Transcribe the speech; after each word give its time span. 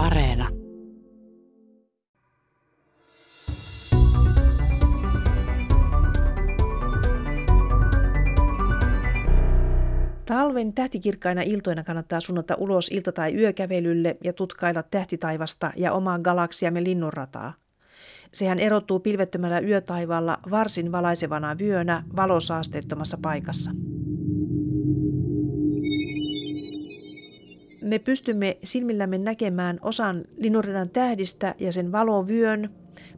Areena. 0.00 0.48
Talven 10.26 10.72
tähtikirkkaina 10.72 11.42
iltoina 11.42 11.84
kannattaa 11.84 12.20
suunnata 12.20 12.54
ulos 12.54 12.88
ilta- 12.88 13.12
tai 13.12 13.34
yökävelylle 13.34 14.16
ja 14.24 14.32
tutkailla 14.32 14.82
tähtitaivasta 14.82 15.72
ja 15.76 15.92
omaa 15.92 16.18
galaksiamme 16.18 16.84
linnunrataa. 16.84 17.54
Sehän 18.34 18.58
erottuu 18.58 19.00
pilvettömällä 19.00 19.58
yötaivaalla 19.60 20.38
varsin 20.50 20.92
valaisevana 20.92 21.58
vyönä 21.58 22.04
valosaasteettomassa 22.16 23.18
paikassa. 23.22 23.70
Me 27.90 27.98
pystymme 27.98 28.56
silmillämme 28.64 29.18
näkemään 29.18 29.78
osan 29.82 30.24
linnunradan 30.36 30.90
tähdistä 30.90 31.54
ja 31.58 31.72
sen 31.72 31.92
valovyön, 31.92 32.70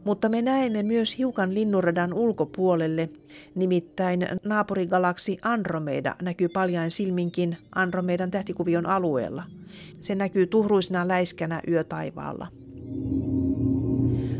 mutta 0.03 0.29
me 0.29 0.41
näemme 0.41 0.83
myös 0.83 1.17
hiukan 1.17 1.53
linnunradan 1.53 2.13
ulkopuolelle, 2.13 3.09
nimittäin 3.55 4.27
naapurigalaksi 4.43 5.37
Andromeda 5.41 6.15
näkyy 6.21 6.47
paljain 6.49 6.91
silminkin 6.91 7.57
Andromedan 7.75 8.31
tähtikuvion 8.31 8.85
alueella. 8.85 9.43
Se 10.01 10.15
näkyy 10.15 10.47
tuhruisena 10.47 11.07
läiskänä 11.07 11.61
yötaivaalla. 11.67 12.47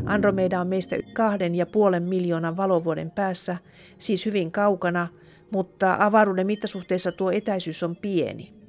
Andromeda 0.06 0.60
on 0.60 0.68
meistä 0.68 0.96
kahden 1.12 1.54
ja 1.54 1.66
puolen 1.66 2.02
miljoonan 2.02 2.56
valovuoden 2.56 3.10
päässä, 3.10 3.56
siis 3.98 4.26
hyvin 4.26 4.52
kaukana, 4.52 5.08
mutta 5.50 5.96
avaruuden 5.98 6.46
mittasuhteessa 6.46 7.12
tuo 7.12 7.30
etäisyys 7.30 7.82
on 7.82 7.96
pieni. 7.96 8.63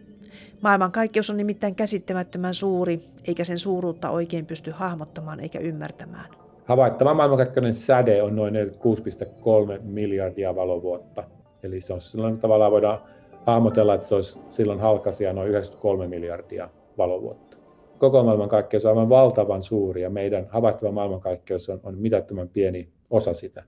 Maailmankaikkeus 0.62 1.30
on 1.30 1.38
nimittäin 1.38 1.76
käsittämättömän 1.76 2.54
suuri, 2.54 3.10
eikä 3.28 3.44
sen 3.44 3.60
suuruutta 3.60 4.10
oikein 4.10 4.46
pysty 4.46 4.72
hahmottamaan 4.72 5.40
eikä 5.40 5.60
ymmärtämään. 5.60 6.26
Havaittava 6.66 7.14
maailmankaikkeuden 7.14 7.74
säde 7.74 8.24
on 8.24 8.36
noin 8.36 8.54
46,3 8.54 9.82
miljardia 9.82 10.56
valovuotta. 10.56 11.24
Eli 11.64 11.82
se 11.82 11.94
on 11.94 12.02
silloin 12.02 12.40
tavallaan 12.40 12.72
voidaan 12.72 13.00
hahmotella, 13.46 13.94
että 13.94 14.08
se 14.08 14.16
olisi 14.16 14.40
silloin 14.50 14.80
halkasia 14.80 15.34
noin 15.34 15.50
93 15.50 16.08
miljardia 16.08 16.70
valovuotta. 16.98 17.58
Koko 17.98 18.24
maailmankaikkeus 18.24 18.86
on 18.86 18.90
aivan 18.90 19.10
valtavan 19.10 19.62
suuri 19.62 20.02
ja 20.02 20.10
meidän 20.10 20.48
havaittava 20.50 20.92
maailmankaikkeus 20.92 21.70
on, 21.70 21.80
on 21.84 21.98
mitättömän 21.98 22.50
pieni 22.50 22.90
osa 23.10 23.34
sitä. 23.34 23.64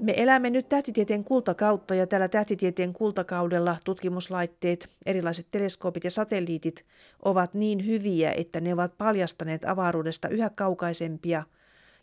Me 0.00 0.14
elämme 0.16 0.50
nyt 0.50 0.68
tähtitieteen 0.68 1.24
kultakautta 1.24 1.94
ja 1.94 2.06
tällä 2.06 2.28
tähtitieteen 2.28 2.92
kultakaudella 2.92 3.76
tutkimuslaitteet, 3.84 4.90
erilaiset 5.06 5.46
teleskoopit 5.50 6.04
ja 6.04 6.10
satelliitit 6.10 6.84
ovat 7.22 7.54
niin 7.54 7.86
hyviä, 7.86 8.32
että 8.32 8.60
ne 8.60 8.74
ovat 8.74 8.98
paljastaneet 8.98 9.64
avaruudesta 9.64 10.28
yhä 10.28 10.50
kaukaisempia, 10.50 11.42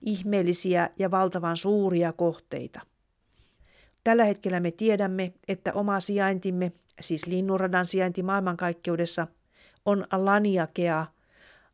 ihmeellisiä 0.02 0.90
ja 1.00 1.12
valtavan 1.12 1.58
suuria 1.58 2.14
kohteita. 2.14 2.82
Tällä 4.04 4.24
hetkellä 4.24 4.60
me 4.60 4.72
tiedämme, 4.72 5.34
että 5.48 5.74
oma 5.74 6.00
sijaintimme, 6.00 6.72
siis 7.02 7.28
linnunradan 7.28 7.86
sijainti 7.86 8.24
maailmankaikkeudessa, 8.24 9.28
on 9.86 10.08
Laniakea– 10.12 11.06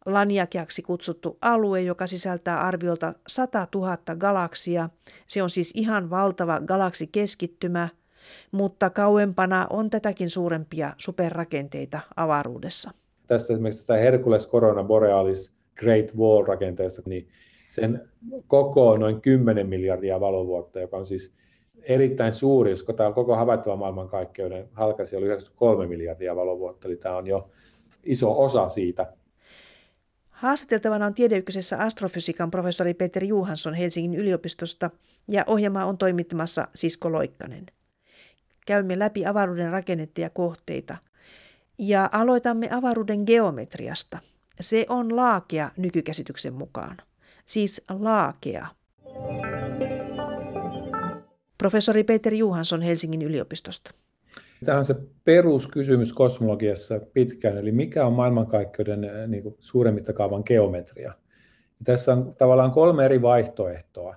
Laniakeaksi 0.05 0.81
kutsuttu 0.81 1.37
alue, 1.41 1.81
joka 1.81 2.07
sisältää 2.07 2.61
arviolta 2.61 3.13
100 3.27 3.67
000 3.75 3.97
galaksia. 4.17 4.89
Se 5.27 5.43
on 5.43 5.49
siis 5.49 5.71
ihan 5.75 6.09
valtava 6.09 6.59
galaksikeskittymä, 6.59 7.89
mutta 8.51 8.89
kauempana 8.89 9.67
on 9.69 9.89
tätäkin 9.89 10.29
suurempia 10.29 10.93
superrakenteita 10.97 11.99
avaruudessa. 12.15 12.91
Tässä 13.27 13.53
esimerkiksi 13.53 13.87
tämä 13.87 13.99
Hercules 13.99 14.47
Corona 14.47 14.83
Borealis 14.83 15.53
Great 15.75 16.15
Wall 16.17 16.45
rakenteesta, 16.45 17.01
niin 17.05 17.27
sen 17.69 18.01
koko 18.47 18.89
on 18.89 18.99
noin 18.99 19.21
10 19.21 19.67
miljardia 19.67 20.19
valovuotta, 20.19 20.79
joka 20.79 20.97
on 20.97 21.05
siis 21.05 21.33
erittäin 21.81 22.31
suuri, 22.31 22.71
koska 22.71 22.93
tämä 22.93 23.11
koko 23.11 23.35
havaittava 23.35 23.75
maailmankaikkeuden 23.75 24.69
halkaisi 24.71 25.15
oli 25.15 25.25
93 25.25 25.87
miljardia 25.87 26.35
valovuotta, 26.35 26.87
eli 26.87 26.95
tämä 26.95 27.17
on 27.17 27.27
jo 27.27 27.49
iso 28.03 28.43
osa 28.43 28.69
siitä. 28.69 29.13
Haastateltavana 30.43 31.05
on 31.05 31.13
tiedeykkösessä 31.13 31.77
astrofysiikan 31.77 32.51
professori 32.51 32.93
Peter 32.93 33.23
Juhansson 33.23 33.73
Helsingin 33.73 34.19
yliopistosta 34.19 34.89
ja 35.27 35.43
ohjelmaa 35.47 35.85
on 35.85 35.97
toimittamassa 35.97 36.67
Sisko 36.75 37.11
Loikkanen. 37.11 37.65
Käymme 38.65 38.99
läpi 38.99 39.25
avaruuden 39.25 39.71
rakennetta 39.71 40.21
ja 40.21 40.29
kohteita. 40.29 40.97
Ja 41.77 42.09
aloitamme 42.11 42.69
avaruuden 42.71 43.23
geometriasta. 43.25 44.19
Se 44.59 44.85
on 44.89 45.15
laakea 45.15 45.71
nykykäsityksen 45.77 46.53
mukaan. 46.53 46.97
Siis 47.45 47.81
laakea. 47.89 48.67
Professori 51.57 52.03
Peter 52.03 52.33
Juhansson 52.33 52.81
Helsingin 52.81 53.21
yliopistosta. 53.21 53.91
Tämä 54.63 54.77
on 54.77 54.85
se 54.85 54.95
peruskysymys 55.23 56.13
kosmologiassa 56.13 56.99
pitkään, 57.13 57.57
eli 57.57 57.71
mikä 57.71 58.05
on 58.05 58.13
maailmankaikkeuden 58.13 59.03
eh, 59.03 59.27
niin 59.27 59.43
kuin 59.43 59.55
suuren 59.59 59.93
mittakaavan 59.93 60.43
geometria. 60.45 61.13
Tässä 61.83 62.13
on 62.13 62.35
tavallaan 62.37 62.71
kolme 62.71 63.05
eri 63.05 63.21
vaihtoehtoa. 63.21 64.15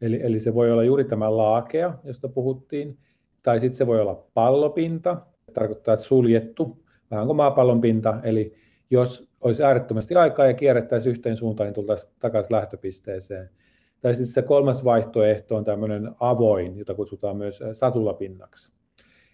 Eli, 0.00 0.20
eli 0.22 0.40
se 0.40 0.54
voi 0.54 0.72
olla 0.72 0.84
juuri 0.84 1.04
tämä 1.04 1.36
laakea, 1.36 1.94
josta 2.04 2.28
puhuttiin, 2.28 2.98
tai 3.42 3.60
sitten 3.60 3.76
se 3.76 3.86
voi 3.86 4.00
olla 4.00 4.26
pallopinta, 4.34 5.16
se 5.46 5.52
tarkoittaa, 5.52 5.94
että 5.94 6.06
suljettu, 6.06 6.84
vähän 7.10 7.26
kuin 7.26 7.36
maapallon 7.36 7.80
pinta, 7.80 8.20
eli 8.22 8.54
jos 8.90 9.28
olisi 9.40 9.62
äärettömästi 9.62 10.14
aikaa 10.14 10.46
ja 10.46 10.54
kierrettäisiin 10.54 11.10
yhteen 11.10 11.36
suuntaan, 11.36 11.66
niin 11.66 11.74
tultaisiin 11.74 12.12
takaisin 12.18 12.56
lähtöpisteeseen. 12.56 13.50
Tai 14.00 14.14
sitten 14.14 14.32
se 14.32 14.42
kolmas 14.42 14.84
vaihtoehto 14.84 15.56
on 15.56 15.64
tämmöinen 15.64 16.10
avoin, 16.20 16.78
jota 16.78 16.94
kutsutaan 16.94 17.36
myös 17.36 17.60
eh, 17.60 17.68
satulapinnaksi. 17.72 18.81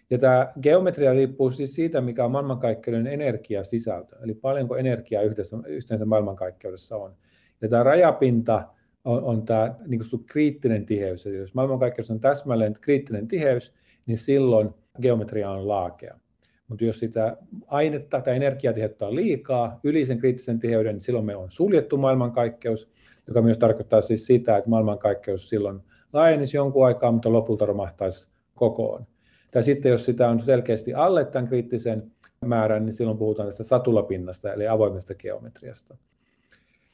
Ja 0.09 0.17
tämä 0.17 0.53
geometria 0.61 1.13
riippuu 1.13 1.51
siis 1.51 1.75
siitä, 1.75 2.01
mikä 2.01 2.25
on 2.25 2.31
maailmankaikkeuden 2.31 3.07
energiasisältö, 3.07 4.15
eli 4.23 4.33
paljonko 4.33 4.75
energiaa 4.75 5.23
yhdessä, 5.23 5.57
yhteensä 5.67 6.05
maailmankaikkeudessa 6.05 6.97
on. 6.97 7.15
Ja 7.61 7.69
tämä 7.69 7.83
rajapinta 7.83 8.63
on, 9.05 9.23
on 9.23 9.45
tämä 9.45 9.75
niin 9.87 10.01
kriittinen 10.25 10.85
tiheys. 10.85 11.25
Eli 11.25 11.37
jos 11.37 11.53
maailmankaikkeudessa 11.53 12.13
on 12.13 12.19
täsmälleen 12.19 12.73
kriittinen 12.81 13.27
tiheys, 13.27 13.73
niin 14.05 14.17
silloin 14.17 14.69
geometria 15.01 15.51
on 15.51 15.67
laakea. 15.67 16.19
Mutta 16.67 16.85
jos 16.85 16.99
sitä 16.99 17.37
ainetta 17.67 18.21
tai 18.21 18.35
energiatiheyttä 18.35 19.07
on 19.07 19.15
liikaa 19.15 19.79
yli 19.83 20.05
sen 20.05 20.17
kriittisen 20.17 20.59
tiheyden, 20.59 20.93
niin 20.93 21.01
silloin 21.01 21.25
me 21.25 21.35
on 21.35 21.51
suljettu 21.51 21.97
maailmankaikkeus, 21.97 22.91
joka 23.27 23.41
myös 23.41 23.57
tarkoittaa 23.57 24.01
siis 24.01 24.25
sitä, 24.27 24.57
että 24.57 24.69
maailmankaikkeus 24.69 25.49
silloin 25.49 25.79
laajenisi 26.13 26.57
jonkun 26.57 26.85
aikaa, 26.85 27.11
mutta 27.11 27.33
lopulta 27.33 27.65
romahtaisi 27.65 28.29
kokoon. 28.55 29.05
Tai 29.51 29.63
sitten 29.63 29.89
jos 29.89 30.05
sitä 30.05 30.29
on 30.29 30.39
selkeästi 30.39 30.93
alle 30.93 31.25
tämän 31.25 31.47
kriittisen 31.47 32.11
määrän, 32.45 32.85
niin 32.85 32.93
silloin 32.93 33.17
puhutaan 33.17 33.47
tästä 33.47 33.63
satulapinnasta, 33.63 34.53
eli 34.53 34.67
avoimesta 34.67 35.15
geometriasta. 35.15 35.97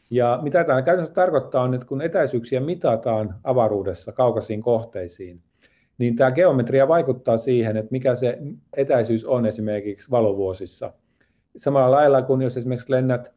Ja 0.10 0.40
mitä 0.42 0.64
tämä 0.64 0.82
käytännössä 0.82 1.14
tarkoittaa 1.14 1.64
on, 1.64 1.74
että 1.74 1.88
kun 1.88 2.02
etäisyyksiä 2.02 2.60
mitataan 2.60 3.36
avaruudessa 3.44 4.12
kaukaisiin 4.12 4.62
kohteisiin, 4.62 5.42
niin 5.98 6.16
tämä 6.16 6.32
geometria 6.32 6.88
vaikuttaa 6.88 7.38
siihen, 7.38 7.78
että 7.78 7.92
mikä 7.92 8.16
se 8.16 8.38
etäisyys 8.78 9.26
on 9.26 9.46
esimerkiksi 9.46 10.12
valovuosissa. 10.12 10.94
Samalla 11.58 11.96
lailla 11.96 12.22
kuin 12.22 12.42
jos 12.42 12.58
esimerkiksi 12.58 12.92
lennät 12.92 13.34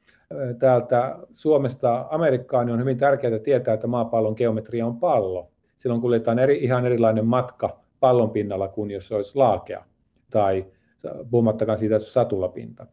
täältä 0.59 1.19
Suomesta 1.33 2.07
Amerikkaan, 2.11 2.67
niin 2.67 2.75
on 2.75 2.81
hyvin 2.81 2.99
tärkeää 2.99 3.39
tietää, 3.39 3.75
että 3.75 3.87
maapallon 3.87 4.35
geometria 4.37 4.87
on 4.87 5.01
pallo. 5.01 5.51
Silloin 5.77 6.01
kuljetaan 6.01 6.39
eri, 6.39 6.59
ihan 6.65 6.87
erilainen 6.87 7.27
matka 7.27 7.81
pallon 8.01 8.31
pinnalla 8.31 8.69
kuin 8.69 8.91
jos 8.91 9.09
se 9.09 9.15
olisi 9.15 9.37
laakea 9.39 9.85
tai 10.31 10.67
puhumattakaan 11.31 11.79
siitä, 11.79 11.97
että 11.97 12.07
se 12.07 12.13
satulapinta. 12.13 12.87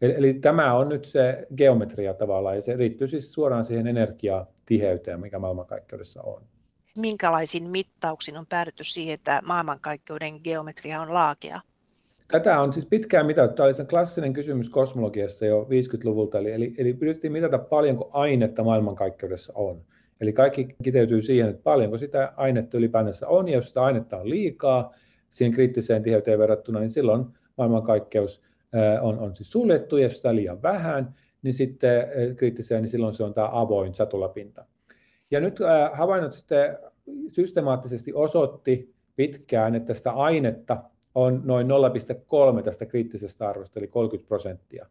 Eli, 0.00 0.14
eli 0.16 0.34
tämä 0.34 0.74
on 0.74 0.88
nyt 0.88 1.04
se 1.04 1.46
geometria 1.56 2.14
tavallaan 2.14 2.56
ja 2.56 2.62
se 2.62 2.76
riittyy 2.76 3.06
siis 3.06 3.32
suoraan 3.32 3.64
siihen 3.64 3.86
energiatiheyteen, 3.86 5.20
mikä 5.20 5.38
maailmankaikkeudessa 5.38 6.22
on. 6.22 6.42
Minkälaisin 6.98 7.64
mittauksin 7.64 8.36
on 8.36 8.46
päädytty 8.46 8.84
siihen, 8.84 9.14
että 9.14 9.42
maailmankaikkeuden 9.44 10.40
geometria 10.44 11.00
on 11.00 11.14
laakea? 11.14 11.60
Tätä 12.28 12.60
on 12.60 12.72
siis 12.72 12.86
pitkään 12.86 13.26
mitattu. 13.26 13.56
Tämä 13.56 13.64
oli 13.64 13.74
se 13.74 13.84
klassinen 13.84 14.32
kysymys 14.32 14.70
kosmologiassa 14.70 15.46
jo 15.46 15.66
50-luvulta, 15.70 16.38
eli, 16.38 16.52
eli, 16.52 16.74
eli 16.78 16.94
pyrittiin 16.94 17.32
mitata 17.32 17.58
paljonko 17.58 18.10
ainetta 18.12 18.64
maailmankaikkeudessa 18.64 19.52
on. 19.56 19.84
Eli 20.24 20.32
kaikki 20.32 20.68
kiteytyy 20.82 21.22
siihen, 21.22 21.50
että 21.50 21.62
paljonko 21.62 21.98
sitä 21.98 22.32
ainetta 22.36 22.78
ylipäänsä 22.78 23.28
on, 23.28 23.48
ja 23.48 23.54
jos 23.54 23.68
sitä 23.68 23.82
ainetta 23.82 24.16
on 24.16 24.30
liikaa 24.30 24.92
siihen 25.28 25.52
kriittiseen 25.52 26.02
tiheyteen 26.02 26.38
verrattuna, 26.38 26.80
niin 26.80 26.90
silloin 26.90 27.26
maailmankaikkeus 27.58 28.42
on, 29.00 29.18
on 29.18 29.36
siis 29.36 29.52
suljettu, 29.52 29.96
ja 29.96 30.02
jos 30.02 30.16
sitä 30.16 30.34
liian 30.34 30.62
vähän, 30.62 31.14
niin 31.42 31.54
sitten 31.54 32.06
kriittiseen, 32.36 32.82
niin 32.82 32.90
silloin 32.90 33.14
se 33.14 33.24
on 33.24 33.34
tämä 33.34 33.48
avoin 33.52 33.94
satulapinta. 33.94 34.64
Ja 35.30 35.40
nyt 35.40 35.58
havainnot 35.92 36.32
sitten 36.32 36.78
systemaattisesti 37.28 38.12
osoitti 38.14 38.94
pitkään, 39.16 39.74
että 39.74 39.94
sitä 39.94 40.10
ainetta 40.10 40.82
on 41.14 41.42
noin 41.44 41.66
0,3 42.56 42.62
tästä 42.62 42.86
kriittisestä 42.86 43.48
arvosta, 43.48 43.80
eli 43.80 43.88
30 43.88 44.28
prosenttia. 44.28 44.86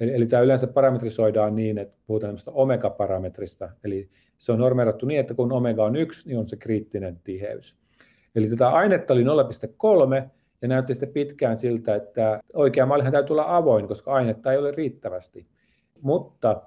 Eli, 0.00 0.14
eli 0.14 0.26
tämä 0.26 0.42
yleensä 0.42 0.66
parametrisoidaan 0.66 1.54
niin, 1.54 1.78
että 1.78 1.96
puhutaan 2.06 2.28
tämmöistä 2.28 2.50
omega-parametrista, 2.50 3.68
eli 3.84 4.08
se 4.38 4.52
on 4.52 4.58
normeerattu 4.58 5.06
niin, 5.06 5.20
että 5.20 5.34
kun 5.34 5.52
omega 5.52 5.84
on 5.84 5.96
yksi, 5.96 6.28
niin 6.28 6.38
on 6.38 6.48
se 6.48 6.56
kriittinen 6.56 7.20
tiheys. 7.24 7.76
Eli 8.34 8.48
tätä 8.48 8.68
ainetta 8.68 9.14
oli 9.14 9.24
0,3, 9.24 10.28
ja 10.62 10.68
näytti 10.68 10.94
sitten 10.94 11.12
pitkään 11.12 11.56
siltä, 11.56 11.94
että 11.94 12.40
oikea 12.54 12.86
mallihan 12.86 13.12
täytyy 13.12 13.34
olla 13.34 13.56
avoin, 13.56 13.88
koska 13.88 14.12
ainetta 14.12 14.52
ei 14.52 14.58
ole 14.58 14.70
riittävästi. 14.70 15.46
Mutta 16.00 16.62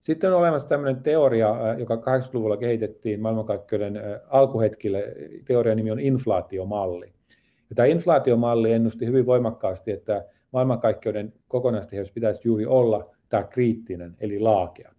sitten 0.00 0.32
on 0.32 0.38
olemassa 0.38 0.68
tämmöinen 0.68 1.02
teoria, 1.02 1.56
joka 1.78 1.94
80-luvulla 1.94 2.56
kehitettiin 2.56 3.20
maailmankaikkeuden 3.20 4.00
alkuhetkille. 4.28 5.14
Teorian 5.44 5.76
nimi 5.76 5.90
on 5.90 6.00
inflaatiomalli. 6.00 7.12
Ja 7.70 7.74
tämä 7.74 7.86
inflaatiomalli 7.86 8.72
ennusti 8.72 9.06
hyvin 9.06 9.26
voimakkaasti, 9.26 9.92
että 9.92 10.24
maailmankaikkeuden 10.54 11.32
kokonaistiheys 11.48 12.12
pitäisi 12.12 12.40
juuri 12.44 12.66
olla 12.66 13.10
tämä 13.28 13.42
kriittinen, 13.42 14.16
eli 14.20 14.38
laakea. 14.38 14.92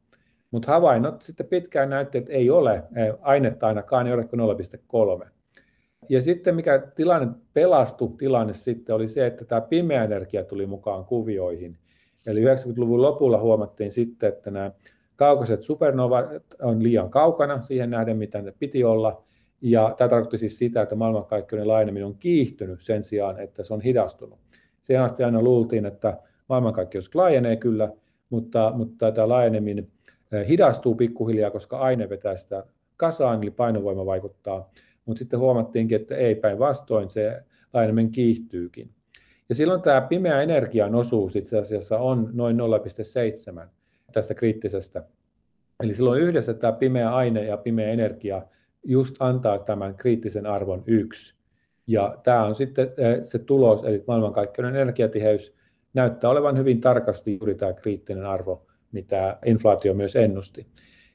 Mutta 0.52 0.72
havainnot 0.72 1.22
sitten 1.22 1.46
pitkään 1.46 1.90
näytti, 1.90 2.18
että 2.18 2.34
ei 2.34 2.50
ole, 2.50 2.84
ainetta 3.22 3.68
ainakaan 3.68 4.07
ei 4.07 4.13
ole 4.13 4.24
kuin 4.25 5.19
0,3. 5.22 5.28
Ja 6.10 6.22
sitten 6.22 6.56
mikä 6.56 6.80
tilanne 6.96 7.28
pelastui 7.54 8.10
tilanne 8.18 8.54
sitten 8.54 8.96
oli 8.96 9.07
se, 9.07 9.25
että 9.25 9.46
tämä 9.46 9.62
pimeä 9.62 10.04
energia 10.04 10.44
tuli 10.44 10.66
mukaan 10.66 11.06
kuvioihin. 11.06 11.78
Eli 12.25 12.44
90-luvun 12.46 13.02
lopulla 13.02 13.40
huomattiin 13.40 13.92
sitten, 13.92 14.30
että 14.30 14.52
nämä 14.52 14.72
kaukaiset 15.16 15.63
supernovat 15.63 16.25
on 16.62 16.84
liian 16.84 17.10
kaukana 17.10 17.62
siihen 17.62 17.90
nähden, 17.90 18.18
mitä 18.18 18.42
ne 18.42 18.54
piti 18.60 18.84
olla. 18.84 19.24
Ja 19.62 19.94
tämä 19.98 20.10
tarkoitti 20.10 20.38
siis 20.38 20.57
sitä, 20.57 20.81
että 20.81 20.96
maailmankaikkeuden 20.96 21.68
laajeneminen 21.68 22.07
on 22.07 22.18
kiihtynyt 22.19 22.81
sen 22.81 23.04
sijaan, 23.04 23.40
että 23.40 23.63
se 23.63 23.74
on 23.74 23.81
hidastunut. 23.81 24.40
Siihen 24.85 25.03
asti 25.03 25.23
aina 25.23 25.41
luultiin, 25.41 25.85
että 25.85 26.17
maailmankaikkeus 26.49 27.15
laajenee 27.15 27.55
kyllä, 27.55 27.91
mutta, 28.29 28.71
mutta 28.75 29.11
tämä 29.11 29.29
laajeneminen 29.29 29.87
eh, 30.31 30.47
hidastuu 30.47 30.95
pikkuhiljaa, 30.95 31.51
koska 31.51 31.77
aine 31.77 32.09
vetää 32.09 32.35
sitä 32.35 32.63
kasaan, 32.97 33.43
eli 33.43 33.51
painovoima 33.51 34.05
vaikuttaa. 34.05 34.69
Mutta 35.05 35.19
sitten 35.19 35.39
huomattiinkin, 35.39 36.01
että 36.01 36.15
ei 36.15 36.35
päinvastoin, 36.35 37.09
se 37.09 37.43
laajeneminen 37.73 38.11
kiihtyykin. 38.11 38.89
Ja 39.49 39.55
silloin 39.55 39.81
tämä 39.81 40.01
pimeä 40.01 40.41
energian 40.41 40.95
osuus 40.95 41.35
itse 41.35 41.57
asiassa 41.57 41.99
on 41.99 42.29
noin 42.33 42.57
0,7 43.61 43.67
tästä 44.11 44.33
kriittisestä. 44.33 45.03
Eli 45.83 45.93
silloin 45.93 46.21
yhdessä 46.21 46.53
tämä 46.53 46.73
pimeä 46.73 47.15
aine 47.15 47.43
ja 47.43 47.57
pimeä 47.57 47.91
energia 47.91 48.41
just 48.83 49.15
antaa 49.19 49.59
tämän 49.59 49.95
kriittisen 49.95 50.45
arvon 50.45 50.83
yksi. 50.87 51.35
Ja 51.87 52.17
tämä 52.23 52.45
on 52.45 52.55
sitten 52.55 52.87
eh, 52.97 53.19
se 53.23 53.39
tulos, 53.39 53.83
eli 53.83 54.03
maailmankaikkeuden 54.07 54.75
energiatiheys 54.75 55.55
näyttää 55.93 56.29
olevan 56.29 56.57
hyvin 56.57 56.81
tarkasti 56.81 57.37
juuri 57.37 57.55
tämä 57.55 57.73
kriittinen 57.73 58.25
arvo, 58.25 58.65
mitä 58.91 59.37
inflaatio 59.45 59.93
myös 59.93 60.15
ennusti. 60.15 60.67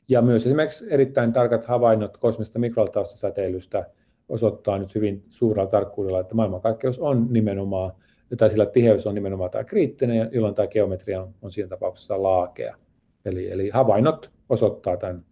Ja 0.08 0.22
myös 0.22 0.46
esimerkiksi 0.46 0.86
erittäin 0.90 1.32
tarkat 1.32 1.64
havainnot 1.64 2.16
kosmista 2.16 2.58
mikrotaustasäteilystä 2.58 3.86
osoittaa 4.28 4.78
nyt 4.78 4.94
hyvin 4.94 5.24
suurella 5.28 5.70
tarkkuudella, 5.70 6.20
että 6.20 6.34
maailmankaikkeus 6.34 6.98
on 6.98 7.26
nimenomaan, 7.30 7.92
tai 8.36 8.50
sillä 8.50 8.66
tiheys 8.66 9.06
on 9.06 9.14
nimenomaan 9.14 9.50
tämä 9.50 9.64
kriittinen, 9.64 10.28
jolloin 10.32 10.54
tämä 10.54 10.68
geometria 10.68 11.22
on, 11.22 11.34
on 11.42 11.52
siinä 11.52 11.68
tapauksessa 11.68 12.22
laakea. 12.22 12.76
Eli, 13.24 13.50
eli 13.50 13.68
havainnot 13.68 14.30
osoittaa 14.48 14.96
tämän, 14.96 15.24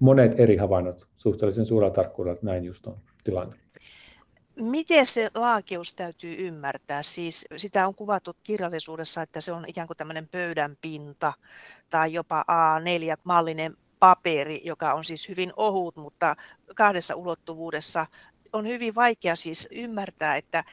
monet 0.00 0.40
eri 0.40 0.56
havainnot 0.56 1.08
suhteellisen 1.16 1.66
suurella 1.66 1.94
tarkkuudella, 1.94 2.32
että 2.34 2.46
näin 2.46 2.64
just 2.64 2.86
on 2.86 2.98
tilanne. 3.24 3.56
Miten 4.60 5.06
se 5.06 5.28
laakeus 5.34 5.92
täytyy 5.92 6.36
ymmärtää? 6.38 7.02
Siis 7.02 7.46
sitä 7.56 7.86
on 7.86 7.94
kuvattu 7.94 8.36
kirjallisuudessa, 8.42 9.22
että 9.22 9.40
se 9.40 9.52
on 9.52 9.64
ikään 9.68 9.86
kuin 9.86 9.96
tämmöinen 9.96 10.28
pöydän 10.28 10.76
pinta 10.80 11.32
tai 11.90 12.12
jopa 12.12 12.44
A4-mallinen 12.48 13.76
paperi, 13.98 14.60
joka 14.64 14.94
on 14.94 15.04
siis 15.04 15.28
hyvin 15.28 15.52
ohut, 15.56 15.96
mutta 15.96 16.36
kahdessa 16.74 17.14
ulottuvuudessa 17.14 18.06
on 18.52 18.66
hyvin 18.66 18.94
vaikea 18.94 19.36
siis 19.36 19.68
ymmärtää, 19.70 20.36
että 20.36 20.64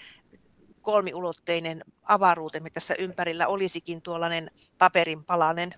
kolmiulotteinen 0.81 1.83
avaruutemme 2.03 2.69
tässä 2.69 2.95
ympärillä 2.99 3.47
olisikin 3.47 4.01
tuollainen 4.01 4.51
paperinpalanen 4.77 5.73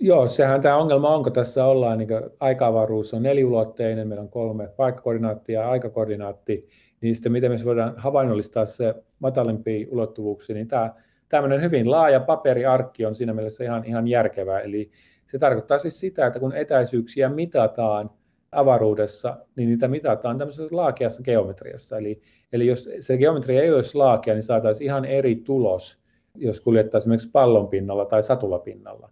Joo, 0.00 0.28
sehän 0.28 0.60
tämä 0.60 0.76
ongelma 0.76 1.08
on, 1.08 1.22
kun 1.22 1.32
tässä 1.32 1.64
ollaan, 1.64 1.98
niin 1.98 2.08
aika-avaruus 2.40 3.14
on 3.14 3.22
neliulotteinen, 3.22 4.08
meillä 4.08 4.22
on 4.22 4.28
kolme 4.28 4.68
paikkakoordinaattia 4.68 5.60
ja 5.60 5.70
aikakoordinaatti, 5.70 6.68
niin 7.00 7.14
sitten 7.14 7.32
miten 7.32 7.50
me 7.50 7.56
voidaan 7.64 7.94
havainnollistaa 7.96 8.66
se 8.66 8.94
matalempi 9.18 9.88
ulottuvuuksia, 9.90 10.54
niin 10.54 10.68
tämä 10.68 10.94
tämmöinen 11.28 11.62
hyvin 11.62 11.90
laaja 11.90 12.20
paperiarkki 12.20 13.06
on 13.06 13.14
siinä 13.14 13.32
mielessä 13.32 13.64
ihan, 13.64 13.84
ihan 13.84 14.08
järkevää. 14.08 14.60
Eli 14.60 14.90
se 15.26 15.38
tarkoittaa 15.38 15.78
siis 15.78 16.00
sitä, 16.00 16.26
että 16.26 16.40
kun 16.40 16.52
etäisyyksiä 16.52 17.28
mitataan 17.28 18.10
avaruudessa, 18.52 19.36
niin 19.56 19.68
niitä 19.68 19.88
mitataan 19.88 20.38
tämmöisessä 20.38 20.76
laakeassa 20.76 21.22
geometriassa. 21.22 21.98
Eli, 21.98 22.20
eli 22.52 22.66
jos 22.66 22.90
se 23.00 23.18
geometria 23.18 23.62
ei 23.62 23.72
olisi 23.72 23.96
laakea, 23.96 24.34
niin 24.34 24.42
saataisiin 24.42 24.86
ihan 24.86 25.04
eri 25.04 25.36
tulos, 25.36 25.98
jos 26.34 26.60
kuljettaisiin 26.60 27.08
esimerkiksi 27.08 27.30
pallon 27.32 27.68
pinnalla 27.68 28.04
tai 28.04 28.22
satulapinnalla. 28.22 29.10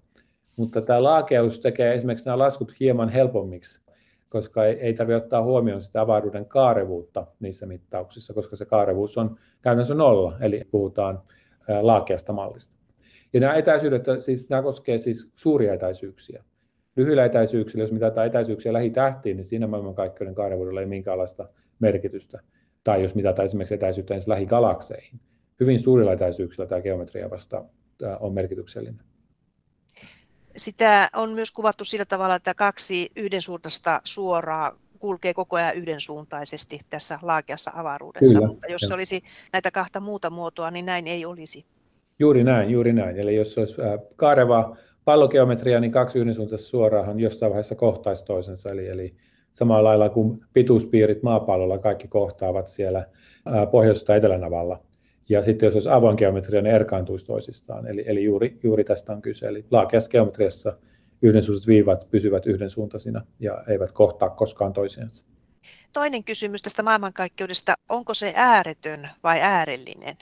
Mutta 0.57 0.83
tämä 0.83 1.03
laakeus 1.03 1.61
tekee 1.61 1.95
esimerkiksi 1.95 2.27
nämä 2.27 2.39
laskut 2.39 2.81
hieman 2.81 3.09
helpommiksi, 3.09 3.86
koska 4.29 4.65
ei, 4.65 4.75
ei 4.81 4.95
tarvitse 4.95 5.25
ottaa 5.25 5.43
huomioon 5.43 5.83
sitä 5.83 6.01
avaruuden 6.01 6.47
kaarevuutta 6.47 7.27
niissä 7.41 7.67
mittauksissa, 7.67 8.35
koska 8.35 8.57
se 8.57 8.65
kaarevuus 8.65 9.19
on 9.19 9.37
käytännössä 9.63 9.95
nolla, 9.95 10.37
eli 10.41 10.63
puhutaan 10.71 11.23
laakeasta 11.81 12.33
mallista. 12.33 12.77
Ja 13.33 13.41
nämä 13.41 13.55
etäisyydet, 13.55 14.05
siis 14.19 14.49
nämä 14.49 14.63
koskee 14.63 14.99
siis 14.99 15.31
suuria 15.35 15.75
etäisyyksiä. 15.75 16.45
Lyhyillä 16.97 17.25
etäisyyksillä, 17.25 17.83
jos 17.83 17.93
mitataan 17.93 18.27
etäisyyksiä 18.27 18.73
lähitähtiin, 18.73 19.37
niin 19.37 19.45
siinä 19.45 19.67
maailmankaikkeuden 19.67 20.35
kaarevuudella 20.35 20.81
ei 20.81 20.87
minkäänlaista 20.87 21.49
merkitystä. 21.79 22.41
Tai 22.85 23.03
jos 23.03 23.15
mitataan 23.15 23.45
esimerkiksi 23.45 23.75
etäisyyttä 23.75 24.15
ensin 24.15 24.31
lähigalakseihin. 24.31 25.21
Hyvin 25.61 25.79
suurilla 25.79 26.13
etäisyyksillä 26.13 26.67
tämä 26.67 26.81
geometria 26.81 27.31
vasta 27.31 27.65
on 28.21 28.35
merkityksellinen. 28.35 29.01
Sitä 30.57 31.11
on 31.15 31.31
myös 31.31 31.51
kuvattu 31.51 31.85
sillä 31.85 32.05
tavalla, 32.05 32.35
että 32.35 32.55
kaksi 32.55 33.11
yhdensuuntaista 33.17 34.01
suoraa 34.05 34.79
kulkee 34.99 35.35
koko 35.35 35.57
ajan 35.57 35.75
yhdensuuntaisesti 35.75 36.81
tässä 36.91 37.19
laakeassa 37.23 37.71
avaruudessa, 37.75 38.39
Kyllä. 38.39 38.49
mutta 38.53 38.67
jos 38.67 38.81
se 38.81 38.95
olisi 38.95 39.23
näitä 39.53 39.71
kahta 39.71 40.01
muuta 40.01 40.31
muotoa, 40.31 40.71
niin 40.71 40.87
näin 40.87 41.07
ei 41.07 41.25
olisi. 41.25 41.67
Juuri 42.19 42.45
näin, 42.45 42.71
juuri 42.71 42.93
näin. 42.93 43.17
Eli 43.17 43.37
jos 43.37 43.59
olisi 43.59 43.75
kaareva 44.17 44.77
pallogeometria, 45.05 45.81
niin 45.81 45.91
kaksi 45.91 46.19
yhdensuuntaista 46.19 46.69
suoraahan 46.69 47.21
jossain 47.21 47.51
vaiheessa 47.51 47.75
kohtaisi 47.75 48.25
toisensa. 48.25 48.71
Eli, 48.71 48.89
eli 48.89 49.15
samalla 49.53 49.89
lailla 49.89 50.09
kuin 50.09 50.45
pituuspiirit 50.53 51.23
maapallolla 51.23 51.79
kaikki 51.79 52.09
kohtaavat 52.09 52.67
siellä 52.67 53.07
pohjois- 53.71 54.05
tai 54.05 54.19
etelänavalla. 54.19 54.79
Ja 55.29 55.43
sitten 55.43 55.67
jos 55.67 55.75
olisi 55.75 55.89
avoin 55.89 56.17
geometria, 56.19 56.63
ne 56.63 56.71
erkaantuisi 56.71 57.27
toisistaan. 57.27 57.87
Eli, 57.87 58.05
eli 58.07 58.25
juuri, 58.25 58.59
juuri 58.63 58.85
tästä 58.85 59.13
on 59.13 59.23
kyse. 59.23 59.47
Eli 59.47 59.65
laakeassa 59.71 60.11
geometriassa 60.11 60.79
yhdensuuntaiset 61.23 61.69
viivat 61.69 62.09
pysyvät 62.11 62.47
yhdensuuntaisina 62.47 63.27
ja 63.41 63.65
eivät 63.69 63.93
kohtaa 63.93 64.31
koskaan 64.31 64.73
toisiansa. 64.73 65.27
Toinen 65.93 66.25
kysymys 66.25 66.63
tästä 66.63 66.83
maailmankaikkeudesta, 66.83 67.75
onko 67.89 68.15
se 68.15 68.33
ääretön 68.37 69.09
vai 69.23 69.41
äärellinen? 69.41 70.17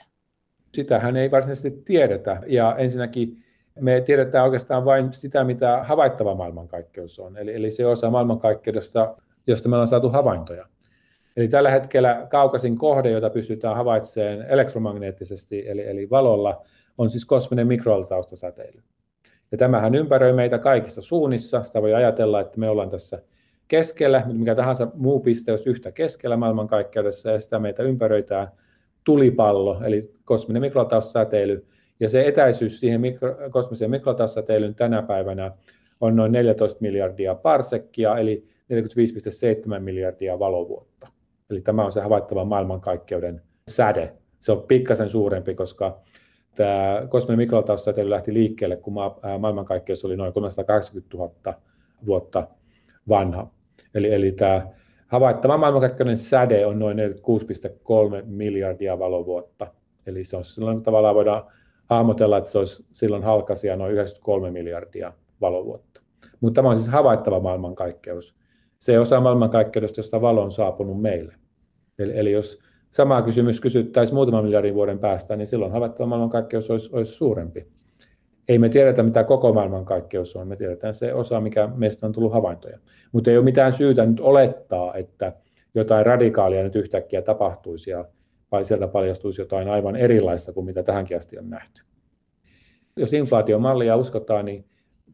Sitähän 0.75 1.17
ei 1.17 1.31
varsinaisesti 1.31 1.71
tiedetä. 1.71 2.43
Ja 2.47 2.77
ensinnäkin 2.79 3.45
me 3.81 4.01
tiedetään 4.01 4.45
oikeastaan 4.45 4.85
vain 4.85 5.13
sitä, 5.13 5.45
mitä 5.45 5.81
havaittava 5.83 6.35
maailmankaikkeus 6.35 7.19
on. 7.19 7.37
Eli, 7.37 7.55
eli 7.55 7.71
se 7.71 7.87
osa 7.87 8.11
maailmankaikkeudesta, 8.11 9.17
josta 9.47 9.69
me 9.69 9.77
ollaan 9.77 9.89
saatu 9.89 10.09
havaintoja. 10.09 10.67
Eli 11.37 11.49
tällä 11.49 11.71
hetkellä 11.71 12.27
kaukaisin 12.31 12.79
kohde, 12.79 13.11
jota 13.11 13.31
pystytään 13.31 13.77
havaitsemaan 13.77 14.47
elektromagneettisesti, 14.49 15.69
eli, 15.69 15.89
eli 15.89 16.11
valolla, 16.11 16.63
on 16.99 17.11
siis 17.11 17.25
kosminen 17.25 17.67
mikroaltaustasäteily. 17.67 18.83
Ja 19.53 19.59
tämähän 19.59 19.95
ympäröi 19.95 20.33
meitä 20.33 20.59
kaikissa 20.59 21.03
suunnissa. 21.03 21.63
Sitä 21.63 21.83
voi 21.83 21.95
ajatella, 21.95 22.41
että 22.41 22.61
me 22.61 22.69
ollaan 22.69 22.91
tässä 22.91 23.23
keskellä, 23.69 24.19
mutta 24.19 24.39
mikä 24.39 24.55
tahansa 24.55 24.89
muu 24.95 25.21
piste 25.21 25.53
olisi 25.53 25.71
yhtä 25.71 25.93
keskellä 25.93 26.37
maailmankaikkeudessa, 26.37 27.31
ja 27.31 27.41
sitä 27.41 27.59
meitä 27.59 27.83
ympäröitää 27.83 28.53
tulipallo, 29.05 29.81
eli 29.85 30.15
kosminen 30.25 30.63
mikroaltaustasäteily. 30.63 31.67
Ja 32.01 32.09
se 32.09 32.27
etäisyys 32.27 32.81
siihen 32.81 33.01
mikro, 33.01 33.37
kosmiseen 33.51 33.91
mikroaltaustasäteilyyn 33.91 34.75
tänä 34.75 35.03
päivänä 35.03 35.53
on 36.01 36.17
noin 36.17 36.33
14 36.33 36.79
miljardia 36.81 37.35
parsekkia, 37.35 38.19
eli 38.19 38.45
45,7 39.75 39.81
miljardia 39.81 40.39
valovuotta. 40.39 41.14
Eli 41.51 41.61
tämä 41.61 41.85
on 41.85 41.93
se 41.93 42.01
havaittava 42.01 42.45
maailmankaikkeuden 42.45 43.43
säde. 43.71 44.15
Se 44.41 44.53
on 44.53 44.63
pikkasen 44.63 45.11
suurempi, 45.11 45.55
koska 45.55 46.01
tämä 46.55 47.03
kosminen 47.09 47.39
mikrotaustasäteily 47.39 48.11
lähti 48.11 48.35
liikkeelle, 48.35 48.77
kun 48.77 48.93
maailmankaikkeus 49.39 50.05
oli 50.05 50.17
noin 50.17 50.33
380 50.33 51.17
000 51.17 51.55
vuotta 52.07 52.49
vanha. 53.09 53.51
Eli, 53.95 54.15
eli 54.15 54.33
tämä 54.33 54.67
havaittava 55.07 55.59
maailmankaikkeuden 55.59 56.17
säde 56.17 56.67
on 56.67 56.79
noin 56.79 56.97
46,3 56.99 57.03
miljardia 58.25 58.99
valovuotta. 58.99 59.67
Eli 60.07 60.25
se 60.25 60.37
on 60.37 60.45
silloin 60.45 60.83
tavallaan 60.83 61.15
voidaan 61.15 61.43
hahmotella, 61.87 62.39
että 62.39 62.51
se 62.51 62.59
olisi 62.59 62.87
silloin 62.93 63.23
halkasia 63.23 63.77
noin 63.77 63.93
93 63.93 64.51
miljardia 64.51 65.13
valovuotta. 65.41 66.01
Mutta 66.41 66.59
tämä 66.59 66.69
on 66.69 66.77
siis 66.77 66.89
havaittava 66.89 67.41
maailmankaikkeus. 67.41 68.35
Se 68.85 68.99
osa 68.99 69.21
maailmankaikkeudesta, 69.21 69.99
josta 69.99 70.21
valo 70.21 70.43
on 70.43 70.51
saapunut 70.51 71.03
meille. 71.03 71.35
Eli, 71.99 72.19
eli 72.19 72.33
jos 72.33 72.59
sama 72.91 73.23
kysymys 73.23 73.61
kysyttäisiin 73.61 74.15
muutaman 74.15 74.45
miljardin 74.45 74.75
vuoden 74.75 74.99
päästä, 74.99 75.37
niin 75.37 75.47
silloin 75.47 75.73
havaittava 75.73 76.07
maailmankaikkeus 76.07 76.71
olisi, 76.71 76.91
olisi 76.93 77.13
suurempi. 77.13 77.67
Ei 78.49 78.59
me 78.59 78.69
tiedetä, 78.69 79.03
mitä 79.03 79.25
koko 79.25 79.53
maailmankaikkeus 79.53 80.37
on, 80.37 80.49
me 80.49 80.57
tiedetään 80.57 80.95
se 80.95 81.15
osa, 81.15 81.41
mikä 81.41 81.69
meistä 81.75 82.07
on 82.07 82.13
tullut 82.13 82.33
havaintoja. 82.33 82.79
Mutta 83.13 83.31
ei 83.31 83.37
ole 83.37 83.45
mitään 83.45 83.73
syytä 83.73 84.07
nyt 84.07 84.21
olettaa, 84.21 84.95
että 84.95 85.33
jotain 85.75 86.07
radikaalia 86.07 86.63
nyt 86.63 86.77
yhtäkkiä 86.77 87.23
tapahtuisi 87.23 87.91
ja 87.91 88.05
vai 88.53 88.65
sieltä 88.65 88.89
paljastuisi 88.89 89.41
jotain 89.41 89.69
aivan 89.69 89.97
erilaista 89.97 90.53
kuin 90.53 90.67
mitä 90.67 90.83
tähänkin 90.83 91.17
asti 91.17 91.39
on 91.39 91.51
nähty. 91.51 91.83
Jos 92.97 93.13
inflaatiomallia 93.13 93.97
uskotaan, 93.97 94.45
niin 94.45 94.65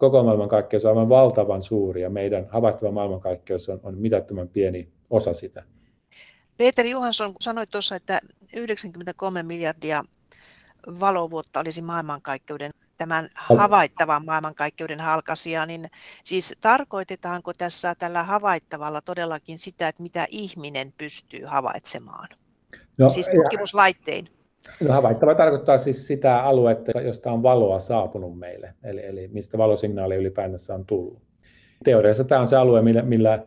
koko 0.00 0.22
maailmankaikkeus 0.24 0.84
on 0.84 0.88
aivan 0.88 1.08
valtavan 1.08 1.62
suuri 1.62 2.02
ja 2.02 2.10
meidän 2.10 2.46
havaittava 2.50 2.90
maailmankaikkeus 2.90 3.68
on, 3.68 3.80
on 3.82 3.98
mitättömän 3.98 4.48
pieni 4.48 4.88
osa 5.10 5.32
sitä. 5.32 5.62
Peter 6.56 6.86
Johansson 6.86 7.34
sanoi 7.40 7.66
tuossa, 7.66 7.96
että 7.96 8.20
93 8.56 9.42
miljardia 9.42 10.04
valovuotta 11.00 11.60
olisi 11.60 11.82
maailmankaikkeuden 11.82 12.70
tämän 12.96 13.28
havaittavan 13.34 14.24
maailmankaikkeuden 14.24 15.00
halkasia, 15.00 15.66
niin 15.66 15.90
siis 16.24 16.58
tarkoitetaanko 16.60 17.52
tässä 17.52 17.94
tällä 17.94 18.22
havaittavalla 18.22 19.00
todellakin 19.00 19.58
sitä, 19.58 19.88
että 19.88 20.02
mitä 20.02 20.26
ihminen 20.30 20.92
pystyy 20.98 21.44
havaitsemaan? 21.44 22.28
No, 22.98 23.10
siis 23.10 23.30
tutkimuslaittein. 23.34 24.28
No, 24.80 24.92
havaittava 24.92 25.34
tarkoittaa 25.34 25.78
siis 25.78 26.06
sitä 26.06 26.42
aluetta, 26.42 27.00
josta 27.00 27.32
on 27.32 27.42
valoa 27.42 27.78
saapunut 27.78 28.38
meille, 28.38 28.74
eli, 28.84 29.06
eli 29.06 29.28
mistä 29.28 29.58
valosignaali 29.58 30.16
ylipäätänsä 30.16 30.74
on 30.74 30.86
tullut. 30.86 31.22
Teoriassa 31.84 32.24
tämä 32.24 32.40
on 32.40 32.46
se 32.46 32.56
alue, 32.56 32.82
millä, 32.82 33.02
millä 33.02 33.46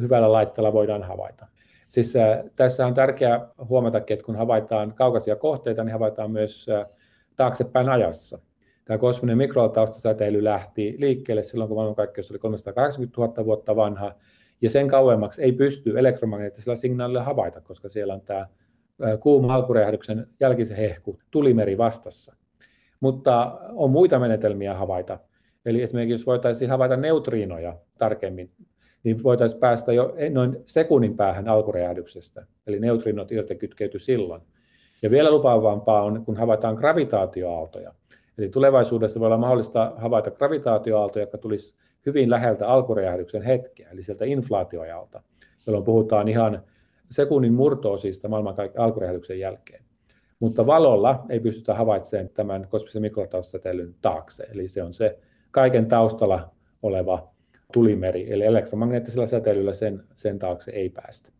hyvällä 0.00 0.32
laitteella 0.32 0.72
voidaan 0.72 1.02
havaita. 1.02 1.46
Siis 1.84 2.16
äh, 2.16 2.44
tässä 2.56 2.86
on 2.86 2.94
tärkeää 2.94 3.48
huomata, 3.68 3.98
että 3.98 4.24
kun 4.24 4.36
havaitaan 4.36 4.94
kaukaisia 4.94 5.36
kohteita, 5.36 5.84
niin 5.84 5.92
havaitaan 5.92 6.30
myös 6.30 6.68
äh, 6.68 6.86
taaksepäin 7.36 7.88
ajassa. 7.88 8.38
Tämä 8.84 8.98
kosminen 8.98 9.38
mikrotaustasäteily 9.38 10.44
lähti 10.44 10.94
liikkeelle 10.98 11.42
silloin, 11.42 11.68
kun 11.68 11.76
maailmankaikkeus 11.76 12.30
oli 12.30 12.38
380 12.38 13.20
000 13.20 13.44
vuotta 13.44 13.76
vanha, 13.76 14.14
ja 14.60 14.70
sen 14.70 14.88
kauemmaksi 14.88 15.42
ei 15.42 15.52
pysty 15.52 15.98
elektromagneettisella 15.98 16.76
signaalilla 16.76 17.22
havaita, 17.22 17.60
koska 17.60 17.88
siellä 17.88 18.14
on 18.14 18.20
tämä 18.20 18.46
kuuma 19.20 19.54
alkuräjähdyksen 19.54 20.26
jälkisen 20.40 20.76
hehku, 20.76 21.18
tulimeri 21.30 21.78
vastassa. 21.78 22.36
Mutta 23.00 23.58
on 23.72 23.90
muita 23.90 24.18
menetelmiä 24.18 24.74
havaita. 24.74 25.18
Eli 25.66 25.82
esimerkiksi 25.82 26.12
jos 26.12 26.26
voitaisiin 26.26 26.70
havaita 26.70 26.96
neutriinoja 26.96 27.76
tarkemmin, 27.98 28.50
niin 29.04 29.22
voitaisiin 29.22 29.60
päästä 29.60 29.92
jo 29.92 30.14
noin 30.30 30.56
sekunnin 30.64 31.16
päähän 31.16 31.48
alkuräjähdyksestä. 31.48 32.46
Eli 32.66 32.80
neutriinot 32.80 33.32
irtikytkeytyi 33.32 34.00
silloin. 34.00 34.42
Ja 35.02 35.10
vielä 35.10 35.30
lupaavampaa 35.30 36.02
on, 36.02 36.24
kun 36.24 36.36
havaitaan 36.36 36.74
gravitaatioaaltoja. 36.74 37.94
Eli 38.38 38.48
tulevaisuudessa 38.48 39.20
voi 39.20 39.26
olla 39.26 39.36
mahdollista 39.36 39.92
havaita 39.96 40.30
gravitaatioaaltoja, 40.30 41.22
jotka 41.22 41.38
tulisi 41.38 41.76
hyvin 42.06 42.30
läheltä 42.30 42.68
alkuräjähdyksen 42.68 43.42
hetkeä, 43.42 43.90
eli 43.90 44.02
sieltä 44.02 44.24
inflaatioajalta, 44.24 45.22
jolloin 45.66 45.84
puhutaan 45.84 46.28
ihan 46.28 46.62
sekunnin 47.10 47.54
murtoosista 47.54 48.28
maailman 48.28 48.54
alkuräjähdyksen 48.78 49.40
jälkeen. 49.40 49.84
Mutta 50.40 50.66
valolla 50.66 51.24
ei 51.28 51.40
pystytä 51.40 51.74
havaitsemaan 51.74 52.28
tämän 52.28 52.68
kosmisen 52.70 53.02
mikrotaustasäteilyn 53.02 53.94
taakse, 54.02 54.46
eli 54.54 54.68
se 54.68 54.82
on 54.82 54.92
se 54.92 55.18
kaiken 55.50 55.86
taustalla 55.86 56.50
oleva 56.82 57.30
tulimeri, 57.72 58.32
eli 58.32 58.44
elektromagneettisella 58.44 59.26
säteilyllä 59.26 59.72
sen, 59.72 60.04
sen 60.12 60.38
taakse 60.38 60.70
ei 60.70 60.88
päästä. 60.88 61.32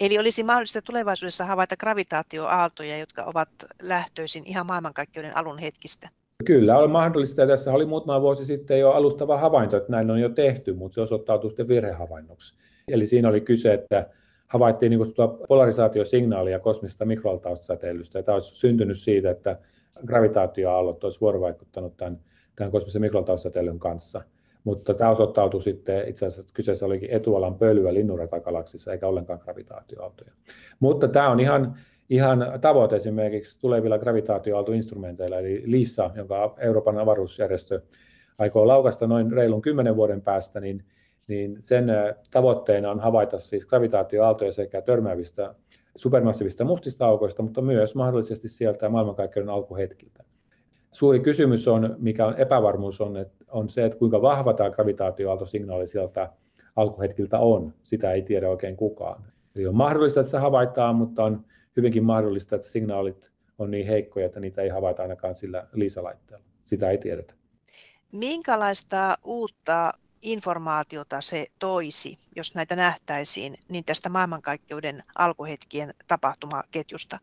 Eli 0.00 0.18
olisi 0.18 0.42
mahdollista 0.42 0.82
tulevaisuudessa 0.82 1.44
havaita 1.44 1.76
gravitaatioaaltoja, 1.76 2.98
jotka 2.98 3.24
ovat 3.24 3.48
lähtöisin 3.82 4.46
ihan 4.46 4.66
maailmankaikkeuden 4.66 5.36
alun 5.36 5.58
hetkistä? 5.58 6.08
Kyllä, 6.44 6.78
on 6.78 6.90
mahdollista. 6.90 7.46
Tässä 7.46 7.72
oli 7.72 7.86
muutama 7.86 8.20
vuosi 8.20 8.44
sitten 8.44 8.80
jo 8.80 8.90
alustava 8.90 9.38
havainto, 9.38 9.76
että 9.76 9.92
näin 9.92 10.10
on 10.10 10.20
jo 10.20 10.28
tehty, 10.28 10.72
mutta 10.72 10.94
se 10.94 11.00
osoittautui 11.00 11.50
sitten 11.50 11.68
virhehavainnoksi. 11.68 12.54
Eli 12.88 13.06
siinä 13.06 13.28
oli 13.28 13.40
kyse, 13.40 13.72
että 13.74 14.10
havaittiin 14.50 14.90
niin 14.90 15.00
polarisaatiosignaalia 15.48 16.58
kosmisesta 16.58 17.04
mikroaltaustasäteilystä. 17.04 18.18
Ja 18.18 18.22
tämä 18.22 18.34
olisi 18.34 18.54
syntynyt 18.54 18.98
siitä, 18.98 19.30
että 19.30 19.58
gravitaatioaallot 20.06 21.04
olisi 21.04 21.20
vuorovaikuttanut 21.20 21.96
tämän, 21.96 22.20
tämän 22.56 22.72
kosmisen 22.72 23.02
mikroaltaustasäteilyn 23.02 23.78
kanssa. 23.78 24.22
Mutta 24.64 24.94
tämä 24.94 25.10
osoittautui 25.10 25.62
sitten, 25.62 26.08
itse 26.08 26.26
asiassa 26.26 26.54
kyseessä 26.54 26.86
olikin 26.86 27.10
etualan 27.10 27.54
pölyä 27.54 27.94
linnunratakalaksissa, 27.94 28.92
eikä 28.92 29.06
ollenkaan 29.06 29.40
gravitaatioaaltoja. 29.42 30.32
Mutta 30.80 31.08
tämä 31.08 31.30
on 31.30 31.40
ihan, 31.40 31.74
ihan 32.08 32.52
tavoite 32.60 32.96
esimerkiksi 32.96 33.60
tulevilla 33.60 33.98
gravitaatioaaltoinstrumenteilla, 33.98 35.38
eli 35.38 35.62
LISA, 35.66 36.10
jonka 36.14 36.54
Euroopan 36.58 36.98
avaruusjärjestö 36.98 37.80
aikoo 38.38 38.66
laukasta 38.66 39.06
noin 39.06 39.32
reilun 39.32 39.62
kymmenen 39.62 39.96
vuoden 39.96 40.22
päästä, 40.22 40.60
niin 40.60 40.84
niin 41.30 41.56
sen 41.60 41.86
tavoitteena 42.30 42.90
on 42.90 43.00
havaita 43.00 43.38
siis 43.38 43.66
gravitaatioaaltoja 43.66 44.52
sekä 44.52 44.82
törmäävistä 44.82 45.54
supermassiivista 45.96 46.64
mustista 46.64 47.06
aukoista, 47.06 47.42
mutta 47.42 47.62
myös 47.62 47.94
mahdollisesti 47.94 48.48
sieltä 48.48 48.88
maailmankaikkeuden 48.88 49.50
alkuhetkiltä. 49.50 50.24
Suuri 50.92 51.20
kysymys 51.20 51.68
on, 51.68 51.96
mikä 51.98 52.26
on 52.26 52.38
epävarmuus, 52.38 53.00
on, 53.00 53.16
että 53.16 53.44
on 53.48 53.68
se, 53.68 53.84
että 53.84 53.98
kuinka 53.98 54.22
vahva 54.22 54.54
tämä 54.54 54.70
gravitaatioaaltosignaali 54.70 55.86
sieltä 55.86 56.32
alkuhetkiltä 56.76 57.38
on. 57.38 57.74
Sitä 57.82 58.12
ei 58.12 58.22
tiedä 58.22 58.48
oikein 58.48 58.76
kukaan. 58.76 59.24
Eli 59.56 59.66
on 59.66 59.74
mahdollista, 59.74 60.20
että 60.20 60.30
se 60.30 60.38
havaitaan, 60.38 60.96
mutta 60.96 61.24
on 61.24 61.44
hyvinkin 61.76 62.04
mahdollista, 62.04 62.56
että 62.56 62.68
signaalit 62.68 63.32
on 63.58 63.70
niin 63.70 63.86
heikkoja, 63.86 64.26
että 64.26 64.40
niitä 64.40 64.62
ei 64.62 64.68
havaita 64.68 65.02
ainakaan 65.02 65.34
sillä 65.34 65.66
lisälaitteella. 65.72 66.44
Sitä 66.64 66.90
ei 66.90 66.98
tiedetä. 66.98 67.34
Minkälaista 68.12 69.18
uutta 69.24 69.92
informaatiota 70.22 71.20
se 71.20 71.46
toisi, 71.58 72.18
jos 72.36 72.54
näitä 72.54 72.76
nähtäisiin, 72.76 73.58
niin 73.68 73.84
tästä 73.84 74.08
maailmankaikkeuden 74.08 75.02
alkuhetkien 75.18 75.94
tapahtumaketjusta? 76.08 77.18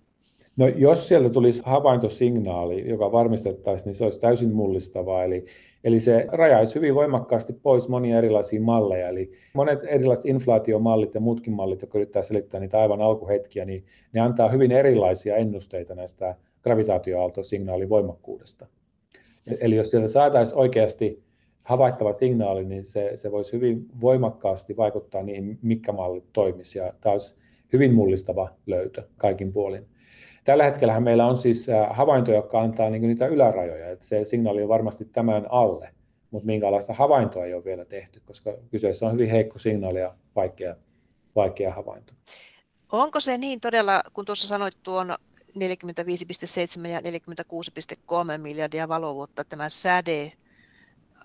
No 0.57 0.67
jos 0.67 1.07
sieltä 1.07 1.29
tulisi 1.29 1.61
havaintosignaali, 1.65 2.89
joka 2.89 3.11
varmistettaisiin, 3.11 3.85
niin 3.85 3.95
se 3.95 4.03
olisi 4.03 4.19
täysin 4.19 4.53
mullistavaa. 4.53 5.23
Eli, 5.23 5.45
eli 5.83 5.99
se 5.99 6.25
rajaisi 6.31 6.75
hyvin 6.75 6.95
voimakkaasti 6.95 7.53
pois 7.53 7.89
monia 7.89 8.17
erilaisia 8.17 8.61
malleja. 8.61 9.09
Eli 9.09 9.31
monet 9.53 9.79
erilaiset 9.83 10.25
inflaatiomallit 10.25 11.15
ja 11.15 11.21
muutkin 11.21 11.53
mallit, 11.53 11.81
jotka 11.81 11.97
yrittää 11.97 12.21
selittää 12.21 12.59
niitä 12.59 12.79
aivan 12.79 13.01
alkuhetkiä, 13.01 13.65
niin 13.65 13.85
ne 14.13 14.21
antaa 14.21 14.49
hyvin 14.49 14.71
erilaisia 14.71 15.35
ennusteita 15.35 15.95
näistä 15.95 16.35
gravitaatioaaltosignaalin 16.63 17.89
voimakkuudesta. 17.89 18.67
Eli 19.61 19.75
jos 19.75 19.91
sieltä 19.91 20.07
saataisiin 20.07 20.59
oikeasti 20.59 21.26
havaittava 21.67 22.13
signaali, 22.13 22.65
niin 22.65 22.85
se, 22.85 23.11
se 23.15 23.31
voisi 23.31 23.53
hyvin 23.53 23.85
voimakkaasti 24.01 24.77
vaikuttaa 24.77 25.23
niihin, 25.23 25.59
mitkä 25.61 25.91
mallit 25.91 26.33
toimisi. 26.33 26.79
Ja 26.79 26.93
tämä 27.01 27.13
olisi 27.13 27.35
hyvin 27.73 27.93
mullistava 27.93 28.49
löytö 28.65 29.03
kaikin 29.17 29.53
puolin. 29.53 29.85
Tällä 30.43 30.63
hetkellä 30.63 30.99
meillä 30.99 31.25
on 31.25 31.37
siis 31.37 31.67
havaintoja, 31.89 32.37
jotka 32.37 32.61
antaa 32.61 32.89
niin 32.89 33.01
niitä 33.01 33.27
ylärajoja. 33.27 33.89
Että 33.89 34.05
se 34.05 34.25
signaali 34.25 34.63
on 34.63 34.69
varmasti 34.69 35.05
tämän 35.05 35.45
alle, 35.49 35.89
mutta 36.31 36.45
minkälaista 36.45 36.93
havaintoa 36.93 37.45
ei 37.45 37.53
ole 37.53 37.65
vielä 37.65 37.85
tehty, 37.85 38.21
koska 38.25 38.57
kyseessä 38.71 39.05
on 39.05 39.13
hyvin 39.13 39.29
heikko 39.29 39.59
signaali 39.59 39.99
ja 39.99 40.15
vaikea, 40.35 40.75
vaikea 41.35 41.73
havainto. 41.73 42.13
Onko 42.91 43.19
se 43.19 43.37
niin 43.37 43.61
todella, 43.61 44.03
kun 44.13 44.25
tuossa 44.25 44.47
sanoit 44.47 44.77
tuon 44.83 45.15
45,7 45.59 46.87
ja 46.87 46.99
46,3 46.99 48.37
miljardia 48.37 48.87
valovuotta 48.87 49.43
tämä 49.43 49.69
säde 49.69 50.31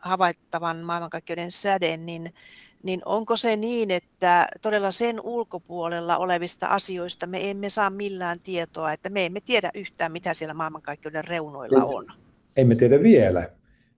havaittavan 0.03 0.77
maailmankaikkeuden 0.77 1.53
säde, 1.53 1.97
niin, 1.97 2.35
niin 2.83 3.03
onko 3.05 3.37
se 3.37 3.57
niin, 3.57 3.91
että 3.91 4.49
todella 4.63 4.91
sen 4.91 5.21
ulkopuolella 5.21 6.17
olevista 6.17 6.67
asioista 6.67 7.27
me 7.27 7.51
emme 7.51 7.69
saa 7.69 7.91
millään 7.91 8.39
tietoa, 8.45 8.93
että 8.93 9.11
me 9.11 9.27
emme 9.27 9.41
tiedä 9.41 9.71
yhtään, 9.75 10.13
mitä 10.13 10.35
siellä 10.35 10.55
maailmankaikkeuden 10.55 11.25
reunoilla 11.25 11.85
on? 11.85 12.07
Emme 12.57 12.75
tiedä 12.75 13.03
vielä. 13.03 13.51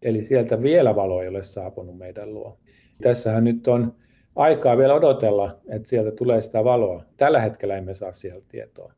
Eli 0.02 0.23
sieltä 0.23 0.62
vielä 0.62 0.96
valo 0.96 1.23
ei 1.23 1.28
ole 1.28 1.42
saapunut 1.42 1.99
meidän 1.99 2.34
luo. 2.34 2.58
Tässähän 3.02 3.44
nyt 3.44 3.68
on 3.68 3.94
aikaa 4.37 4.78
vielä 4.78 4.94
odotella, 4.94 5.58
että 5.68 5.88
sieltä 5.88 6.11
tulee 6.11 6.40
sitä 6.40 6.64
valoa. 6.64 7.04
Tällä 7.16 7.40
hetkellä 7.40 7.76
emme 7.76 7.94
saa 7.94 8.12
sieltä 8.12 8.46
tietoa. 8.49 8.92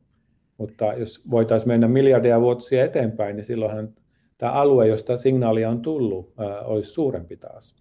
Mutta 0.57 0.93
jos 0.93 1.21
voitaisiin 1.29 1.67
mennä 1.67 1.87
miljardia 1.87 2.41
vuosia 2.41 2.85
eteenpäin, 2.85 3.35
niin 3.35 3.43
silloinhan 3.43 3.93
tämä 4.37 4.51
alue, 4.51 4.87
josta 4.87 5.17
signaalia 5.17 5.69
on 5.69 5.81
tullut, 5.81 6.33
olisi 6.63 6.91
suurempi 6.91 7.37
taas. 7.37 7.75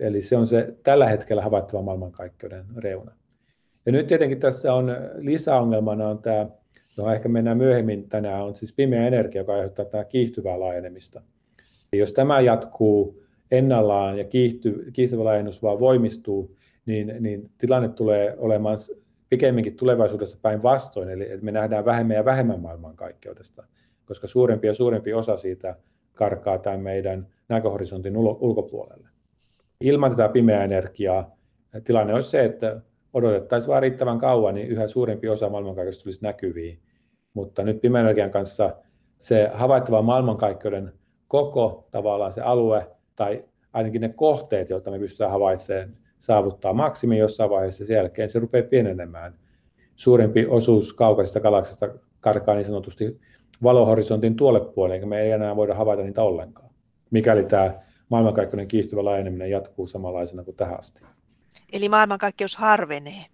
Eli 0.00 0.22
se 0.22 0.36
on 0.36 0.46
se 0.46 0.74
tällä 0.82 1.08
hetkellä 1.08 1.42
havaittava 1.42 1.82
maailmankaikkeuden 1.82 2.64
reuna. 2.76 3.12
Ja 3.86 3.92
nyt 3.92 4.06
tietenkin 4.06 4.40
tässä 4.40 4.74
on 4.74 4.96
lisäongelmana 5.18 6.08
on 6.08 6.18
tämä 6.18 6.46
johon 6.96 7.14
ehkä 7.14 7.28
mennään 7.28 7.56
myöhemmin 7.56 8.08
tänään, 8.08 8.44
on 8.44 8.54
siis 8.54 8.72
pimeä 8.72 9.06
energia, 9.06 9.40
joka 9.40 9.54
aiheuttaa 9.54 9.84
tämä 9.84 10.04
kiihtyvää 10.04 10.60
laajenemista. 10.60 11.22
Ja 11.92 11.98
jos 11.98 12.12
tämä 12.12 12.40
jatkuu 12.40 13.22
ennallaan 13.50 14.18
ja 14.18 14.24
kiihty, 14.24 14.90
kiihtyvä 14.92 15.24
laajennus 15.24 15.62
vaan 15.62 15.80
voimistuu, 15.80 16.56
niin, 16.86 17.16
niin 17.20 17.50
tilanne 17.58 17.88
tulee 17.88 18.34
olemaan 18.38 18.78
pikemminkin 19.28 19.76
tulevaisuudessa 19.76 20.38
päinvastoin, 20.42 21.08
eli 21.08 21.28
me 21.42 21.52
nähdään 21.52 21.84
vähemmän 21.84 22.16
ja 22.16 22.24
vähemmän 22.24 22.60
maailmankaikkeudesta, 22.60 23.66
koska 24.10 24.26
suurempi 24.26 24.66
ja 24.66 24.74
suurempi 24.74 25.14
osa 25.14 25.36
siitä 25.36 25.76
karkaa 26.14 26.58
tämän 26.58 26.80
meidän 26.80 27.26
näköhorisontin 27.48 28.16
ulkopuolelle. 28.16 29.08
Ilman 29.80 30.10
tätä 30.10 30.28
pimeää 30.28 30.64
energiaa 30.64 31.36
tilanne 31.84 32.14
olisi 32.14 32.30
se, 32.30 32.44
että 32.44 32.80
odotettaisiin 33.12 33.68
vain 33.68 33.82
riittävän 33.82 34.18
kauan, 34.18 34.54
niin 34.54 34.68
yhä 34.68 34.86
suurempi 34.86 35.28
osa 35.28 35.48
maailmankaikkeudesta 35.48 36.02
tulisi 36.02 36.22
näkyviin. 36.22 36.78
Mutta 37.34 37.62
nyt 37.62 37.80
pimeän 37.80 38.04
energian 38.04 38.30
kanssa 38.30 38.76
se 39.18 39.50
havaittava 39.54 40.02
maailmankaikkeuden 40.02 40.92
koko 41.28 41.88
tavallaan 41.90 42.32
se 42.32 42.40
alue 42.40 42.86
tai 43.16 43.44
ainakin 43.72 44.00
ne 44.00 44.08
kohteet, 44.08 44.70
joita 44.70 44.90
me 44.90 44.98
pystytään 44.98 45.30
havaitsemaan, 45.30 45.96
saavuttaa 46.18 46.72
maksimi 46.72 47.18
jossain 47.18 47.50
vaiheessa, 47.50 47.84
sen 47.84 47.96
jälkeen 47.96 48.28
se 48.28 48.38
rupeaa 48.38 48.66
pienenemään. 48.66 49.34
Suurempi 49.96 50.46
osuus 50.46 50.92
kaukaisesta 50.92 51.40
galaksista 51.40 51.88
karkaa 52.20 52.54
niin 52.54 52.64
sanotusti 52.64 53.20
valohorisontin 53.62 54.36
tuolle 54.36 54.60
puolelle, 54.60 54.94
eikä 54.94 55.06
me 55.06 55.20
ei 55.20 55.30
enää 55.30 55.56
voida 55.56 55.74
havaita 55.74 56.02
niitä 56.02 56.22
ollenkaan, 56.22 56.70
mikäli 57.10 57.44
tämä 57.44 57.74
maailmankaikkeuden 58.08 58.68
kiihtyvä 58.68 59.04
laajeneminen 59.04 59.50
jatkuu 59.50 59.86
samanlaisena 59.86 60.44
kuin 60.44 60.56
tähän 60.56 60.78
asti. 60.78 61.02
Eli 61.72 61.88
maailmankaikkeus 61.88 62.56
harvenee? 62.56 63.24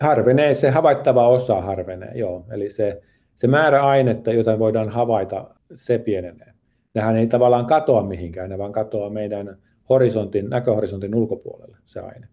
Harvenee, 0.00 0.54
se 0.54 0.70
havaittava 0.70 1.28
osa 1.28 1.60
harvenee, 1.60 2.12
joo. 2.14 2.44
Eli 2.50 2.70
se, 2.70 3.02
se 3.34 3.46
määrä 3.46 3.82
ainetta, 3.82 4.32
jota 4.32 4.58
voidaan 4.58 4.88
havaita, 4.88 5.54
se 5.74 5.98
pienenee. 5.98 6.52
Nehän 6.94 7.16
ei 7.16 7.26
tavallaan 7.26 7.66
katoa 7.66 8.02
mihinkään, 8.02 8.50
ne 8.50 8.58
vaan 8.58 8.72
katoaa 8.72 9.10
meidän 9.10 9.58
horisontin, 9.88 10.50
näköhorisontin 10.50 11.14
ulkopuolelle 11.14 11.76
se 11.84 12.00
aine. 12.00 12.28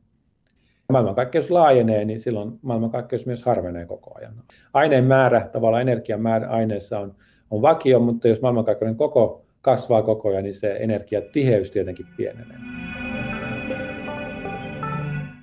Maailmankaikkeus 0.93 1.51
laajenee, 1.51 2.05
niin 2.05 2.19
silloin 2.19 2.59
maailmankaikkeus 2.62 3.25
myös 3.25 3.43
harvenee 3.43 3.85
koko 3.85 4.17
ajan. 4.17 4.33
Aineen 4.73 5.03
määrä, 5.03 5.50
tavallaan 5.51 5.81
energian 5.81 6.21
määrä 6.21 6.50
aineessa 6.50 7.00
on, 7.00 7.15
on 7.51 7.62
vakio, 7.62 8.00
mutta 8.00 8.27
jos 8.27 8.41
maailmankaikkeuden 8.41 8.95
koko 8.95 9.45
kasvaa 9.62 10.01
koko 10.01 10.29
ajan, 10.29 10.43
niin 10.43 10.53
se 10.53 10.77
energiatiheys 10.79 11.71
tietenkin 11.71 12.05
pienenee. 12.17 12.57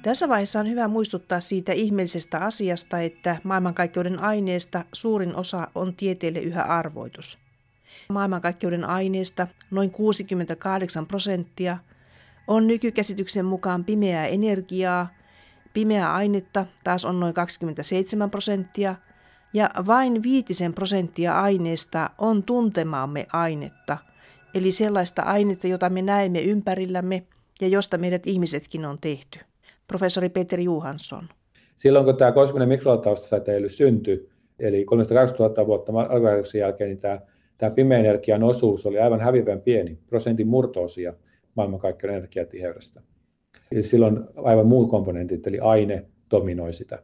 Tässä 0.02 0.28
vaiheessa 0.28 0.60
on 0.60 0.68
hyvä 0.68 0.88
muistuttaa 0.88 1.40
siitä 1.40 1.72
ihmeellisestä 1.72 2.38
asiasta, 2.38 3.00
että 3.00 3.36
maailmankaikkeuden 3.42 4.18
aineesta 4.18 4.84
suurin 4.92 5.36
osa 5.36 5.68
on 5.74 5.94
tieteelle 5.94 6.38
yhä 6.38 6.62
arvoitus. 6.62 7.38
Maailmankaikkeuden 8.08 8.84
aineesta 8.84 9.46
noin 9.70 9.90
68 9.90 11.06
prosenttia 11.06 11.78
on 12.46 12.66
nykykäsityksen 12.66 13.44
mukaan 13.44 13.84
pimeää 13.84 14.26
energiaa, 14.26 15.19
pimeää 15.72 16.14
ainetta 16.14 16.66
taas 16.84 17.04
on 17.04 17.20
noin 17.20 17.34
27 17.34 18.30
prosenttia 18.30 18.94
ja 19.54 19.70
vain 19.86 20.22
viitisen 20.22 20.74
prosenttia 20.74 21.40
aineesta 21.40 22.10
on 22.18 22.42
tuntemaamme 22.42 23.26
ainetta, 23.32 23.98
eli 24.54 24.72
sellaista 24.72 25.22
ainetta, 25.22 25.66
jota 25.66 25.90
me 25.90 26.02
näemme 26.02 26.40
ympärillämme 26.40 27.22
ja 27.60 27.68
josta 27.68 27.98
meidät 27.98 28.26
ihmisetkin 28.26 28.84
on 28.84 28.98
tehty. 29.00 29.38
Professori 29.86 30.28
Peter 30.28 30.60
Johansson. 30.60 31.24
Silloin 31.76 32.04
kun 32.04 32.16
tämä 32.16 32.32
kosminen 32.32 32.68
mikrotaustasäteily 32.68 33.68
syntyi, 33.68 34.30
eli 34.58 34.84
320 34.84 35.60
000 35.60 35.66
vuotta 35.66 35.92
alkuajatuksen 36.14 36.58
jälkeen, 36.58 36.90
niin 36.90 36.98
tämä, 36.98 37.20
tämä 37.58 37.70
pimeä 37.70 37.98
energian 37.98 38.42
osuus 38.42 38.86
oli 38.86 39.00
aivan 39.00 39.20
hävivän 39.20 39.60
pieni, 39.60 39.98
prosentin 40.06 40.48
murtoosia 40.48 41.14
maailmankaikkeuden 41.54 42.16
energiatiheydestä. 42.16 43.00
Eli 43.72 43.82
silloin 43.82 44.20
aivan 44.36 44.66
muut 44.66 44.90
komponentit, 44.90 45.46
eli 45.46 45.58
aine 45.58 46.04
dominoi 46.30 46.72
sitä, 46.72 46.98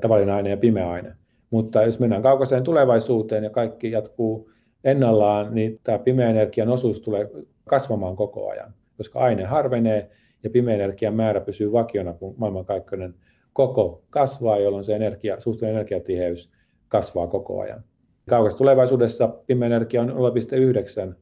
tavallinen 0.00 0.34
aine 0.34 0.50
ja 0.50 0.56
pimeä 0.56 0.90
aine. 0.90 1.14
Mutta 1.50 1.82
jos 1.82 2.00
mennään 2.00 2.22
kaukaiseen 2.22 2.64
tulevaisuuteen 2.64 3.44
ja 3.44 3.50
kaikki 3.50 3.90
jatkuu 3.90 4.50
ennallaan, 4.84 5.54
niin 5.54 5.80
tämä 5.84 5.98
pimeä 5.98 6.30
energian 6.30 6.68
osuus 6.68 7.00
tulee 7.00 7.30
kasvamaan 7.64 8.16
koko 8.16 8.50
ajan, 8.50 8.74
koska 8.96 9.18
aine 9.18 9.44
harvenee 9.44 10.10
ja 10.42 10.50
pimeä 10.50 10.74
energian 10.74 11.14
määrä 11.14 11.40
pysyy 11.40 11.72
vakiona, 11.72 12.12
kun 12.12 12.34
maailmankaikkeuden 12.38 13.14
koko 13.52 14.02
kasvaa, 14.10 14.58
jolloin 14.58 14.84
se 14.84 14.96
energia, 14.96 15.40
suhteen 15.40 15.74
energiatiheys 15.74 16.52
kasvaa 16.88 17.26
koko 17.26 17.60
ajan. 17.60 17.84
Kaukaisessa 18.28 18.58
tulevaisuudessa 18.58 19.28
pimeä 19.46 19.66
energia 19.66 20.00
on 20.00 20.08
0,9 20.08 21.14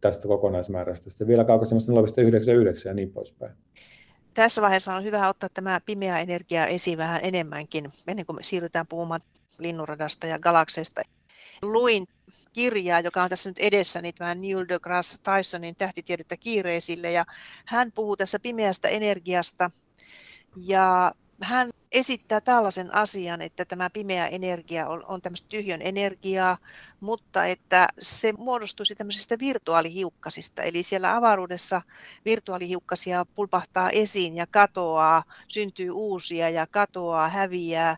tästä 0.00 0.28
kokonaismäärästä, 0.28 1.10
sitten 1.10 1.26
vielä 1.26 1.44
kaukaisemmassa 1.44 1.92
0,99 1.92 1.98
ja 2.88 2.94
niin 2.94 3.12
poispäin. 3.12 3.52
Tässä 4.34 4.62
vaiheessa 4.62 4.94
on 4.94 5.04
hyvä 5.04 5.28
ottaa 5.28 5.48
tämä 5.54 5.80
pimeä 5.86 6.18
energia 6.18 6.66
esiin 6.66 6.98
vähän 6.98 7.20
enemmänkin, 7.22 7.92
ennen 8.06 8.26
kuin 8.26 8.36
me 8.36 8.42
siirrytään 8.42 8.86
puhumaan 8.86 9.20
linnunradasta 9.58 10.26
ja 10.26 10.38
galakseista. 10.38 11.02
Luin 11.62 12.06
kirjaa, 12.52 13.00
joka 13.00 13.22
on 13.22 13.28
tässä 13.28 13.50
nyt 13.50 13.58
edessä, 13.58 14.02
niin 14.02 14.14
tämä 14.14 14.34
Neil 14.34 14.64
deGrasse 14.68 15.18
Tysonin 15.22 15.76
tähtitiedettä 15.76 16.36
kiireisille, 16.36 17.12
ja 17.12 17.24
hän 17.64 17.92
puhuu 17.92 18.16
tässä 18.16 18.38
pimeästä 18.38 18.88
energiasta, 18.88 19.70
ja 20.56 21.12
hän 21.40 21.70
esittää 21.92 22.40
tällaisen 22.40 22.94
asian, 22.94 23.42
että 23.42 23.64
tämä 23.64 23.90
pimeä 23.90 24.26
energia 24.26 24.88
on, 24.88 25.04
on 25.06 25.22
tämmöistä 25.22 25.48
tyhjön 25.48 25.82
energiaa, 25.82 26.58
mutta 27.00 27.44
että 27.44 27.88
se 27.98 28.32
muodostuisi 28.32 28.94
tämmöisistä 28.94 29.38
virtuaalihiukkasista. 29.38 30.62
Eli 30.62 30.82
siellä 30.82 31.16
avaruudessa 31.16 31.82
virtuaalihiukkasia 32.24 33.26
pulpahtaa 33.34 33.90
esiin 33.90 34.36
ja 34.36 34.46
katoaa, 34.46 35.24
syntyy 35.48 35.90
uusia 35.90 36.50
ja 36.50 36.66
katoaa, 36.66 37.28
häviää. 37.28 37.96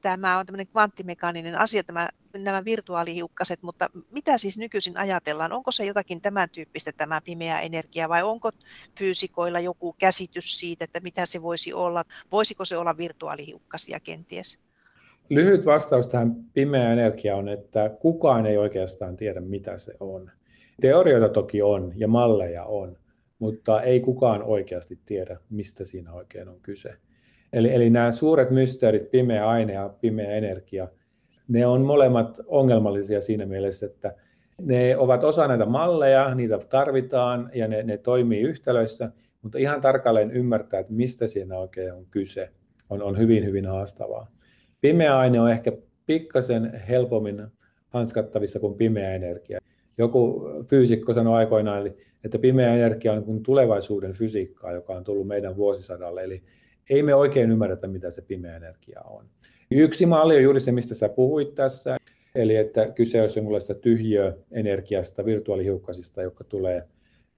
Tämä 0.00 0.38
on 0.38 0.46
tämmöinen 0.46 0.66
kvanttimekaaninen 0.66 1.58
asia, 1.58 1.84
tämä 1.84 2.08
nämä 2.38 2.64
virtuaalihiukkaset, 2.64 3.62
mutta 3.62 3.90
mitä 4.10 4.38
siis 4.38 4.58
nykyisin 4.58 4.96
ajatellaan? 4.96 5.52
Onko 5.52 5.72
se 5.72 5.84
jotakin 5.84 6.20
tämän 6.20 6.48
tyyppistä 6.50 6.92
tämä 6.96 7.20
pimeä 7.24 7.60
energia 7.60 8.08
vai 8.08 8.22
onko 8.22 8.50
fyysikoilla 8.98 9.60
joku 9.60 9.92
käsitys 9.98 10.58
siitä, 10.58 10.84
että 10.84 11.00
mitä 11.00 11.26
se 11.26 11.42
voisi 11.42 11.72
olla? 11.72 12.04
Voisiko 12.32 12.64
se 12.64 12.76
olla 12.76 12.96
virtuaalihiukkasia 12.96 14.00
kenties? 14.00 14.62
Lyhyt 15.28 15.66
vastaus 15.66 16.08
tähän 16.08 16.34
pimeä 16.52 16.92
energia 16.92 17.36
on, 17.36 17.48
että 17.48 17.90
kukaan 18.00 18.46
ei 18.46 18.58
oikeastaan 18.58 19.16
tiedä, 19.16 19.40
mitä 19.40 19.78
se 19.78 19.94
on. 20.00 20.30
Teorioita 20.80 21.28
toki 21.28 21.62
on 21.62 21.92
ja 21.96 22.08
malleja 22.08 22.64
on, 22.64 22.96
mutta 23.38 23.82
ei 23.82 24.00
kukaan 24.00 24.42
oikeasti 24.42 24.98
tiedä, 25.06 25.36
mistä 25.50 25.84
siinä 25.84 26.12
oikein 26.12 26.48
on 26.48 26.60
kyse. 26.62 26.94
Eli, 27.52 27.74
eli 27.74 27.90
nämä 27.90 28.10
suuret 28.10 28.50
mysteerit, 28.50 29.10
pimeä 29.10 29.48
aine 29.48 29.72
ja 29.72 29.94
pimeä 30.00 30.30
energia– 30.30 30.88
ne 31.50 31.66
on 31.66 31.80
molemmat 31.80 32.40
ongelmallisia 32.46 33.20
siinä 33.20 33.46
mielessä, 33.46 33.86
että 33.86 34.14
ne 34.60 34.96
ovat 34.96 35.24
osa 35.24 35.48
näitä 35.48 35.66
malleja, 35.66 36.34
niitä 36.34 36.58
tarvitaan 36.58 37.50
ja 37.54 37.68
ne, 37.68 37.82
ne 37.82 37.98
toimii 37.98 38.40
yhtälöissä, 38.40 39.10
mutta 39.42 39.58
ihan 39.58 39.80
tarkalleen 39.80 40.30
ymmärtää, 40.30 40.80
että 40.80 40.92
mistä 40.92 41.26
siinä 41.26 41.58
oikein 41.58 41.92
on 41.92 42.06
kyse, 42.10 42.50
on, 42.90 43.02
on 43.02 43.18
hyvin, 43.18 43.44
hyvin 43.44 43.66
haastavaa. 43.66 44.26
Pimeä 44.80 45.18
aine 45.18 45.40
on 45.40 45.50
ehkä 45.50 45.72
pikkasen 46.06 46.82
helpommin 46.88 47.46
hanskattavissa 47.88 48.60
kuin 48.60 48.74
pimeä 48.74 49.14
energia. 49.14 49.58
Joku 49.98 50.48
fyysikko 50.66 51.14
sanoi 51.14 51.36
aikoinaan, 51.36 51.86
että 52.24 52.38
pimeä 52.38 52.74
energia 52.74 53.12
on 53.12 53.24
kuin 53.24 53.42
tulevaisuuden 53.42 54.12
fysiikkaa, 54.12 54.72
joka 54.72 54.92
on 54.92 55.04
tullut 55.04 55.26
meidän 55.26 55.56
vuosisadalle. 55.56 56.24
Eli 56.24 56.42
ei 56.90 57.02
me 57.02 57.14
oikein 57.14 57.50
ymmärretä, 57.50 57.86
mitä 57.86 58.10
se 58.10 58.22
pimeä 58.22 58.56
energia 58.56 59.00
on. 59.04 59.24
Yksi 59.74 60.06
malli 60.06 60.36
on 60.36 60.42
juuri 60.42 60.60
se, 60.60 60.72
mistä 60.72 60.94
sä 60.94 61.08
puhuit 61.08 61.54
tässä, 61.54 61.96
eli 62.34 62.56
että 62.56 62.90
kyse 62.90 63.20
olisi 63.20 63.38
jonkinlaista 63.38 63.74
tyhjöenergiasta, 63.74 65.24
virtuaalihiukkasista, 65.24 66.22
joka 66.22 66.44
tulee 66.44 66.88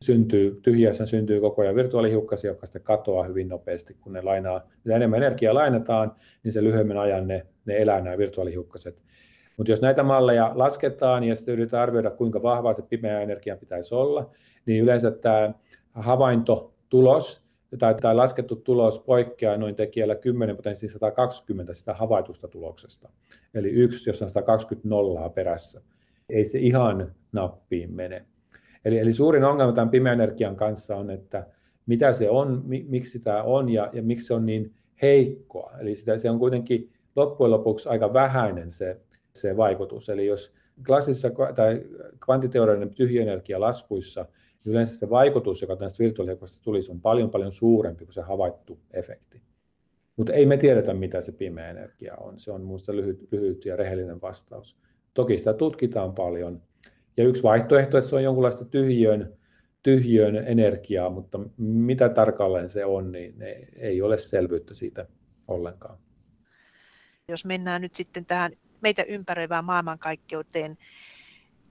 syntyy, 0.04 0.60
tyhjässä 0.62 1.06
syntyy 1.06 1.40
koko 1.40 1.62
ajan 1.62 1.74
virtuaalihiukkasia, 1.74 2.50
jotka 2.50 2.66
sitten 2.66 2.82
katoaa 2.82 3.24
hyvin 3.24 3.48
nopeasti, 3.48 3.94
kun 4.00 4.12
ne 4.12 4.22
lainaa, 4.22 4.68
mitä 4.84 4.96
enemmän 4.96 5.22
energiaa 5.22 5.54
lainataan, 5.54 6.12
niin 6.44 6.52
se 6.52 6.64
lyhyemmän 6.64 6.98
ajan 6.98 7.28
ne, 7.28 7.46
ne 7.64 7.76
elää 7.76 8.00
nämä 8.00 8.18
virtuaalihiukkaset. 8.18 9.02
Mutta 9.56 9.72
jos 9.72 9.80
näitä 9.80 10.02
malleja 10.02 10.52
lasketaan 10.54 11.24
ja 11.24 11.34
sitten 11.34 11.52
yritetään 11.52 11.82
arvioida, 11.82 12.10
kuinka 12.10 12.42
vahvaa 12.42 12.72
se 12.72 12.82
pimeä 12.82 13.20
energia 13.20 13.56
pitäisi 13.56 13.94
olla, 13.94 14.30
niin 14.66 14.82
yleensä 14.82 15.10
tämä 15.10 15.52
havaintotulos 15.92 17.41
tai, 17.78 17.94
tai 17.94 18.14
laskettu 18.14 18.56
tulos 18.56 18.98
poikkeaa 18.98 19.56
noin 19.56 19.74
tekijällä 19.74 20.14
10 20.14 20.56
potenssiin 20.56 20.90
120 20.90 21.72
sitä 21.72 21.94
havaitusta 21.94 22.48
tuloksesta. 22.48 23.08
Eli 23.54 23.70
yksi, 23.70 24.10
jos 24.10 24.22
on 24.22 24.30
120 24.30 24.88
nollaa 24.88 25.30
perässä. 25.30 25.82
Ei 26.28 26.44
se 26.44 26.58
ihan 26.58 27.14
nappiin 27.32 27.94
mene. 27.94 28.26
Eli, 28.84 28.98
eli 28.98 29.12
suurin 29.12 29.44
ongelma 29.44 29.72
tämän 29.72 29.90
pimeän 29.90 30.20
energian 30.20 30.56
kanssa 30.56 30.96
on, 30.96 31.10
että 31.10 31.46
mitä 31.86 32.12
se 32.12 32.30
on, 32.30 32.62
mi, 32.64 32.86
miksi 32.88 33.18
tämä 33.18 33.42
on 33.42 33.68
ja, 33.68 33.90
ja 33.92 34.02
miksi 34.02 34.26
se 34.26 34.34
on 34.34 34.46
niin 34.46 34.72
heikkoa. 35.02 35.72
Eli 35.80 35.94
sitä, 35.94 36.18
se 36.18 36.30
on 36.30 36.38
kuitenkin 36.38 36.90
loppujen 37.16 37.50
lopuksi 37.50 37.88
aika 37.88 38.12
vähäinen 38.12 38.70
se 38.70 39.00
se 39.32 39.56
vaikutus. 39.56 40.08
Eli 40.08 40.26
jos 40.26 40.52
klassisissa 40.86 41.30
tai 41.54 41.82
kvantiteoreiden 42.24 42.94
tyhjäenergialaskuissa 42.94 44.22
niin 44.22 44.32
yleensä 44.64 44.98
se 44.98 45.10
vaikutus, 45.10 45.62
joka 45.62 45.74
näistä 45.74 46.04
virtuaalikoista 46.04 46.64
tulisi, 46.64 46.90
on 46.90 47.00
paljon 47.00 47.30
paljon 47.30 47.52
suurempi 47.52 48.04
kuin 48.04 48.14
se 48.14 48.22
havaittu 48.22 48.80
efekti. 48.92 49.42
Mutta 50.16 50.32
ei 50.32 50.46
me 50.46 50.56
tiedetä, 50.56 50.94
mitä 50.94 51.20
se 51.20 51.32
pimeä 51.32 51.70
energia 51.70 52.14
on. 52.16 52.38
Se 52.38 52.52
on 52.52 52.60
minusta 52.60 52.96
lyhyt, 52.96 53.28
lyhyt 53.32 53.64
ja 53.64 53.76
rehellinen 53.76 54.20
vastaus. 54.20 54.76
Toki 55.14 55.38
sitä 55.38 55.54
tutkitaan 55.54 56.14
paljon. 56.14 56.62
Ja 57.16 57.24
yksi 57.24 57.42
vaihtoehto, 57.42 57.98
että 57.98 58.10
se 58.10 58.16
on 58.16 58.22
jonkunlaista 58.22 58.64
tyhjön, 58.64 59.36
tyhjön 59.82 60.36
energiaa, 60.36 61.10
mutta 61.10 61.40
mitä 61.56 62.08
tarkalleen 62.08 62.68
se 62.68 62.84
on, 62.84 63.12
niin 63.12 63.34
ei 63.76 64.02
ole 64.02 64.16
selvyyttä 64.16 64.74
siitä 64.74 65.06
ollenkaan. 65.48 65.98
Jos 67.28 67.44
mennään 67.44 67.82
nyt 67.82 67.94
sitten 67.94 68.26
tähän 68.26 68.52
meitä 68.80 69.02
ympäröivään 69.02 69.64
maailmankaikkeuteen 69.64 70.78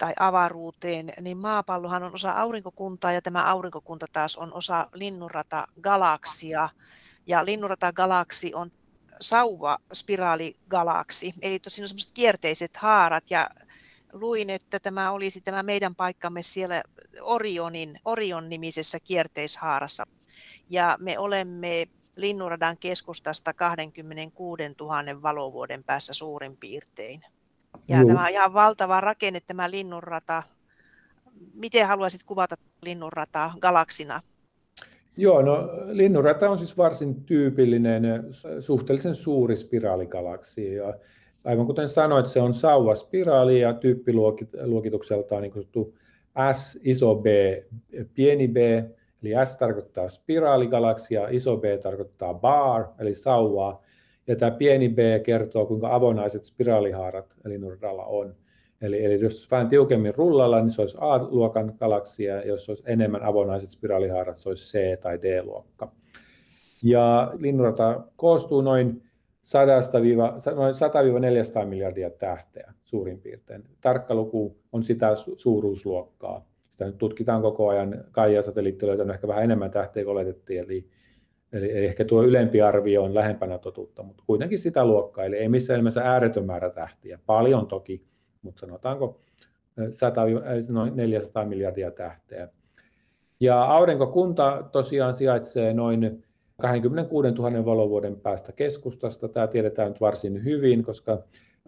tai 0.01 0.13
avaruuteen, 0.19 1.13
niin 1.21 1.37
maapallohan 1.37 2.03
on 2.03 2.13
osa 2.13 2.31
aurinkokuntaa 2.31 3.11
ja 3.11 3.21
tämä 3.21 3.43
aurinkokunta 3.43 4.05
taas 4.13 4.37
on 4.37 4.53
osa 4.53 4.87
linnunrata 4.93 5.67
galaksia. 5.81 6.69
Ja 7.27 7.45
linnunrata 7.45 7.93
galaksi 7.93 8.53
on 8.53 8.71
sauva 9.19 9.77
spiraaligalaksi, 9.93 11.33
eli 11.41 11.59
tosiaan 11.59 11.83
on 11.83 11.89
sellaiset 11.89 12.11
kierteiset 12.13 12.77
haarat 12.77 13.23
ja 13.29 13.49
luin, 14.13 14.49
että 14.49 14.79
tämä 14.79 15.11
olisi 15.11 15.41
tämä 15.41 15.63
meidän 15.63 15.95
paikkamme 15.95 16.41
siellä 16.41 16.83
Orionin, 17.21 17.99
Orion 18.05 18.49
nimisessä 18.49 18.99
kierteishaarassa. 18.99 20.07
Ja 20.69 20.97
me 20.99 21.19
olemme 21.19 21.87
linnunradan 22.15 22.77
keskustasta 22.77 23.53
26 23.53 24.63
000 24.79 25.21
valovuoden 25.21 25.83
päässä 25.83 26.13
suurin 26.13 26.57
piirtein. 26.57 27.21
Ja 27.88 27.97
Joo. 27.97 28.07
tämä 28.07 28.23
on 28.23 28.29
ihan 28.29 28.53
valtava 28.53 29.01
rakenne 29.01 29.39
tämä 29.47 29.71
linnunrata. 29.71 30.43
Miten 31.53 31.88
haluaisit 31.88 32.23
kuvata 32.23 32.55
linnunrataa 32.81 33.53
galaksina? 33.60 34.21
Joo, 35.17 35.41
no 35.41 35.69
linnunrata 35.91 36.49
on 36.49 36.57
siis 36.57 36.77
varsin 36.77 37.23
tyypillinen, 37.23 38.03
suhteellisen 38.60 39.15
suuri 39.15 39.55
spiraaligalaksi. 39.55 40.75
Ja 40.75 40.93
aivan 41.43 41.65
kuten 41.65 41.88
sanoit, 41.88 42.25
se 42.25 42.41
on 42.41 42.53
sauvaspiraali 42.53 43.60
ja 43.60 43.73
tyyppiluokitukseltaan 43.73 45.41
niin 45.41 45.51
kutsuttu 45.51 45.97
S, 46.51 46.79
iso 46.84 47.15
B, 47.15 47.25
pieni 48.13 48.47
b, 48.47 48.57
Eli 49.23 49.45
S 49.45 49.55
tarkoittaa 49.55 50.07
spiraaligalaksia, 50.07 51.27
iso 51.29 51.57
B 51.57 51.63
tarkoittaa 51.84 52.34
bar, 52.34 52.86
eli 52.99 53.13
sauvaa, 53.13 53.81
ja 54.31 54.35
tämä 54.35 54.51
pieni 54.51 54.89
b 54.89 54.97
kertoo, 55.23 55.65
kuinka 55.65 55.95
avonaiset 55.95 56.43
spiraalihaarat 56.43 57.35
eli 57.45 57.57
nurdalla 57.57 58.05
on. 58.05 58.35
Eli, 58.81 59.05
eli 59.05 59.21
jos 59.21 59.51
vähän 59.51 59.67
tiukemmin 59.67 60.15
rullalla, 60.15 60.61
niin 60.61 60.69
se 60.69 60.81
olisi 60.81 60.97
A-luokan 60.99 61.73
galaksia, 61.79 62.45
jos 62.45 62.69
olisi 62.69 62.83
enemmän 62.85 63.23
avonaiset 63.23 63.69
spiraalihaarat, 63.69 64.37
se 64.37 64.49
olisi 64.49 64.77
C- 64.77 64.99
tai 64.99 65.21
D-luokka. 65.21 65.91
Ja 66.83 67.33
linnunrata 67.37 68.01
koostuu 68.15 68.61
noin 68.61 69.03
100-400 71.63 71.65
miljardia 71.65 72.09
tähteä 72.09 72.73
suurin 72.83 73.21
piirtein. 73.21 73.63
Tarkka 73.81 74.15
luku 74.15 74.57
on 74.71 74.83
sitä 74.83 75.11
suuruusluokkaa 75.35 76.51
sitä 76.71 76.85
nyt 76.85 76.97
tutkitaan 76.97 77.41
koko 77.41 77.69
ajan. 77.69 78.03
Kaija-satelliitti 78.11 78.85
on 78.85 79.11
ehkä 79.11 79.27
vähän 79.27 79.43
enemmän 79.43 79.71
tähteä 79.71 80.03
kuin 80.03 80.11
oletettiin, 80.11 80.59
eli, 80.59 80.87
eli, 81.53 81.85
ehkä 81.85 82.05
tuo 82.05 82.23
ylempi 82.23 82.61
arvio 82.61 83.03
on 83.03 83.15
lähempänä 83.15 83.57
totuutta, 83.57 84.03
mutta 84.03 84.23
kuitenkin 84.27 84.59
sitä 84.59 84.85
luokkaa, 84.85 85.25
eli 85.25 85.37
ei 85.37 85.49
missään 85.49 85.79
nimessä 85.79 86.01
ääretön 86.01 86.45
määrä 86.45 86.69
tähtiä. 86.69 87.19
Paljon 87.25 87.67
toki, 87.67 88.03
mutta 88.41 88.59
sanotaanko 88.59 89.19
100, 89.91 90.21
noin 90.69 90.95
400 90.95 91.45
miljardia 91.45 91.91
tähteä. 91.91 92.49
Ja 93.39 93.63
aurinkokunta 93.63 94.69
tosiaan 94.71 95.13
sijaitsee 95.13 95.73
noin 95.73 96.23
26 96.57 97.31
000 97.31 97.65
valovuoden 97.65 98.15
päästä 98.15 98.51
keskustasta. 98.51 99.27
Tämä 99.27 99.47
tiedetään 99.47 99.91
nyt 99.91 100.01
varsin 100.01 100.43
hyvin, 100.43 100.83
koska 100.83 101.23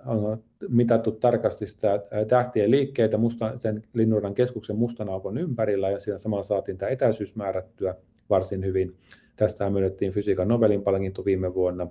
on 0.06 0.43
mitattu 0.69 1.12
tarkasti 1.12 1.67
sitä 1.67 2.04
tähtien 2.28 2.72
liikkeitä 2.72 3.17
musta, 3.17 3.58
sen 3.58 3.84
linnunradan 3.93 4.36
keskuksen 4.36 4.76
mustan 4.76 5.10
aukon 5.10 5.38
ympärillä 5.38 5.89
ja 5.89 6.00
siinä 6.00 6.17
samalla 6.17 6.43
saatiin 6.43 6.78
tämä 6.78 6.89
etäisyys 6.89 7.36
määrättyä 7.36 7.96
varsin 8.30 8.65
hyvin. 8.65 8.96
Tästä 9.36 9.69
myönnettiin 9.69 10.12
fysiikan 10.12 10.48
Nobelin 10.48 10.84
palkinto 10.84 11.26
viime 11.26 11.54
vuonna. 11.54 11.88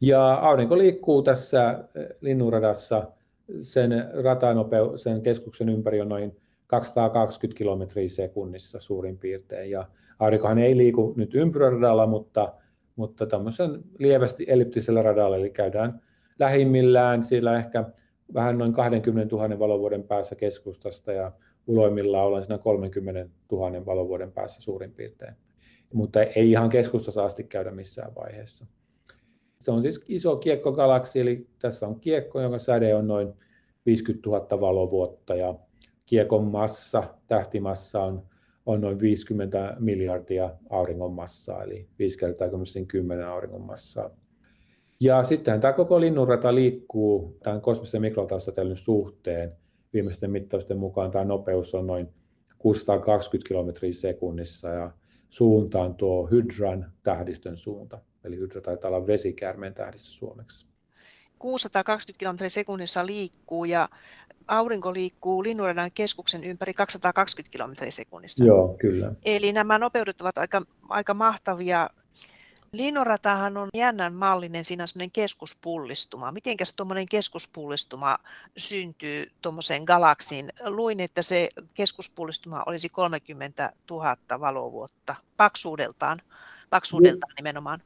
Ja 0.00 0.34
aurinko 0.34 0.78
liikkuu 0.78 1.22
tässä 1.22 1.84
linnunradassa, 2.20 3.12
sen 3.60 3.92
ratanopeu, 4.22 4.98
sen 4.98 5.22
keskuksen 5.22 5.68
ympäri 5.68 6.00
on 6.00 6.08
noin 6.08 6.36
220 6.66 7.58
kilometriä 7.58 8.08
sekunnissa 8.08 8.80
suurin 8.80 9.18
piirtein. 9.18 9.70
Ja 9.70 9.88
aurinkohan 10.18 10.58
ei 10.58 10.76
liiku 10.76 11.14
nyt 11.16 11.34
ympyräradalla, 11.34 12.06
mutta, 12.06 12.54
mutta 12.96 13.26
tämmöisen 13.26 13.82
lievästi 13.98 14.44
elliptisellä 14.48 15.02
radalla, 15.02 15.36
eli 15.36 15.50
käydään 15.50 16.02
lähimmillään 16.38 17.22
siellä 17.22 17.58
ehkä 17.58 17.84
vähän 18.34 18.58
noin 18.58 18.72
20 18.72 19.36
000 19.36 19.58
valovuoden 19.58 20.04
päässä 20.04 20.34
keskustasta 20.34 21.12
ja 21.12 21.32
uloimmillaan 21.66 22.26
ollaan 22.26 22.42
siinä 22.42 22.58
30 22.58 23.28
000 23.52 23.86
valovuoden 23.86 24.32
päässä 24.32 24.62
suurin 24.62 24.92
piirtein. 24.92 25.34
Mutta 25.92 26.22
ei 26.22 26.50
ihan 26.50 26.70
keskustassa 26.70 27.24
asti 27.24 27.44
käydä 27.44 27.70
missään 27.70 28.14
vaiheessa. 28.14 28.66
Se 29.60 29.70
on 29.70 29.82
siis 29.82 30.04
iso 30.08 30.36
kiekkogalaksi, 30.36 31.20
eli 31.20 31.46
tässä 31.58 31.86
on 31.86 32.00
kiekko, 32.00 32.40
jonka 32.40 32.58
säde 32.58 32.94
on 32.94 33.06
noin 33.06 33.34
50 33.86 34.30
000 34.30 34.60
valovuotta 34.60 35.34
ja 35.34 35.54
kiekon 36.06 36.44
massa, 36.44 37.02
tähtimassa 37.26 38.02
on, 38.02 38.22
on 38.66 38.80
noin 38.80 39.00
50 39.00 39.76
miljardia 39.78 40.50
auringon 40.70 41.12
massaa, 41.12 41.62
eli 41.62 41.88
5 41.98 42.18
kertaa 42.18 42.48
10 42.88 43.28
auringon 43.28 43.62
massaa. 43.62 44.10
Ja 45.00 45.22
sittenhän 45.22 45.60
tämä 45.60 45.72
koko 45.72 46.00
linnunrata 46.00 46.54
liikkuu 46.54 47.36
tämän 47.42 47.60
kosmisen 47.60 48.00
mikrotaustatellyn 48.00 48.76
suhteen. 48.76 49.52
Viimeisten 49.92 50.30
mittausten 50.30 50.78
mukaan 50.78 51.10
tämä 51.10 51.24
nopeus 51.24 51.74
on 51.74 51.86
noin 51.86 52.08
620 52.58 53.48
kilometriä 53.48 53.92
sekunnissa 53.92 54.68
ja 54.68 54.90
suunta 55.32 55.80
on 55.80 55.94
tuo 55.94 56.28
Hydran 56.30 56.92
tähdistön 57.02 57.56
suunta. 57.56 57.98
Eli 58.24 58.36
Hydra 58.36 58.60
taitaa 58.60 58.88
olla 58.88 59.06
vesikäärmeen 59.06 59.74
tähdistö 59.74 60.10
suomeksi. 60.10 60.66
620 61.38 62.18
kilometriä 62.18 62.50
sekunnissa 62.50 63.06
liikkuu 63.06 63.64
ja 63.64 63.88
aurinko 64.48 64.92
liikkuu 64.92 65.42
linnunradan 65.42 65.90
keskuksen 65.94 66.44
ympäri 66.44 66.74
220 66.74 67.52
kilometriä 67.52 67.90
sekunnissa. 67.90 68.44
Joo, 68.44 68.76
kyllä. 68.78 69.12
Eli 69.24 69.52
nämä 69.52 69.78
nopeudet 69.78 70.20
ovat 70.20 70.38
aika, 70.38 70.62
aika 70.88 71.14
mahtavia 71.14 71.90
Liinoratahan 72.76 73.56
on 73.56 73.68
jännän 73.74 74.14
mallinen, 74.14 74.64
siinä 74.64 74.84
on 74.84 74.88
semmoinen 74.88 75.10
keskuspullistuma. 75.10 76.32
Mitenkäs 76.32 76.74
tuommoinen 76.74 77.06
keskuspullistuma 77.10 78.18
syntyy 78.56 79.26
tuommoiseen 79.42 79.84
galaksiin? 79.84 80.52
Luin, 80.66 81.00
että 81.00 81.22
se 81.22 81.48
keskuspullistuma 81.74 82.62
olisi 82.66 82.88
30 82.88 83.72
000 83.90 84.16
valovuotta 84.40 85.14
paksuudeltaan, 85.36 86.20
paksuudeltaan 86.70 87.32
nimenomaan. 87.36 87.80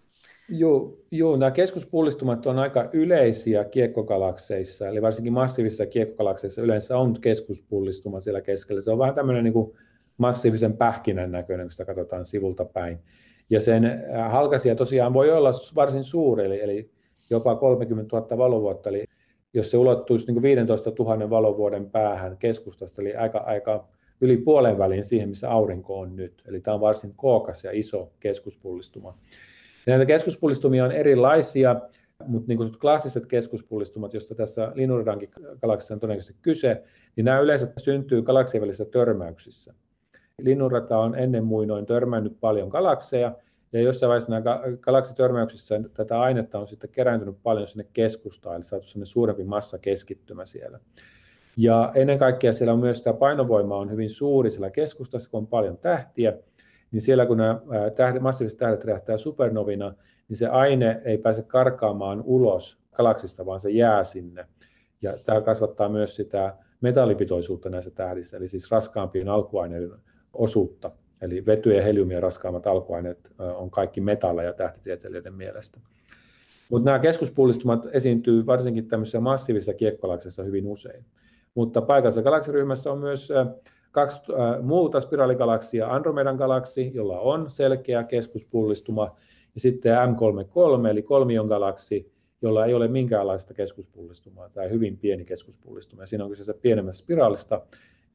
Joo, 0.49 0.99
joo, 1.11 1.37
nämä 1.37 1.51
keskuspullistumat 1.51 2.46
on 2.46 2.59
aika 2.59 2.88
yleisiä 2.92 3.64
kiekkogalakseissa, 3.64 4.88
eli 4.88 5.03
varsinkin 5.03 5.33
massiivisissa 5.33 5.87
kiekkogalakseissa 5.87 6.62
yleensä 6.62 6.99
on 6.99 7.20
keskuspullistuma 7.20 8.20
siellä 8.20 8.40
keskellä. 8.40 8.81
Se 8.81 8.90
on 8.90 8.99
vähän 8.99 9.14
tämmöinen 9.14 9.44
niin 9.44 9.55
kuin 9.55 9.77
massiivisen 10.18 10.77
pähkinän 10.77 11.33
näköinen, 11.33 11.66
kun 11.66 11.72
sitä 11.72 11.85
katsotaan 11.85 12.25
sivulta 12.25 12.64
päin. 12.64 12.99
Ja 13.50 13.61
sen 13.61 13.85
äh, 13.85 14.30
halkasia 14.32 14.74
tosiaan 14.74 15.14
voi 15.14 15.30
olla 15.30 15.50
varsin 15.74 16.04
suuri, 16.04 16.44
eli, 16.44 16.62
eli 16.62 16.90
jopa 17.30 17.54
30 17.54 18.16
000 18.16 18.38
valovuotta, 18.38 18.88
eli 18.88 19.04
jos 19.54 19.70
se 19.70 19.76
ulottuisi 19.78 20.32
niin 20.32 20.42
15 20.42 20.92
000 20.98 21.30
valovuoden 21.30 21.90
päähän 21.90 22.37
keskustasta, 22.37 23.02
eli 23.02 23.14
aika, 23.14 23.38
aika 23.38 23.88
yli 24.20 24.37
puolen 24.37 24.78
väliin 24.78 25.04
siihen, 25.04 25.28
missä 25.28 25.50
aurinko 25.50 26.00
on 26.00 26.16
nyt. 26.16 26.42
Eli 26.46 26.61
tämä 26.61 26.74
on 26.74 26.80
varsin 26.80 27.12
kookas 27.16 27.64
ja 27.64 27.70
iso 27.74 28.12
keskuspullistuma. 28.20 29.18
Näitä 29.87 30.06
keskuspullistumia 30.06 30.85
on 30.85 30.92
erilaisia, 30.92 31.80
mutta 32.26 32.48
niin 32.48 32.78
klassiset 32.80 33.26
keskuspullistumat, 33.26 34.14
joista 34.14 34.35
tässä 34.35 34.72
Linnunradankin 34.74 35.30
galaksissa 35.61 35.94
on 35.94 36.00
todennäköisesti 36.00 36.38
kyse, 36.42 36.82
niin 37.16 37.24
nämä 37.24 37.40
yleensä 37.40 37.72
syntyy 37.76 38.22
galaksien 38.22 38.61
välisissä 38.61 38.85
törmäyksissä. 38.85 39.74
Linnunrata 40.42 40.99
on 40.99 41.18
ennen 41.18 41.44
muinoin 41.44 41.87
törmännyt 41.87 42.37
paljon 42.40 42.68
galakseja, 42.68 43.35
ja 43.72 43.81
jossain 43.81 44.09
vaiheessa 44.09 44.33
galaksitörmäyksissä 44.81 45.81
tätä 45.94 46.20
ainetta 46.20 46.59
on 46.59 46.66
sitten 46.66 46.90
kerääntynyt 46.90 47.37
paljon 47.42 47.66
sinne 47.66 47.87
keskustaan, 47.92 48.57
eli 48.57 48.62
saatu 48.62 48.87
sellainen 48.87 49.07
suurempi 49.07 49.44
massakeskittymä 49.44 50.44
siellä. 50.44 50.81
Ja 51.57 51.92
ennen 51.94 52.18
kaikkea 52.18 52.53
siellä 52.53 52.72
on 52.72 52.79
myös 52.79 53.03
tämä 53.03 53.14
painovoima 53.14 53.77
on 53.77 53.90
hyvin 53.90 54.11
suuri 54.11 54.51
siellä 54.51 54.70
keskustassa, 54.70 55.31
kun 55.31 55.38
on 55.38 55.46
paljon 55.46 55.79
tähtiä, 55.79 56.33
niin 56.90 57.01
siellä 57.01 57.27
kun 57.27 57.37
nämä 57.37 57.61
tähdet, 57.94 58.22
massiiviset 58.22 58.59
tähdet 58.59 58.85
räjähtää 58.85 59.18
supernovina, 59.18 59.94
niin 60.29 60.37
se 60.37 60.46
aine 60.46 61.01
ei 61.05 61.18
pääse 61.18 61.42
karkaamaan 61.42 62.22
ulos 62.25 62.79
galaksista, 62.92 63.46
vaan 63.46 63.61
se 63.61 63.70
jää 63.70 64.05
sinne. 64.05 64.46
Ja 65.03 65.12
tämä 65.25 65.40
kasvattaa 65.40 65.88
myös 65.88 66.16
sitä 66.16 66.57
metallipitoisuutta 66.81 67.70
näissä 67.70 67.90
tähdissä, 67.90 68.37
eli 68.37 68.49
siis 68.49 68.70
raskaampien 68.70 69.29
alkuaineiden 69.29 69.90
osuutta. 70.38 70.90
Eli 71.22 71.46
vety 71.46 71.75
ja 71.75 71.83
helium 71.83 72.11
ja 72.11 72.20
raskaammat 72.20 72.66
alkuaineet 72.66 73.33
on 73.38 73.70
kaikki 73.70 74.01
metalleja 74.01 74.53
tähtitieteilijöiden 74.53 75.35
mielestä. 75.35 75.81
Mutta 76.70 76.85
nämä 76.85 76.99
keskuspullistumat 76.99 77.87
esiintyy 77.92 78.46
varsinkin 78.46 78.88
tämmöisessä 78.88 79.20
massiivisessa 79.20 79.75
kiekkogalaksissa 79.75 80.42
hyvin 80.42 80.66
usein. 80.66 81.05
Mutta 81.55 81.83
paikallisessa 81.83 82.22
galaksiryhmässä 82.22 82.92
on 82.92 82.99
myös 82.99 83.33
kaksi 83.92 84.20
muuta 84.62 85.01
spiraaligalaksia, 85.01 85.88
Andromedan 85.88 86.37
galaksi, 86.37 86.90
jolla 86.94 87.20
on 87.20 87.51
selkeä 87.51 88.05
keskuspullistuma, 88.05 89.16
ja 89.55 89.61
sitten 89.61 89.96
M33, 89.96 90.87
eli 90.90 91.03
kolmion 91.03 91.46
galaksi, 91.46 92.12
jolla 92.42 92.66
ei 92.66 92.75
ole 92.75 92.88
minkäänlaista 92.88 93.55
keskuspullistumaa, 93.55 94.49
tai 94.55 94.70
hyvin 94.70 94.99
pieni 94.99 95.25
keskuspullistuma. 95.25 96.03
Ja 96.03 96.07
siinä 96.07 96.25
on 96.25 96.31
kyseessä 96.31 96.55
pienemmästä 96.62 97.03
spiraalista, 97.03 97.61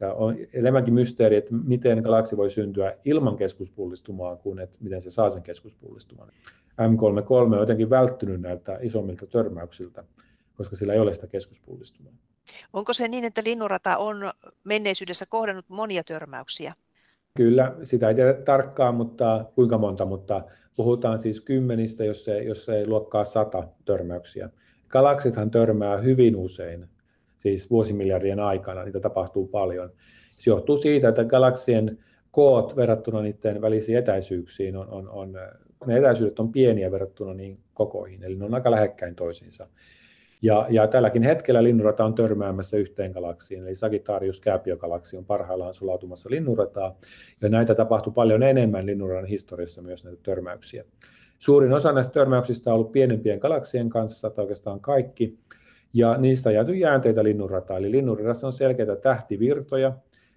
ja 0.01 0.13
on 0.13 0.37
enemmänkin 0.53 0.93
mysteeri, 0.93 1.35
että 1.35 1.53
miten 1.63 1.99
galaksi 1.99 2.37
voi 2.37 2.49
syntyä 2.49 2.97
ilman 3.05 3.37
keskuspullistumaa, 3.37 4.35
kuin 4.35 4.59
että 4.59 4.77
miten 4.81 5.01
se 5.01 5.09
saa 5.09 5.29
sen 5.29 5.43
keskuspullistuman. 5.43 6.27
M33 6.71 7.53
on 7.53 7.59
jotenkin 7.59 7.89
välttynyt 7.89 8.41
näiltä 8.41 8.79
isommilta 8.81 9.27
törmäyksiltä, 9.27 10.03
koska 10.57 10.75
sillä 10.75 10.93
ei 10.93 10.99
ole 10.99 11.13
sitä 11.13 11.27
keskuspullistumaa. 11.27 12.13
Onko 12.73 12.93
se 12.93 13.07
niin, 13.07 13.23
että 13.23 13.41
linnurata 13.45 13.97
on 13.97 14.31
menneisyydessä 14.63 15.25
kohdannut 15.29 15.65
monia 15.69 16.03
törmäyksiä? 16.03 16.73
Kyllä, 17.37 17.75
sitä 17.83 18.09
ei 18.09 18.15
tiedä 18.15 18.33
tarkkaan, 18.33 18.95
mutta 18.95 19.45
kuinka 19.55 19.77
monta, 19.77 20.05
mutta 20.05 20.43
puhutaan 20.75 21.19
siis 21.19 21.41
kymmenistä, 21.41 22.05
jos 22.05 22.27
ei, 22.27 22.45
jos 22.45 22.69
ei 22.69 22.87
luokkaa 22.87 23.23
sata 23.23 23.67
törmäyksiä. 23.85 24.49
Galaksithan 24.87 25.51
törmää 25.51 25.97
hyvin 25.97 26.35
usein, 26.35 26.87
siis 27.41 27.69
vuosimiljardien 27.69 28.39
aikana, 28.39 28.83
niitä 28.83 28.99
tapahtuu 28.99 29.47
paljon. 29.47 29.89
Se 30.37 30.49
johtuu 30.49 30.77
siitä, 30.77 31.09
että 31.09 31.23
galaksien 31.23 31.97
koot 32.31 32.75
verrattuna 32.75 33.21
niiden 33.21 33.61
välisiin 33.61 33.97
etäisyyksiin 33.97 34.77
on, 34.77 34.89
on, 34.89 35.09
on 35.09 35.33
ne 35.85 35.97
etäisyydet 35.97 36.39
on 36.39 36.51
pieniä 36.51 36.91
verrattuna 36.91 37.33
niin 37.33 37.59
kokoihin, 37.73 38.23
eli 38.23 38.35
ne 38.35 38.45
on 38.45 38.53
aika 38.53 38.71
lähekkäin 38.71 39.15
toisiinsa. 39.15 39.67
Ja, 40.41 40.67
ja 40.69 40.87
tälläkin 40.87 41.23
hetkellä 41.23 41.63
linnunrata 41.63 42.05
on 42.05 42.13
törmäämässä 42.13 42.77
yhteen 42.77 43.11
galaksiin, 43.11 43.63
eli 43.63 43.75
Sagittarius 43.75 44.41
Käpiö-galaksi 44.41 45.17
on 45.17 45.25
parhaillaan 45.25 45.73
sulautumassa 45.73 46.29
linnunrataa, 46.29 46.95
ja 47.41 47.49
näitä 47.49 47.75
tapahtuu 47.75 48.13
paljon 48.13 48.43
enemmän 48.43 48.85
linnunradan 48.85 49.25
historiassa 49.25 49.81
myös 49.81 50.05
näitä 50.05 50.19
törmäyksiä. 50.23 50.83
Suurin 51.39 51.73
osa 51.73 51.91
näistä 51.91 52.13
törmäyksistä 52.13 52.69
on 52.69 52.73
ollut 52.73 52.91
pienempien 52.91 53.39
galaksien 53.39 53.89
kanssa, 53.89 54.29
tai 54.29 54.43
oikeastaan 54.43 54.79
kaikki, 54.79 55.37
ja 55.93 56.17
niistä 56.17 56.51
jääty 56.51 56.73
jäänteitä 56.73 57.23
linnunrataa, 57.23 57.77
eli 57.77 57.91
linnunradassa 57.91 58.47
on 58.47 58.53
selkeitä 58.53 58.95
tähtivirtoja, 58.95 59.93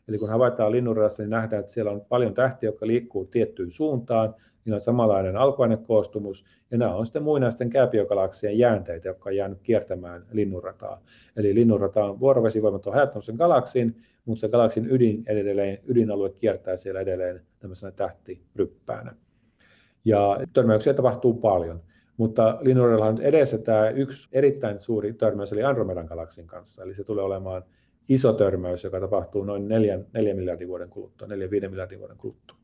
eli 0.09 0.19
kun 0.19 0.29
havaitaan 0.29 0.73
linnunradassa, 0.73 1.23
niin 1.23 1.31
nähdään, 1.31 1.61
että 1.61 1.73
siellä 1.73 1.91
on 1.91 2.01
paljon 2.09 2.35
tähtiä, 2.35 2.69
jotka 2.69 2.87
liikkuu 2.87 3.25
tiettyyn 3.25 3.71
suuntaan, 3.71 4.35
niillä 4.65 4.77
on 4.77 4.81
samanlainen 4.81 5.37
alkuainekoostumus, 5.37 6.45
ja 6.71 6.79
nämä 6.79 6.95
on 6.95 7.07
sitten 7.07 7.23
muinaisten 7.23 7.71
kääpiögalaksien 7.71 8.59
jäänteitä, 8.59 9.09
jotka 9.09 9.31
on 9.31 9.37
jäänyt 9.37 9.59
kiertämään 9.63 10.27
linnunrataa. 10.33 11.03
Eli 11.37 11.55
linnunrata 11.55 12.05
on 12.05 12.21
vuorovesivoimat 12.21 12.87
on 12.87 12.93
hajattanut 12.93 13.25
sen 13.25 13.37
galaksin, 13.37 13.97
mutta 14.25 14.41
se 14.41 14.49
galaksin 14.49 14.91
ydin 14.91 15.23
edelleen, 15.27 15.79
ydinalue 15.87 16.31
kiertää 16.31 16.77
siellä 16.77 17.01
edelleen 17.01 17.41
tämmöisenä 17.59 17.93
tähtiryppäänä. 17.93 19.15
Ja 20.05 20.41
törmäyksiä 20.53 20.95
tapahtuu 20.95 21.35
paljon. 21.35 21.81
Mutta 22.17 22.59
linnunradalla 22.61 23.07
on 23.07 23.23
edessä 23.23 23.59
tämä 23.59 23.89
yksi 23.89 24.29
erittäin 24.33 24.79
suuri 24.79 25.13
törmäys, 25.13 25.53
eli 25.53 25.65
Andromedan 25.65 26.07
galaksin 26.07 26.47
kanssa. 26.47 26.83
Eli 26.83 26.95
se 26.95 27.05
tulee 27.05 27.25
olemaan 27.25 27.65
iso 28.09 28.33
törmäys, 28.33 28.85
joka 28.85 29.01
tapahtuu 29.01 29.45
noin 29.45 29.69
4, 29.69 29.99
4 30.13 30.35
miljardin 30.35 30.69
vuoden 30.69 30.89
kuluttua, 30.89 31.29
4-5 31.29 31.31
miljardin 31.69 31.99
vuoden 31.99 32.17
kuluttua. 32.17 32.57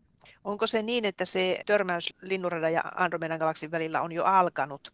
Onko 0.45 0.67
se 0.67 0.83
niin, 0.83 1.05
että 1.05 1.25
se 1.25 1.61
törmäys 1.67 2.15
Linnunradan 2.23 2.73
ja 2.73 2.83
Andromedan 2.95 3.39
galaksin 3.39 3.71
välillä 3.71 4.01
on 4.01 4.13
jo 4.13 4.25
alkanut, 4.25 4.93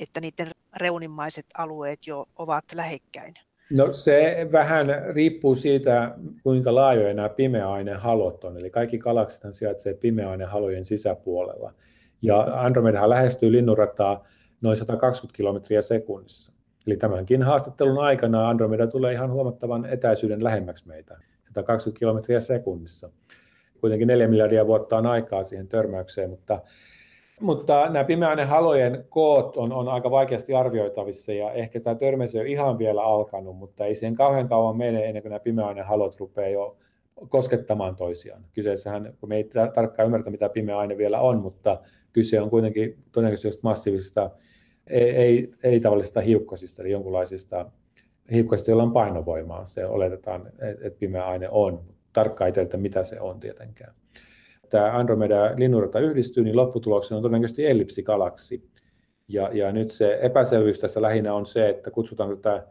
että 0.00 0.20
niiden 0.20 0.50
reunimmaiset 0.76 1.46
alueet 1.58 2.06
jo 2.06 2.28
ovat 2.36 2.64
lähekkäin? 2.74 3.34
No 3.78 3.92
se 3.92 4.48
vähän 4.52 4.86
riippuu 5.14 5.54
siitä, 5.54 6.14
kuinka 6.42 6.74
laajoja 6.74 7.14
nämä 7.14 7.28
pimeäainehalot 7.28 8.44
on. 8.44 8.58
Eli 8.58 8.70
kaikki 8.70 8.98
galaksithan 8.98 9.54
sijaitsee 9.54 9.94
pimeäainehalojen 9.94 10.84
sisäpuolella. 10.84 11.72
Ja 12.22 12.40
Andromedahan 12.40 13.10
lähestyy 13.10 13.52
linnunrataa 13.52 14.24
noin 14.60 14.76
120 14.76 15.36
kilometriä 15.36 15.82
sekunnissa. 15.82 16.52
Eli 16.86 16.96
tämänkin 16.96 17.42
haastattelun 17.42 18.04
aikana 18.04 18.48
Andromeda 18.48 18.86
tulee 18.86 19.12
ihan 19.12 19.30
huomattavan 19.30 19.84
etäisyyden 19.84 20.44
lähemmäksi 20.44 20.88
meitä, 20.88 21.18
120 21.44 21.98
kilometriä 21.98 22.40
sekunnissa 22.40 23.10
kuitenkin 23.80 24.08
neljä 24.08 24.28
miljardia 24.28 24.66
vuotta 24.66 24.96
on 24.96 25.06
aikaa 25.06 25.42
siihen 25.42 25.68
törmäykseen, 25.68 26.30
mutta, 26.30 26.60
mutta 27.40 27.88
nämä 27.90 28.04
pimeäinen 28.04 28.48
halojen 28.48 29.04
koot 29.08 29.56
on, 29.56 29.72
on 29.72 29.88
aika 29.88 30.10
vaikeasti 30.10 30.54
arvioitavissa 30.54 31.32
ja 31.32 31.52
ehkä 31.52 31.80
tämä 31.80 31.94
törmäys 31.94 32.34
ei 32.34 32.40
ole 32.40 32.48
ihan 32.48 32.78
vielä 32.78 33.02
alkanut, 33.02 33.56
mutta 33.56 33.84
ei 33.84 33.94
siihen 33.94 34.14
kauhean 34.14 34.48
kauan 34.48 34.76
mene 34.76 35.04
ennen 35.04 35.22
kuin 35.22 35.30
nämä 35.30 35.40
pimeäinen 35.40 35.84
halot 35.84 36.20
rupeaa 36.20 36.48
jo 36.48 36.76
koskettamaan 37.28 37.96
toisiaan. 37.96 38.44
Kyseessähän, 38.52 39.14
kun 39.20 39.28
me 39.28 39.36
ei 39.36 39.50
tarkkaan 39.74 40.06
ymmärrä, 40.06 40.30
mitä 40.30 40.48
pimeä 40.48 40.78
aine 40.78 40.96
vielä 40.96 41.20
on, 41.20 41.38
mutta 41.38 41.80
kyse 42.16 42.40
on 42.40 42.50
kuitenkin 42.50 42.98
todennäköisesti 43.12 43.60
massiivisista, 43.62 44.30
ei, 44.86 45.10
ei, 45.10 45.50
ei 45.62 45.80
tavallisista 45.80 46.20
hiukkasista, 46.20 46.82
eli 46.82 46.90
jonkunlaisista 46.90 47.70
hiukkasista, 48.32 48.70
joilla 48.70 48.82
on 48.82 48.92
painovoimaa. 48.92 49.64
Se 49.64 49.86
oletetaan, 49.86 50.52
että 50.80 50.98
pimeä 50.98 51.26
aine 51.26 51.48
on 51.50 51.84
tarkkaan 52.12 52.52
ei 52.56 52.78
mitä 52.78 53.04
se 53.04 53.20
on 53.20 53.40
tietenkään. 53.40 53.94
Tämä 54.70 54.98
Andromeda 54.98 55.34
ja 55.34 55.54
linnunrata 55.56 56.00
yhdistyy, 56.00 56.44
niin 56.44 56.56
lopputuloksena 56.56 57.16
on 57.16 57.22
todennäköisesti 57.22 57.66
ellipsigalaksi. 57.66 58.70
Ja, 59.28 59.50
ja 59.52 59.72
nyt 59.72 59.90
se 59.90 60.18
epäselvyys 60.22 60.78
tässä 60.78 61.02
lähinnä 61.02 61.34
on 61.34 61.46
se, 61.46 61.68
että 61.68 61.90
kutsutaan 61.90 62.36
tätä 62.36 62.66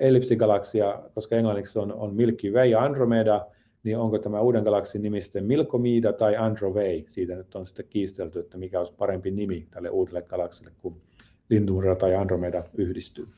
ellipsigalaksia, 0.00 1.02
koska 1.14 1.36
englanniksi 1.36 1.78
on, 1.78 1.92
on 1.92 2.14
Milky 2.14 2.50
Way 2.50 2.66
ja 2.66 2.82
Andromeda, 2.82 3.46
niin 3.84 3.98
onko 3.98 4.18
tämä 4.18 4.40
uuden 4.40 4.62
galaksin 4.62 5.02
nimi 5.02 5.20
sitten 5.20 5.44
Milkomida 5.44 6.12
tai 6.12 6.36
Androvei? 6.36 7.04
Siitä 7.06 7.34
nyt 7.34 7.54
on 7.54 7.66
sitten 7.66 7.86
kiistelty, 7.90 8.38
että 8.40 8.58
mikä 8.58 8.78
olisi 8.78 8.94
parempi 8.98 9.30
nimi 9.30 9.66
tälle 9.70 9.90
uudelle 9.90 10.22
galaksille, 10.22 10.72
kun 10.82 10.96
Linnunrata 11.50 12.08
ja 12.08 12.20
Andromeda 12.20 12.64
yhdistyy 12.74 13.28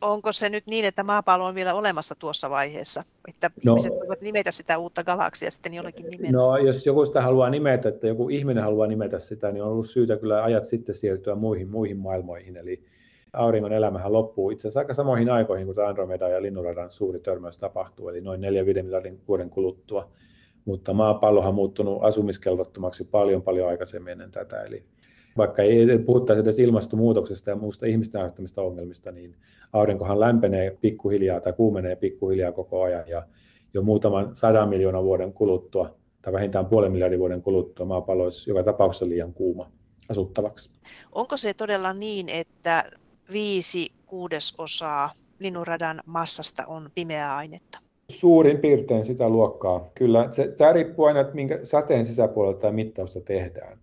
onko 0.00 0.32
se 0.32 0.48
nyt 0.48 0.66
niin, 0.66 0.84
että 0.84 1.02
maapallo 1.02 1.46
on 1.46 1.54
vielä 1.54 1.74
olemassa 1.74 2.14
tuossa 2.14 2.50
vaiheessa, 2.50 3.04
että 3.28 3.50
no, 3.64 3.72
ihmiset 3.72 3.92
voivat 3.92 4.20
nimetä 4.20 4.50
sitä 4.50 4.78
uutta 4.78 5.04
galaksia 5.04 5.50
sitten 5.50 5.74
jollakin 5.74 6.06
nimellä? 6.06 6.30
No 6.30 6.56
jos 6.56 6.86
joku 6.86 7.06
sitä 7.06 7.22
haluaa 7.22 7.50
nimetä, 7.50 7.88
että 7.88 8.06
joku 8.06 8.28
ihminen 8.28 8.62
haluaa 8.62 8.86
nimetä 8.86 9.18
sitä, 9.18 9.52
niin 9.52 9.62
on 9.62 9.70
ollut 9.70 9.90
syytä 9.90 10.16
kyllä 10.16 10.44
ajat 10.44 10.64
sitten 10.64 10.94
siirtyä 10.94 11.34
muihin, 11.34 11.68
muihin 11.68 11.96
maailmoihin, 11.96 12.56
eli 12.56 12.84
auringon 13.32 13.72
elämähän 13.72 14.12
loppuu 14.12 14.50
itse 14.50 14.68
asiassa 14.68 14.80
aika 14.80 14.94
samoihin 14.94 15.30
aikoihin, 15.30 15.66
kun 15.66 15.84
Andromeda 15.86 16.28
ja 16.28 16.42
Linnunradan 16.42 16.90
suuri 16.90 17.20
törmäys 17.20 17.58
tapahtuu, 17.58 18.08
eli 18.08 18.20
noin 18.20 18.40
4-5 18.40 18.82
miljardin 18.82 19.20
vuoden 19.28 19.50
kuluttua. 19.50 20.10
Mutta 20.64 20.92
maapallohan 20.92 21.48
on 21.48 21.54
muuttunut 21.54 22.04
asumiskelvottomaksi 22.04 23.04
paljon 23.04 23.42
paljon 23.42 23.68
aikaisemmin 23.68 24.12
ennen 24.12 24.30
tätä, 24.30 24.62
eli 24.62 24.84
vaikka 25.36 25.62
ei 25.62 25.98
puhuttaisi 26.06 26.40
edes 26.40 26.58
ilmastonmuutoksesta 26.58 27.50
ja 27.50 27.56
muusta 27.56 27.86
ihmisten 27.86 28.20
aiheuttamista 28.20 28.62
ongelmista, 28.62 29.12
niin 29.12 29.34
aurinkohan 29.72 30.20
lämpenee 30.20 30.78
pikkuhiljaa 30.80 31.40
tai 31.40 31.52
kuumenee 31.52 31.96
pikkuhiljaa 31.96 32.52
koko 32.52 32.82
ajan 32.82 33.08
ja 33.08 33.22
jo 33.74 33.82
muutaman 33.82 34.36
sadan 34.36 34.68
miljoonan 34.68 35.04
vuoden 35.04 35.32
kuluttua 35.32 35.94
tai 36.22 36.32
vähintään 36.32 36.66
puolen 36.66 36.92
miljardin 36.92 37.18
vuoden 37.18 37.42
kuluttua 37.42 37.86
maapallo 37.86 38.24
olisi 38.24 38.50
joka 38.50 38.62
tapauksessa 38.62 39.08
liian 39.08 39.34
kuuma 39.34 39.70
asuttavaksi. 40.08 40.80
Onko 41.12 41.36
se 41.36 41.54
todella 41.54 41.92
niin, 41.92 42.28
että 42.28 42.84
viisi 43.32 43.92
kuudesosaa 44.06 45.12
linnunradan 45.38 46.00
massasta 46.06 46.66
on 46.66 46.90
pimeää 46.94 47.36
ainetta? 47.36 47.78
Suurin 48.08 48.58
piirtein 48.58 49.04
sitä 49.04 49.28
luokkaa. 49.28 49.90
Kyllä, 49.94 50.28
se, 50.30 50.48
tämä 50.58 50.72
riippuu 50.72 51.04
aina, 51.04 51.20
että 51.20 51.34
minkä 51.34 51.60
sateen 51.62 52.04
sisäpuolelta 52.04 52.60
tämä 52.60 52.72
mittausta 52.72 53.20
tehdään 53.20 53.78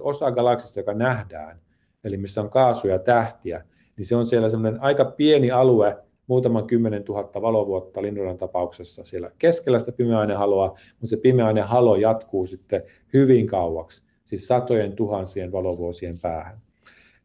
osa 0.00 0.30
galaksista, 0.30 0.80
joka 0.80 0.94
nähdään, 0.94 1.60
eli 2.04 2.16
missä 2.16 2.40
on 2.40 2.50
kaasuja 2.50 2.94
ja 2.94 2.98
tähtiä, 2.98 3.64
niin 3.96 4.06
se 4.06 4.16
on 4.16 4.26
siellä 4.26 4.48
semmoinen 4.48 4.82
aika 4.82 5.04
pieni 5.04 5.50
alue, 5.50 5.98
muutaman 6.26 6.66
kymmenen 6.66 7.04
tuhatta 7.04 7.42
valovuotta 7.42 8.02
Linnunradan 8.02 8.38
tapauksessa 8.38 9.04
siellä 9.04 9.30
keskellä 9.38 9.78
sitä 9.78 9.92
pimeäainehaloa, 9.92 10.68
mutta 10.68 11.06
se 11.06 11.16
pimeäainehalo 11.16 11.96
jatkuu 11.96 12.46
sitten 12.46 12.82
hyvin 13.12 13.46
kauaksi, 13.46 14.06
siis 14.24 14.46
satojen 14.46 14.92
tuhansien 14.92 15.52
valovuosien 15.52 16.18
päähän. 16.22 16.60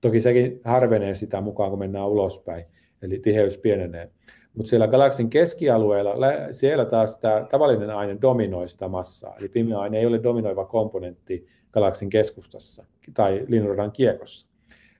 Toki 0.01 0.19
sekin 0.19 0.61
harvenee 0.63 1.15
sitä 1.15 1.41
mukaan, 1.41 1.69
kun 1.69 1.79
mennään 1.79 2.07
ulospäin, 2.07 2.65
eli 3.01 3.19
tiheys 3.19 3.57
pienenee. 3.57 4.09
Mutta 4.53 4.69
siellä 4.69 4.87
galaksin 4.87 5.29
keskialueella, 5.29 6.15
siellä 6.51 6.85
taas 6.85 7.17
tämä 7.17 7.45
tavallinen 7.49 7.89
aine 7.89 8.17
dominoi 8.21 8.67
sitä 8.67 8.87
massaa. 8.87 9.35
Eli 9.39 9.49
pimeä 9.49 9.79
aine 9.79 9.99
ei 9.99 10.05
ole 10.05 10.23
dominoiva 10.23 10.65
komponentti 10.65 11.45
galaksin 11.71 12.09
keskustassa 12.09 12.85
tai 13.13 13.45
linnunradan 13.47 13.91
kiekossa. 13.91 14.47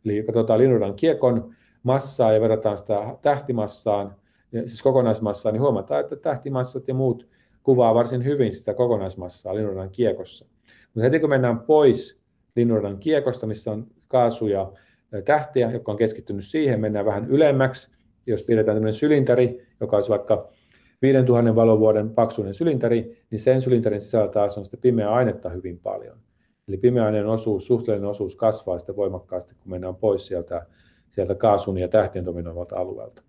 Eli 0.06 0.24
katsotaan 0.24 0.60
linnunradan 0.60 0.96
kiekon 0.96 1.56
massaa 1.84 2.34
ja 2.34 2.42
verrataan 2.42 2.78
sitä 2.78 3.18
tähtimassaan, 3.22 4.16
siis 4.52 4.84
kokonaismassaan, 4.84 5.54
niin 5.54 5.62
huomataan, 5.62 6.02
että 6.02 6.16
tähtimassat 6.16 6.88
ja 6.88 6.94
muut 6.94 7.28
kuvaa 7.64 7.96
varsin 7.96 8.26
hyvin 8.26 8.52
sitä 8.52 8.74
kokonaismassaa 8.74 9.56
linnunradan 9.56 9.90
kiekossa. 9.90 10.46
Mutta 10.86 11.02
heti 11.02 11.20
kun 11.20 11.30
mennään 11.30 11.60
pois 11.60 12.20
linnunradan 12.56 12.98
kiekosta, 12.98 13.48
missä 13.48 13.72
on 13.72 13.88
kaasuja 14.08 14.72
tähtiä, 15.26 15.72
jotka 15.72 15.92
on 15.92 15.98
keskittynyt 15.98 16.46
siihen, 16.46 16.80
mennään 16.80 17.06
vähän 17.06 17.26
ylemmäksi. 17.30 17.98
Jos 18.26 18.44
pidetään 18.44 18.76
tämmöinen 18.76 18.94
sylinteri, 18.94 19.68
joka 19.82 19.98
olisi 19.98 20.10
vaikka 20.10 20.50
5000 21.02 21.56
valovuoden 21.56 22.10
paksuinen 22.10 22.54
sylinteri, 22.54 23.24
niin 23.32 23.40
sen 23.40 23.62
sylinterin 23.62 24.02
sisällä 24.02 24.28
taas 24.28 24.58
on 24.58 24.66
sitä 24.66 24.78
pimeää 24.78 25.14
ainetta 25.14 25.50
hyvin 25.50 25.80
paljon. 25.80 26.18
Eli 26.68 26.78
pimeäaineen 26.78 27.28
osuus, 27.28 27.68
suhteellinen 27.68 28.10
osuus 28.10 28.36
kasvaa 28.36 28.78
sitten 28.80 28.96
voimakkaasti, 28.96 29.56
kun 29.56 29.72
mennään 29.72 29.96
pois 29.96 30.28
sieltä, 30.28 30.66
sieltä 31.10 31.36
kaasun 31.36 31.78
ja 31.78 31.88
tähtien 31.88 32.26
dominoivalta 32.26 32.78
alueelta. 32.78 33.24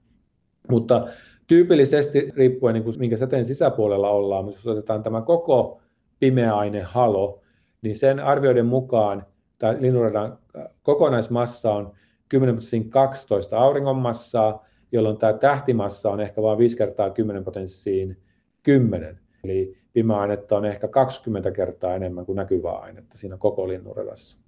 Mutta 0.71 1.09
tyypillisesti, 1.47 2.29
riippuen 2.37 2.75
niin 2.75 2.85
kuin 2.85 2.99
minkä 2.99 3.17
säteen 3.17 3.45
sisäpuolella 3.45 4.11
ollaan, 4.11 4.47
jos 4.47 4.67
otetaan 4.67 5.03
tämä 5.03 5.23
koko 5.23 5.81
pimeäainehalo, 6.21 7.43
niin 7.83 7.97
sen 7.97 8.21
arvioiden 8.21 8.67
mukaan 8.67 9.27
tämä 9.59 9.75
linnunradan 9.81 10.39
kokonaismassa 10.83 11.73
on 11.73 11.93
10 12.29 12.59
12 12.91 13.59
auringon 13.59 13.97
massaa, 13.97 14.67
jolloin 14.93 15.17
tämä 15.17 15.33
tähtimassa 15.33 16.11
on 16.11 16.21
ehkä 16.21 16.43
vain 16.43 16.59
5 16.59 16.77
kertaa 16.77 17.11
10 17.11 17.45
potenssiin 17.45 18.23
10. 18.63 19.21
Eli 19.45 19.79
pimeäainetta 19.93 20.57
on 20.57 20.65
ehkä 20.65 20.89
20 20.89 21.51
kertaa 21.51 21.95
enemmän 21.95 22.27
kuin 22.27 22.37
näkyvää 22.37 22.77
ainetta 22.77 23.19
siinä 23.19 23.37
koko 23.37 23.69
linnunradassa. 23.69 24.43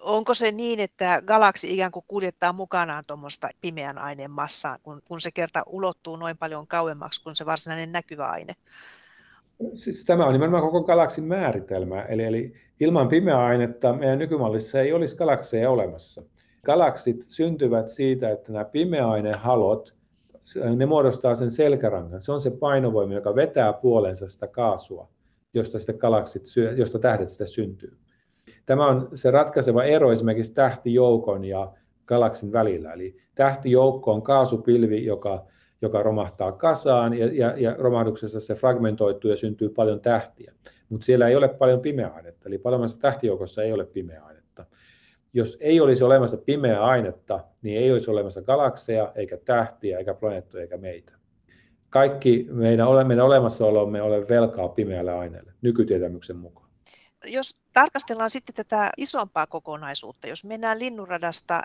Onko 0.00 0.34
se 0.34 0.52
niin, 0.52 0.80
että 0.80 1.22
galaksi 1.26 1.74
ikään 1.74 1.92
kuin 1.92 2.04
kuljettaa 2.08 2.52
mukanaan 2.52 3.04
tuommoista 3.06 3.48
pimeän 3.60 3.98
aineen 3.98 4.30
massaa, 4.30 4.78
kun, 4.82 5.02
kun 5.04 5.20
se 5.20 5.30
kerta 5.30 5.62
ulottuu 5.66 6.16
noin 6.16 6.36
paljon 6.38 6.66
kauemmaksi 6.66 7.22
kuin 7.22 7.36
se 7.36 7.46
varsinainen 7.46 7.92
näkyvä 7.92 8.26
aine? 8.26 8.56
Siis 9.74 10.04
tämä 10.04 10.26
on 10.26 10.32
nimenomaan 10.32 10.62
koko 10.62 10.82
galaksin 10.82 11.24
määritelmä. 11.24 12.02
Eli, 12.02 12.24
eli 12.24 12.52
ilman 12.80 13.08
pimeää 13.08 13.44
ainetta 13.44 13.92
meidän 13.92 14.18
nykymallissa 14.18 14.80
ei 14.80 14.92
olisi 14.92 15.16
galakseja 15.16 15.70
olemassa. 15.70 16.22
Galaksit 16.64 17.22
syntyvät 17.22 17.88
siitä, 17.88 18.30
että 18.30 18.52
nämä 18.52 18.64
pimeäainehalot, 18.64 19.94
ne 20.76 20.86
muodostaa 20.86 21.34
sen 21.34 21.50
selkärangan. 21.50 22.20
Se 22.20 22.32
on 22.32 22.40
se 22.40 22.50
painovoima, 22.50 23.14
joka 23.14 23.34
vetää 23.34 23.72
puolensa 23.72 24.28
sitä 24.28 24.46
kaasua, 24.46 25.08
josta, 25.54 25.78
sitä 25.78 25.92
galaksit, 25.92 26.42
josta 26.76 26.98
tähdet 26.98 27.28
sitä 27.28 27.46
syntyy. 27.46 27.96
Tämä 28.66 28.86
on 28.86 29.08
se 29.14 29.30
ratkaiseva 29.30 29.84
ero 29.84 30.12
esimerkiksi 30.12 30.54
tähtijoukon 30.54 31.44
ja 31.44 31.72
galaksin 32.06 32.52
välillä. 32.52 32.92
Eli 32.92 33.16
tähtijoukko 33.34 34.12
on 34.12 34.22
kaasupilvi, 34.22 35.04
joka, 35.04 35.46
joka 35.86 36.02
romahtaa 36.02 36.52
kasaan 36.52 37.14
ja, 37.18 37.26
ja, 37.26 37.54
ja 37.56 37.74
romahduksessa 37.78 38.40
se 38.40 38.54
fragmentoituu 38.54 39.30
ja 39.30 39.36
syntyy 39.36 39.68
paljon 39.68 40.00
tähtiä. 40.00 40.52
Mutta 40.88 41.04
siellä 41.04 41.28
ei 41.28 41.36
ole 41.36 41.48
paljon 41.48 41.80
pimeää 41.80 42.10
ainetta, 42.14 42.48
eli 42.48 42.58
palemassa 42.58 43.00
tähtijoukossa 43.00 43.62
ei 43.62 43.72
ole 43.72 43.86
pimeää 43.86 44.24
ainetta. 44.24 44.64
Jos 45.32 45.56
ei 45.60 45.80
olisi 45.80 46.04
olemassa 46.04 46.36
pimeää 46.36 46.84
ainetta, 46.84 47.40
niin 47.62 47.78
ei 47.78 47.92
olisi 47.92 48.10
olemassa 48.10 48.42
galakseja, 48.42 49.12
eikä 49.14 49.36
tähtiä, 49.36 49.98
eikä 49.98 50.14
planeettoja, 50.14 50.62
eikä 50.62 50.76
meitä. 50.76 51.12
Kaikki 51.90 52.46
meidän, 52.50 52.88
meidän 53.06 53.24
olemassaolomme 53.24 54.02
ole 54.02 54.28
velkaa 54.28 54.68
pimeälle 54.68 55.12
aineelle, 55.12 55.52
nykytietämyksen 55.62 56.36
mukaan 56.36 56.66
jos 57.26 57.58
tarkastellaan 57.72 58.30
sitten 58.30 58.54
tätä 58.54 58.90
isompaa 58.96 59.46
kokonaisuutta, 59.46 60.26
jos 60.26 60.44
mennään 60.44 60.78
linnunradasta 60.78 61.62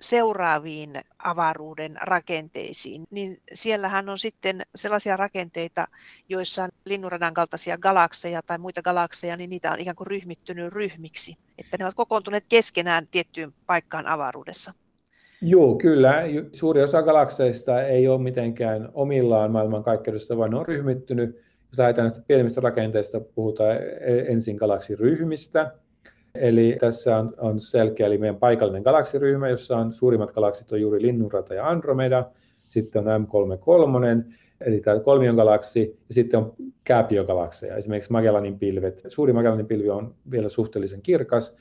seuraaviin 0.00 0.90
avaruuden 1.18 1.96
rakenteisiin, 2.02 3.04
niin 3.10 3.40
siellähän 3.54 4.08
on 4.08 4.18
sitten 4.18 4.62
sellaisia 4.76 5.16
rakenteita, 5.16 5.88
joissa 6.28 6.64
on 6.64 6.68
linnunradan 6.84 7.34
kaltaisia 7.34 7.78
galakseja 7.78 8.42
tai 8.42 8.58
muita 8.58 8.82
galakseja, 8.82 9.36
niin 9.36 9.50
niitä 9.50 9.72
on 9.72 9.80
ikään 9.80 9.96
kuin 9.96 10.06
ryhmittynyt 10.06 10.72
ryhmiksi, 10.72 11.36
että 11.58 11.76
ne 11.78 11.84
ovat 11.84 11.94
kokoontuneet 11.94 12.44
keskenään 12.48 13.06
tiettyyn 13.10 13.52
paikkaan 13.66 14.06
avaruudessa. 14.06 14.72
Joo, 15.42 15.74
kyllä. 15.74 16.22
Suuri 16.52 16.82
osa 16.82 17.02
galakseista 17.02 17.82
ei 17.82 18.08
ole 18.08 18.22
mitenkään 18.22 18.88
omillaan 18.94 19.50
maailmankaikkeudessa, 19.50 20.36
vaan 20.36 20.50
ne 20.50 20.56
on 20.56 20.66
ryhmittynyt 20.66 21.40
jos 21.70 21.78
lähdetään 21.78 22.04
näistä 22.04 22.22
pienemmistä 22.26 22.60
rakenteista, 22.60 23.20
puhutaan 23.20 23.76
e-, 23.76 24.24
ensin 24.32 24.56
galaksiryhmistä. 24.56 25.72
Eli 26.34 26.76
tässä 26.80 27.16
on, 27.16 27.34
on 27.38 27.60
selkeä, 27.60 28.06
eli 28.06 28.18
meidän 28.18 28.36
paikallinen 28.36 28.82
galaksiryhmä, 28.82 29.48
jossa 29.48 29.76
on 29.76 29.92
suurimmat 29.92 30.32
galaksit 30.32 30.72
on 30.72 30.80
juuri 30.80 31.02
Linnunrata 31.02 31.54
ja 31.54 31.68
Andromeda. 31.68 32.24
Sitten 32.68 33.08
on 33.08 33.26
M33, 33.26 34.32
eli 34.60 34.80
tämä 34.80 35.00
kolmion 35.00 35.36
galaksi, 35.36 35.98
ja 36.08 36.14
sitten 36.14 36.40
on 36.40 36.54
kääpiogalakseja, 36.84 37.76
esimerkiksi 37.76 38.12
Magellanin 38.12 38.58
pilvet. 38.58 39.02
Suuri 39.08 39.32
Magellanin 39.32 39.66
pilvi 39.66 39.90
on 39.90 40.14
vielä 40.30 40.48
suhteellisen 40.48 41.02
kirkas, 41.02 41.56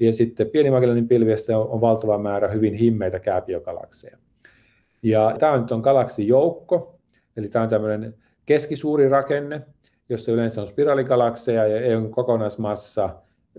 ja 0.00 0.12
sitten 0.12 0.50
pieni 0.50 0.70
Magellanin 0.70 1.08
pilvi, 1.08 1.30
ja 1.48 1.58
on, 1.58 1.68
on 1.68 1.80
valtava 1.80 2.18
määrä 2.18 2.48
hyvin 2.48 2.74
himmeitä 2.74 3.20
kääpiogalakseja. 3.20 4.16
Ja 5.02 5.36
tämä 5.38 5.52
on 5.52 5.60
nyt 5.60 5.72
on 5.72 5.80
galaksijoukko, 5.80 6.98
eli 7.36 7.48
tämä 7.48 7.62
on 7.62 7.68
tämmöinen 7.68 8.14
keskisuuri 8.46 9.08
rakenne, 9.08 9.62
jossa 10.08 10.32
yleensä 10.32 10.60
on 10.60 10.66
spiraaligalakseja 10.66 11.66
ja 11.66 11.80
EUn 11.80 12.10
kokonaismassa, 12.10 13.10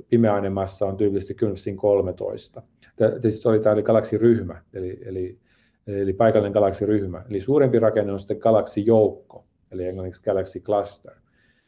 pimeäainemassa 0.10 0.86
on 0.86 0.97
tyypillisesti 0.97 1.34
10 1.34 1.77
13. 1.77 2.62
Tämä 2.95 3.12
siis 3.19 3.45
oli 3.45 3.60
tämä 3.60 3.81
galaksiryhmä, 3.81 4.62
eli, 4.73 4.99
eli, 5.05 5.38
eli 5.88 6.13
paikallinen 6.13 6.53
galaksiryhmä. 6.53 7.25
Eli 7.29 7.39
suurempi 7.39 7.79
rakenne 7.79 8.13
on 8.13 8.19
sitten 8.19 8.38
galaksijoukko, 8.38 9.45
eli 9.71 9.86
englanniksi 9.86 10.23
galaxy 10.23 10.60
cluster. 10.60 11.13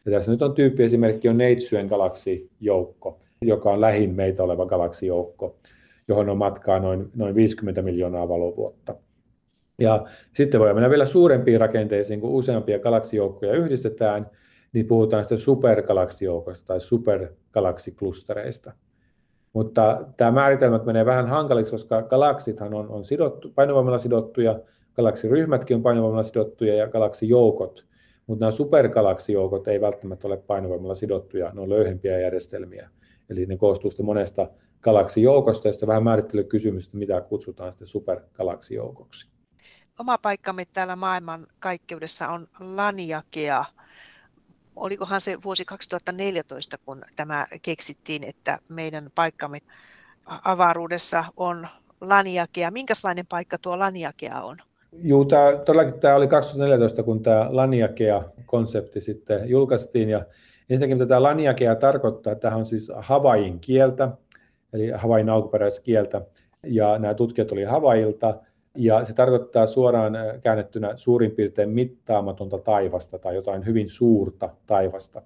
Ja 0.05 0.11
tässä 0.11 0.31
nyt 0.31 0.41
on 0.41 0.53
tyyppiesimerkki 0.53 1.29
on 1.29 1.37
Neitsyen 1.37 1.87
galaksijoukko, 1.87 3.19
joka 3.41 3.71
on 3.71 3.81
lähin 3.81 4.15
meitä 4.15 4.43
oleva 4.43 4.65
galaksijoukko, 4.65 5.57
johon 6.07 6.29
on 6.29 6.37
matkaa 6.37 6.79
noin, 6.79 7.11
noin 7.15 7.35
50 7.35 7.81
miljoonaa 7.81 8.27
valovuotta. 8.27 8.95
Ja 9.79 10.05
sitten 10.33 10.59
voi 10.59 10.73
mennä 10.73 10.89
vielä 10.89 11.05
suurempiin 11.05 11.59
rakenteisiin, 11.59 12.21
kun 12.21 12.31
useampia 12.31 12.79
galaksijoukkoja 12.79 13.53
yhdistetään, 13.53 14.29
niin 14.77 14.87
puhutaan 14.87 15.23
sitten 15.23 15.37
supergalaksijoukosta 15.37 16.67
tai 16.67 16.79
supergalaksiklustereista. 16.79 18.71
Mutta 19.53 20.05
tämä 20.17 20.31
määritelmät 20.31 20.85
menee 20.85 21.05
vähän 21.05 21.27
hankaliksi, 21.27 21.71
koska 21.71 22.01
galaksithan 22.01 22.73
on, 22.73 22.89
on 22.89 23.05
sidottu, 23.05 23.51
painovoimalla 23.55 23.97
sidottuja, 23.97 24.59
galaksiryhmätkin 24.95 25.75
on 25.75 25.83
painovoimalla 25.83 26.23
sidottuja 26.23 26.75
ja 26.75 26.87
galaksijoukot, 26.87 27.85
mutta 28.27 28.45
nämä 28.45 28.51
supergalaksijoukot 28.51 29.67
ei 29.67 29.81
välttämättä 29.81 30.27
ole 30.27 30.37
painovoimalla 30.37 30.95
sidottuja, 30.95 31.51
ne 31.53 31.61
on 31.61 31.69
löyhempiä 31.69 32.19
järjestelmiä. 32.19 32.89
Eli 33.29 33.45
ne 33.45 33.57
koostuu 33.57 33.91
sitten 33.91 34.05
monesta 34.05 34.47
galaksijoukosta, 34.81 35.67
ja 35.67 35.73
sitten 35.73 35.87
vähän 35.87 36.03
kysymys, 36.49 36.93
mitä 36.93 37.21
kutsutaan 37.21 37.71
sitten 37.71 37.87
supergalaksijoukoksi 37.87 39.29
oma 39.99 40.17
paikkamme 40.17 40.65
täällä 40.65 40.95
maailman 40.95 41.47
kaikkeudessa 41.59 42.27
on 42.27 42.47
Laniakea. 42.59 43.65
Olikohan 44.77 45.21
se 45.21 45.37
vuosi 45.43 45.65
2014, 45.65 46.77
kun 46.85 47.01
tämä 47.15 47.47
keksittiin, 47.61 48.23
että 48.23 48.59
meidän 48.69 49.09
paikkamme 49.15 49.59
avaruudessa 50.25 51.25
on 51.37 51.67
Laniakea. 52.01 52.71
Minkälainen 52.71 53.25
paikka 53.27 53.57
tuo 53.57 53.79
Laniakea 53.79 54.41
on? 54.41 54.57
Joo, 55.03 55.25
tämä, 55.25 55.57
todellakin 55.65 55.99
tämä 55.99 56.15
oli 56.15 56.27
2014, 56.27 57.03
kun 57.03 57.23
tämä 57.23 57.47
Laniakea-konsepti 57.49 59.01
sitten 59.01 59.49
julkaistiin. 59.49 60.09
Ja 60.09 60.25
ensinnäkin 60.69 60.97
mitä 60.97 61.07
tämä 61.07 61.23
Laniakea 61.23 61.75
tarkoittaa, 61.75 62.33
että 62.33 62.41
tämä 62.41 62.55
on 62.55 62.65
siis 62.65 62.91
Havain 62.95 63.59
kieltä, 63.59 64.09
eli 64.73 64.91
Havain 64.95 65.29
alkuperäiskieltä. 65.29 66.21
Ja 66.63 66.99
nämä 66.99 67.13
tutkijat 67.13 67.51
oli 67.51 67.63
Havailta, 67.63 68.33
ja 68.77 69.05
se 69.05 69.13
tarkoittaa 69.13 69.65
suoraan 69.65 70.15
äh, 70.15 70.41
käännettynä 70.41 70.95
suurin 70.95 71.31
piirtein 71.31 71.69
mittaamatonta 71.69 72.57
taivasta 72.57 73.19
tai 73.19 73.35
jotain 73.35 73.65
hyvin 73.65 73.89
suurta 73.89 74.49
taivasta. 74.67 75.21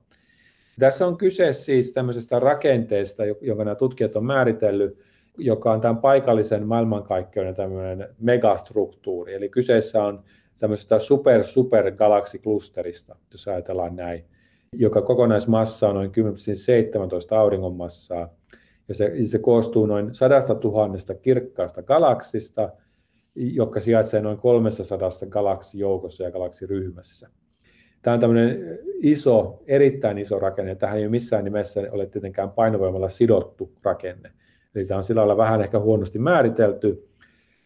Tässä 0.80 1.08
on 1.08 1.18
kyse 1.18 1.54
siis 1.54 1.94
tämmöisestä 1.94 2.40
rakenteesta, 2.40 3.24
jonka 3.42 3.64
nämä 3.64 3.76
tutkijat 3.76 4.16
on 4.16 4.26
määritellyt, 4.26 5.00
joka 5.38 5.72
on 5.72 5.82
tämän 5.82 5.98
paikallisen 5.98 6.68
maailmankaikkeuden 6.68 7.56
tämmöinen 7.56 8.08
megastruktuuri. 8.20 9.34
Eli 9.34 9.50
kyseessä 9.50 10.04
on 10.04 10.24
tämmöisestä 10.60 11.00
super 11.00 11.44
super 11.44 11.92
galaksiklusterista, 11.92 13.16
jos 13.32 13.48
ajatellaan 13.48 13.96
näin, 13.96 14.26
joka 14.74 15.02
kokonaismassa 15.02 15.90
on 15.90 15.96
noin 15.96 16.12
10,17 17.32 17.38
auringon 17.38 17.76
massaa. 17.76 18.30
Ja 18.88 18.96
se, 18.96 19.12
se 19.24 19.40
koostuu 19.40 19.86
noin 19.86 20.14
sadasta 20.14 20.56
tuhannesta 20.56 21.14
kirkkaasta 21.16 21.84
galaksista– 21.84 22.70
jotka 23.36 23.80
sijaitsee 23.80 24.22
noin 24.22 24.38
300 24.38 25.10
galaksijoukossa 25.30 26.24
ja 26.24 26.32
galaksiryhmässä. 26.32 27.30
Tämä 28.02 28.14
on 28.14 28.20
tämmöinen 28.20 28.80
iso, 29.02 29.64
erittäin 29.68 30.18
iso 30.18 30.40
rakenne. 30.40 30.76
Tähän 30.76 30.98
ei 30.98 31.10
missään 31.10 31.44
nimessä 31.44 31.82
ole 31.92 32.06
tietenkään 32.06 32.52
painovoimalla 32.52 33.10
sidottu 33.10 33.72
rakenne. 33.84 34.32
Eli 34.76 34.86
tämä 34.86 34.98
on 34.98 35.04
sillä 35.04 35.20
lailla 35.20 35.38
vähän 35.38 35.62
ehkä 35.62 35.80
huonosti 35.80 36.20
määritelty. 36.20 37.08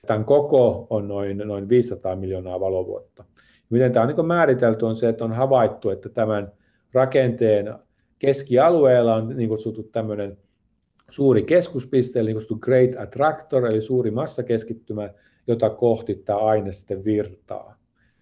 Tämän 0.07 0.26
koko 0.26 0.88
on 0.89 1.07
noin, 1.07 1.38
noin 1.38 1.70
500 1.70 2.16
miljoonaa 2.16 2.59
valovuotta. 2.59 3.24
Miten 3.70 3.91
tämä 3.91 4.05
on 4.05 4.13
niin 4.16 4.28
määritelty 4.28 4.86
on 4.86 4.95
se, 4.95 5.09
että 5.09 5.26
on 5.26 5.34
havaittu, 5.34 5.89
että 5.89 6.09
tämän 6.09 6.51
rakenteen 6.93 7.76
keskialueella 8.20 9.16
on 9.16 9.38
niin 9.38 9.49
kutsuttu 9.49 9.84
tämmöinen 9.84 10.38
suuri 11.09 11.43
keskuspiste, 11.43 12.20
eli 12.20 12.28
niin 12.28 12.36
kutsuttu 12.36 12.59
Great 12.59 12.95
Attractor, 12.97 13.66
eli 13.66 13.82
suuri 13.82 14.11
massakeskittymä, 14.11 15.09
jota 15.47 15.69
kohti 15.69 16.15
tämä 16.15 16.39
aine 16.39 16.71
sitten 16.71 17.05
virtaa. 17.05 17.75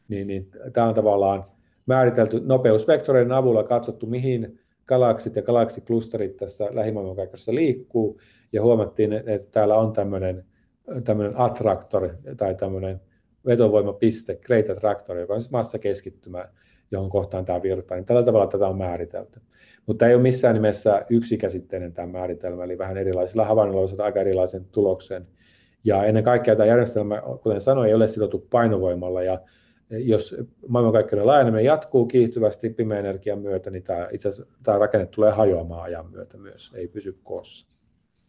Niin, 0.08 0.28
niin, 0.28 0.52
tämä 0.74 0.88
on 0.88 0.94
tavallaan 0.94 1.46
määritelty 1.86 2.42
nopeusvektoreiden 2.46 3.32
avulla 3.32 3.64
katsottu, 3.64 4.06
mihin 4.06 4.60
galaksit 4.88 5.36
ja 5.36 5.42
galaksiklusterit 5.42 6.38
tässä 6.38 6.68
lähimaailmankaikkeudessa 6.72 7.56
liikkuu, 7.56 8.20
ja 8.52 8.62
huomattiin, 8.62 9.14
että 9.14 9.48
täällä 9.52 9.76
on 9.76 9.94
tämmöinen, 9.94 10.46
tämmöinen 11.04 11.34
attraktori 11.38 12.10
tai 12.38 12.56
tämmöinen 12.56 13.02
vetovoimapiste, 13.46 14.36
Great 14.36 14.70
Attractor, 14.70 15.18
joka 15.18 15.34
on 15.34 15.42
siis 15.42 15.52
massakeskittymä, 15.52 16.46
johon 16.92 17.10
kohtaan 17.10 17.46
tämä 17.46 17.62
virtaa. 17.62 17.98
Niin 17.98 18.06
tällä 18.06 18.24
tavalla 18.24 18.48
tätä 18.48 18.68
on 18.68 18.78
määritelty. 18.78 19.40
Mutta 19.86 20.08
ei 20.08 20.16
ole 20.16 20.22
missään 20.22 20.56
nimessä 20.56 21.06
yksikäsitteinen 21.10 21.94
tämä 21.94 22.08
määritelmä, 22.08 22.64
eli 22.64 22.78
vähän 22.78 22.98
erilaisilla 22.98 23.46
havainnoilla 23.46 23.94
on 23.94 24.06
aika 24.06 24.20
erilaisen 24.20 24.66
tuloksen. 24.66 25.28
Ja 25.84 26.04
ennen 26.04 26.24
kaikkea 26.24 26.56
tämä 26.56 26.68
järjestelmä, 26.68 27.22
kuten 27.44 27.62
sanoin, 27.62 27.88
ei 27.88 27.94
ole 27.94 28.08
sidottu 28.08 28.48
painovoimalla, 28.50 29.24
ja 29.24 29.40
jos 29.90 30.36
maailmankaikkeuden 30.68 31.28
laajeneminen 31.28 31.66
jatkuu 31.66 32.06
kiihtyvästi 32.06 32.70
pimeän 32.70 33.06
energian 33.06 33.40
myötä, 33.40 33.70
niin 33.70 33.84
tämä, 33.84 34.08
itse 34.12 34.28
asiassa 34.28 34.54
tämä 34.64 34.78
rakenne 34.78 35.06
tulee 35.06 35.32
hajoamaan 35.32 35.84
ajan 35.84 36.12
myötä 36.12 36.38
myös, 36.38 36.72
ei 36.76 36.88
pysy 36.88 37.18
koossa. 37.24 37.68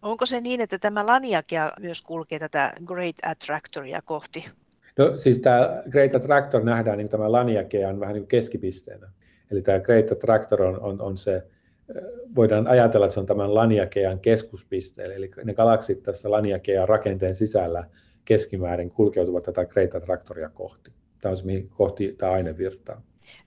Onko 0.03 0.27
se 0.27 0.41
niin, 0.41 0.61
että 0.61 0.79
tämä 0.79 1.07
laniakea 1.07 1.73
myös 1.81 2.03
kulkee 2.03 2.39
tätä 2.39 2.73
Great 2.85 3.17
Attractoria 3.23 4.03
kohti? 4.05 4.45
No 4.99 5.17
siis 5.17 5.39
tämä 5.39 5.83
Great 5.91 6.15
Attractor 6.15 6.65
nähdään 6.65 6.99
niin 6.99 7.09
tämä 7.09 7.33
laniakean 7.33 8.01
vähän 8.01 8.15
niin 8.15 8.23
kuin 8.23 8.29
keskipisteenä. 8.29 9.11
Eli 9.51 9.63
tämä 9.63 9.81
Great 9.81 10.13
Attractor 10.13 10.63
on, 10.63 10.81
on, 10.81 11.01
on 11.01 11.17
se, 11.17 11.43
voidaan 12.35 12.67
ajatella, 12.67 13.07
että 13.07 13.15
se 13.15 13.21
on 13.21 13.27
tämän 13.27 13.55
laniakean 13.55 14.21
keskuspiste, 14.21 15.05
eli 15.05 15.31
ne 15.45 15.55
galaksit 15.55 16.03
tässä 16.03 16.31
laniakean 16.31 16.89
rakenteen 16.89 17.35
sisällä 17.35 17.85
keskimäärin 18.25 18.91
kulkeutuvat 18.91 19.43
tätä 19.43 19.65
Great 19.65 19.95
Attractoria 19.95 20.49
kohti. 20.49 20.91
Tämä 21.21 21.31
on 21.31 21.37
se, 21.37 21.45
mihin 21.45 21.69
kohti 21.69 22.15
tämä 22.19 22.33
aine 22.33 22.59
virtaa. 22.59 23.03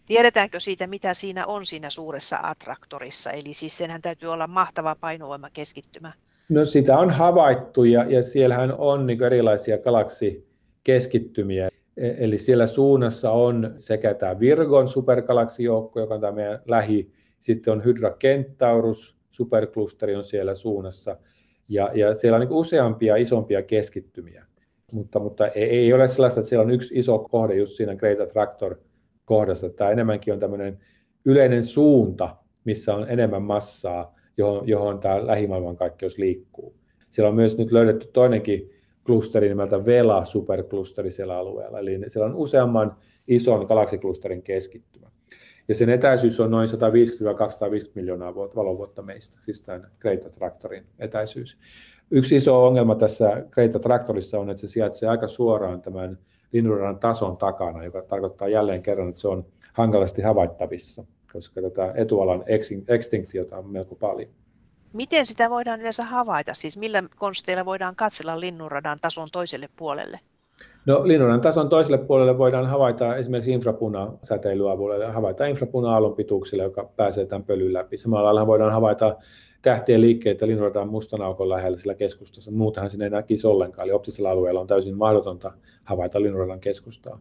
Tiedetäänkö 0.05 0.59
siitä, 0.59 0.87
mitä 0.87 1.13
siinä 1.13 1.45
on 1.45 1.65
siinä 1.65 1.89
suuressa 1.89 2.39
attraktorissa? 2.43 3.31
Eli 3.31 3.53
siis 3.53 3.77
senhän 3.77 4.01
täytyy 4.01 4.29
olla 4.29 4.47
mahtava 4.47 4.95
painovoima 4.95 5.49
keskittymä. 5.53 6.13
No 6.49 6.65
sitä 6.65 6.97
on 6.97 7.11
havaittu 7.11 7.83
ja, 7.83 8.03
ja 8.03 8.23
siellähän 8.23 8.73
on 8.77 9.07
niin 9.07 9.23
erilaisia 9.23 9.77
galaksikeskittymiä. 9.77 11.69
E, 11.97 12.13
eli 12.17 12.37
siellä 12.37 12.65
suunnassa 12.65 13.31
on 13.31 13.73
sekä 13.77 14.13
tämä 14.13 14.39
Virgon 14.39 14.87
supergalaksijoukko, 14.87 15.99
joka 15.99 16.13
on 16.13 16.21
tämä 16.21 16.33
meidän 16.33 16.59
lähi, 16.67 17.11
sitten 17.39 17.73
on 17.73 17.85
Hydra 17.85 18.17
Centaurus, 18.21 19.17
superklusteri 19.29 20.15
on 20.15 20.23
siellä 20.23 20.55
suunnassa, 20.55 21.17
ja, 21.69 21.91
ja 21.93 22.13
siellä 22.13 22.35
on 22.35 22.41
niin 22.41 22.51
useampia 22.51 23.15
isompia 23.15 23.63
keskittymiä. 23.63 24.45
Mutta, 24.91 25.19
mutta 25.19 25.47
ei, 25.47 25.63
ei 25.63 25.93
ole 25.93 26.07
sellaista, 26.07 26.39
että 26.39 26.49
siellä 26.49 26.63
on 26.63 26.71
yksi 26.71 26.95
iso 26.97 27.19
kohde 27.19 27.55
just 27.55 27.73
siinä 27.73 27.95
Great 27.95 28.19
Attractor 28.19 28.75
kohdassa. 29.25 29.69
Tämä 29.69 29.91
enemmänkin 29.91 30.33
on 30.33 30.39
tämmöinen 30.39 30.79
yleinen 31.25 31.63
suunta, 31.63 32.35
missä 32.65 32.95
on 32.95 33.09
enemmän 33.09 33.41
massaa, 33.41 34.15
johon, 34.37 34.67
johon 34.67 34.99
tämä 34.99 35.27
lähimaailmankaikkeus 35.27 36.17
liikkuu. 36.17 36.75
Siellä 37.09 37.29
on 37.29 37.35
myös 37.35 37.57
nyt 37.57 37.71
löydetty 37.71 38.07
toinenkin 38.13 38.69
klusteri 39.05 39.49
nimeltä 39.49 39.85
Vela 39.85 40.25
superklusteri 40.25 41.11
siellä 41.11 41.37
alueella, 41.37 41.79
eli 41.79 41.99
siellä 42.07 42.29
on 42.29 42.35
useamman 42.35 42.97
ison 43.27 43.65
galaksiklusterin 43.65 44.43
keskittymä. 44.43 45.11
Ja 45.67 45.75
sen 45.75 45.89
etäisyys 45.89 46.39
on 46.39 46.51
noin 46.51 46.67
150-250 46.69 46.71
miljoonaa 47.95 48.35
valovuotta 48.35 49.01
meistä, 49.01 49.37
siis 49.41 49.61
tämän 49.61 49.91
Great 49.99 50.25
Attractorin 50.25 50.85
etäisyys. 50.99 51.57
Yksi 52.11 52.35
iso 52.35 52.65
ongelma 52.65 52.95
tässä 52.95 53.43
Great 53.51 53.75
Attractorissa 53.75 54.39
on, 54.39 54.49
että 54.49 54.61
se 54.61 54.67
sijaitsee 54.67 55.09
aika 55.09 55.27
suoraan 55.27 55.81
tämän 55.81 56.19
linnunradan 56.51 56.99
tason 56.99 57.37
takana, 57.37 57.83
joka 57.83 58.01
tarkoittaa 58.01 58.47
jälleen 58.47 58.83
kerran, 58.83 59.09
että 59.09 59.21
se 59.21 59.27
on 59.27 59.45
hankalasti 59.73 60.21
havaittavissa, 60.21 61.05
koska 61.33 61.61
tätä 61.61 61.93
etualan 61.95 62.43
extinktiota 62.87 63.57
on 63.57 63.69
melko 63.69 63.95
paljon. 63.95 64.29
Miten 64.93 65.25
sitä 65.25 65.49
voidaan 65.49 65.79
yleensä 65.79 66.03
havaita? 66.03 66.53
Siis 66.53 66.77
millä 66.77 67.03
konsteilla 67.15 67.65
voidaan 67.65 67.95
katsella 67.95 68.39
linnunradan 68.39 68.99
tason 68.99 69.29
toiselle 69.31 69.69
puolelle? 69.75 70.19
No, 70.87 71.07
linnunradan 71.07 71.41
tason 71.41 71.69
toiselle 71.69 71.97
puolelle 71.97 72.37
voidaan 72.37 72.65
havaita 72.65 73.15
esimerkiksi 73.15 73.51
infrapuna-säteilyavulla, 73.51 75.11
havaita 75.11 75.45
infrapuna-aallon 75.45 76.15
pituuksilla, 76.15 76.63
joka 76.63 76.89
pääsee 76.95 77.25
tämän 77.25 77.43
pölyn 77.43 77.73
läpi. 77.73 77.97
Samalla 77.97 78.25
lailla 78.25 78.47
voidaan 78.47 78.71
havaita 78.71 79.15
tähtien 79.61 80.01
liikkeitä 80.01 80.47
linnunradan 80.47 80.89
mustan 80.89 81.21
aukon 81.21 81.49
lähellä 81.49 81.77
sillä 81.77 81.95
keskustassa. 81.95 82.51
Muutenhan 82.51 82.89
sinne 82.89 83.05
ei 83.05 83.09
näkisi 83.09 83.47
ollenkaan, 83.47 83.85
eli 83.85 83.91
optisella 83.91 84.31
alueella 84.31 84.61
on 84.61 84.67
täysin 84.67 84.97
mahdotonta 84.97 85.51
havaita 85.83 86.21
linnunradan 86.21 86.59
keskustaa. 86.59 87.19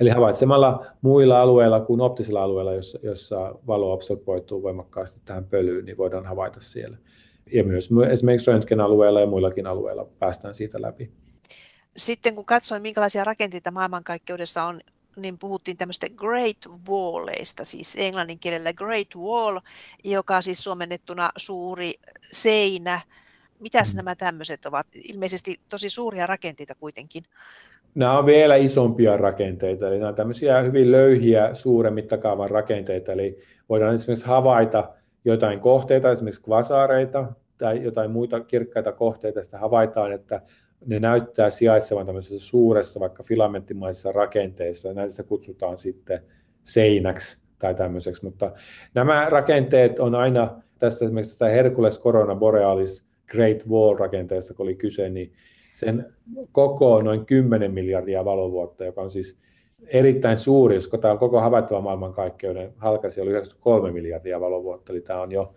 Eli 0.00 0.10
havaitsemalla 0.10 0.86
muilla 1.02 1.40
alueilla 1.42 1.80
kuin 1.80 2.00
optisella 2.00 2.42
alueella, 2.42 2.74
jossa, 2.74 2.98
jossa 3.02 3.54
valo 3.66 3.92
absorboituu 3.92 4.62
voimakkaasti 4.62 5.20
tähän 5.24 5.44
pölyyn, 5.44 5.84
niin 5.84 5.96
voidaan 5.96 6.26
havaita 6.26 6.60
siellä. 6.60 6.96
Ja 7.52 7.64
myös 7.64 7.88
esimerkiksi 8.10 8.50
röntgenalueella 8.50 9.20
ja 9.20 9.26
muillakin 9.26 9.66
alueilla 9.66 10.06
päästään 10.18 10.54
siitä 10.54 10.82
läpi. 10.82 11.10
Sitten 11.98 12.34
kun 12.34 12.44
katsoin, 12.44 12.82
minkälaisia 12.82 13.24
rakenteita 13.24 13.70
maailmankaikkeudessa 13.70 14.64
on, 14.64 14.80
niin 15.16 15.38
puhuttiin 15.38 15.76
tämmöistä 15.76 16.06
Great 16.16 16.56
Walleista, 16.88 17.64
siis 17.64 17.96
englannin 18.00 18.38
kielellä 18.38 18.72
Great 18.72 19.08
Wall, 19.16 19.58
joka 20.04 20.40
siis 20.40 20.64
suomennettuna 20.64 21.30
suuri 21.36 21.94
seinä. 22.32 23.00
Mitäs 23.60 23.94
mm. 23.94 23.96
nämä 23.96 24.14
tämmöiset 24.14 24.66
ovat? 24.66 24.86
Ilmeisesti 24.94 25.60
tosi 25.68 25.90
suuria 25.90 26.26
rakenteita 26.26 26.74
kuitenkin. 26.74 27.22
Nämä 27.94 28.18
on 28.18 28.26
vielä 28.26 28.56
isompia 28.56 29.16
rakenteita, 29.16 29.88
eli 29.88 29.98
nämä 29.98 30.08
on 30.08 30.14
tämmöisiä 30.14 30.62
hyvin 30.62 30.92
löyhiä 30.92 31.54
suuren 31.54 31.94
mittakaavan 31.94 32.50
rakenteita, 32.50 33.12
eli 33.12 33.38
voidaan 33.68 33.94
esimerkiksi 33.94 34.26
havaita 34.26 34.88
jotain 35.24 35.60
kohteita, 35.60 36.10
esimerkiksi 36.10 36.42
kvasaareita 36.42 37.32
tai 37.58 37.82
jotain 37.82 38.10
muita 38.10 38.40
kirkkaita 38.40 38.92
kohteita, 38.92 39.42
sitä 39.42 39.58
havaitaan, 39.58 40.12
että 40.12 40.40
ne 40.86 40.98
näyttää 40.98 41.50
sijaitsevan 41.50 42.06
tämmöisessä 42.06 42.48
suuressa 42.48 43.00
vaikka 43.00 43.22
filamenttimaisessa 43.22 44.12
rakenteessa, 44.12 44.94
näistä 44.94 45.22
kutsutaan 45.22 45.78
sitten 45.78 46.20
seinäksi 46.64 47.38
tai 47.58 47.74
tämmöiseksi, 47.74 48.24
mutta 48.24 48.52
nämä 48.94 49.26
rakenteet 49.30 49.98
on 49.98 50.14
aina, 50.14 50.62
tässä 50.78 51.04
esimerkiksi 51.04 51.32
tästä 51.32 51.48
Hercules 51.48 52.00
Corona 52.00 52.34
Borealis 52.34 53.08
Great 53.30 53.68
Wall-rakenteesta, 53.68 54.54
kun 54.54 54.66
oli 54.66 54.74
kyse, 54.74 55.08
niin 55.08 55.32
sen 55.74 56.06
koko 56.52 56.94
on 56.94 57.04
noin 57.04 57.26
10 57.26 57.72
miljardia 57.72 58.24
valovuotta, 58.24 58.84
joka 58.84 59.02
on 59.02 59.10
siis 59.10 59.38
erittäin 59.86 60.36
suuri, 60.36 60.74
jos 60.74 60.90
tämä 61.00 61.12
on 61.12 61.18
koko 61.18 61.40
havaittava 61.40 61.80
maailmankaikkeuden 61.80 62.72
halkaisi 62.76 63.20
oli 63.20 63.30
93 63.30 63.92
miljardia 63.92 64.40
valovuotta, 64.40 64.92
eli 64.92 65.00
tämä 65.00 65.20
on 65.20 65.32
jo 65.32 65.54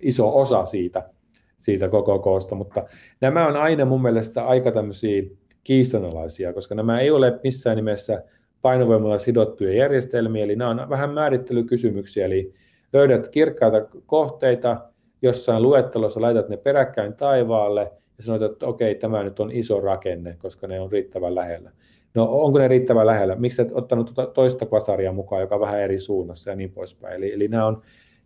iso 0.00 0.40
osa 0.40 0.66
siitä, 0.66 1.10
siitä 1.58 1.88
koko 1.88 2.18
koosta, 2.18 2.54
mutta 2.54 2.84
nämä 3.20 3.46
on 3.46 3.56
aina 3.56 3.84
mun 3.84 4.02
mielestä 4.02 4.46
aika 4.46 4.72
tämmöisiä 4.72 5.22
kiistanalaisia, 5.64 6.52
koska 6.52 6.74
nämä 6.74 7.00
ei 7.00 7.10
ole 7.10 7.40
missään 7.44 7.76
nimessä 7.76 8.22
painovoimalla 8.62 9.18
sidottuja 9.18 9.72
järjestelmiä, 9.72 10.44
eli 10.44 10.56
nämä 10.56 10.70
on 10.70 10.88
vähän 10.88 11.10
määrittelykysymyksiä, 11.10 12.26
eli 12.26 12.52
löydät 12.92 13.28
kirkkaita 13.28 13.80
kohteita 14.06 14.76
jossain 15.22 15.62
luettelossa, 15.62 16.20
laitat 16.20 16.48
ne 16.48 16.56
peräkkäin 16.56 17.14
taivaalle 17.14 17.80
ja 18.18 18.24
sanoit, 18.24 18.42
että 18.42 18.66
okei, 18.66 18.94
tämä 18.94 19.22
nyt 19.22 19.40
on 19.40 19.52
iso 19.52 19.80
rakenne, 19.80 20.36
koska 20.38 20.66
ne 20.66 20.80
on 20.80 20.92
riittävän 20.92 21.34
lähellä. 21.34 21.70
No 22.14 22.28
onko 22.30 22.58
ne 22.58 22.68
riittävän 22.68 23.06
lähellä? 23.06 23.34
Miksi 23.34 23.62
et 23.62 23.72
ottanut 23.72 24.12
tuota 24.14 24.32
toista 24.32 24.66
kvasaria 24.66 25.12
mukaan, 25.12 25.40
joka 25.40 25.54
on 25.54 25.60
vähän 25.60 25.80
eri 25.80 25.98
suunnassa 25.98 26.50
ja 26.50 26.56
niin 26.56 26.72
poispäin. 26.72 27.14
Eli, 27.14 27.34
eli 27.34 27.48
nämä 27.48 27.66
on 27.66 27.82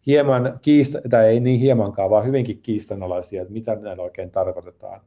hieman 0.06 0.58
kiista, 0.62 1.00
tai 1.10 1.26
ei 1.26 1.40
niin 1.40 1.60
hiemankaan, 1.60 2.10
vaan 2.10 2.26
hyvinkin 2.26 2.58
kiistanalaisia, 2.62 3.42
että 3.42 3.52
mitä 3.52 3.74
näillä 3.74 4.02
oikein 4.02 4.30
tarkoitetaan. 4.30 5.00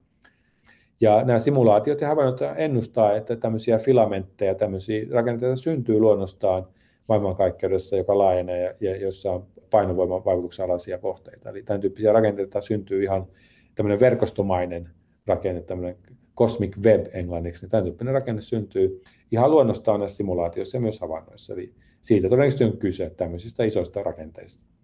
Ja 1.01 1.23
nämä 1.23 1.39
simulaatiot 1.39 2.01
ja 2.01 2.07
havainnot 2.07 2.39
ennustaa, 2.55 3.15
että 3.15 3.35
tämmöisiä 3.35 3.77
filamentteja, 3.77 4.55
tämmöisiä 4.55 5.05
rakenteita 5.11 5.55
syntyy 5.55 5.99
luonnostaan 5.99 6.67
maailmankaikkeudessa, 7.09 7.97
joka 7.97 8.17
laajenee 8.17 8.63
ja, 8.63 8.73
ja 8.79 8.97
jossa 8.97 9.31
on 9.31 9.47
painovoiman 9.69 10.25
vaikutuksen 10.25 10.65
alaisia 10.65 10.97
kohteita. 10.97 11.49
Eli 11.49 11.63
tämän 11.63 11.81
tyyppisiä 11.81 12.13
rakenteita 12.13 12.61
syntyy 12.61 13.03
ihan 13.03 13.27
tämmöinen 13.75 13.99
verkostomainen 13.99 14.89
rakenne, 15.27 15.61
tämmöinen 15.61 15.95
cosmic 16.37 16.77
web 16.77 17.05
englanniksi, 17.13 17.65
niin 17.65 17.71
tämän 17.71 17.83
tyyppinen 17.83 18.13
rakenne 18.13 18.41
syntyy 18.41 19.01
ihan 19.31 19.51
luonnostaan 19.51 19.99
näissä 19.99 20.17
simulaatioissa 20.17 20.77
ja 20.77 20.81
myös 20.81 20.99
havainnoissa. 20.99 21.53
Eli 21.53 21.73
siitä 22.01 22.29
todennäköisesti 22.29 22.63
on 22.63 22.77
kyse 22.77 23.09
tämmöisistä 23.09 23.63
isoista 23.63 24.03
rakenteista. 24.03 24.74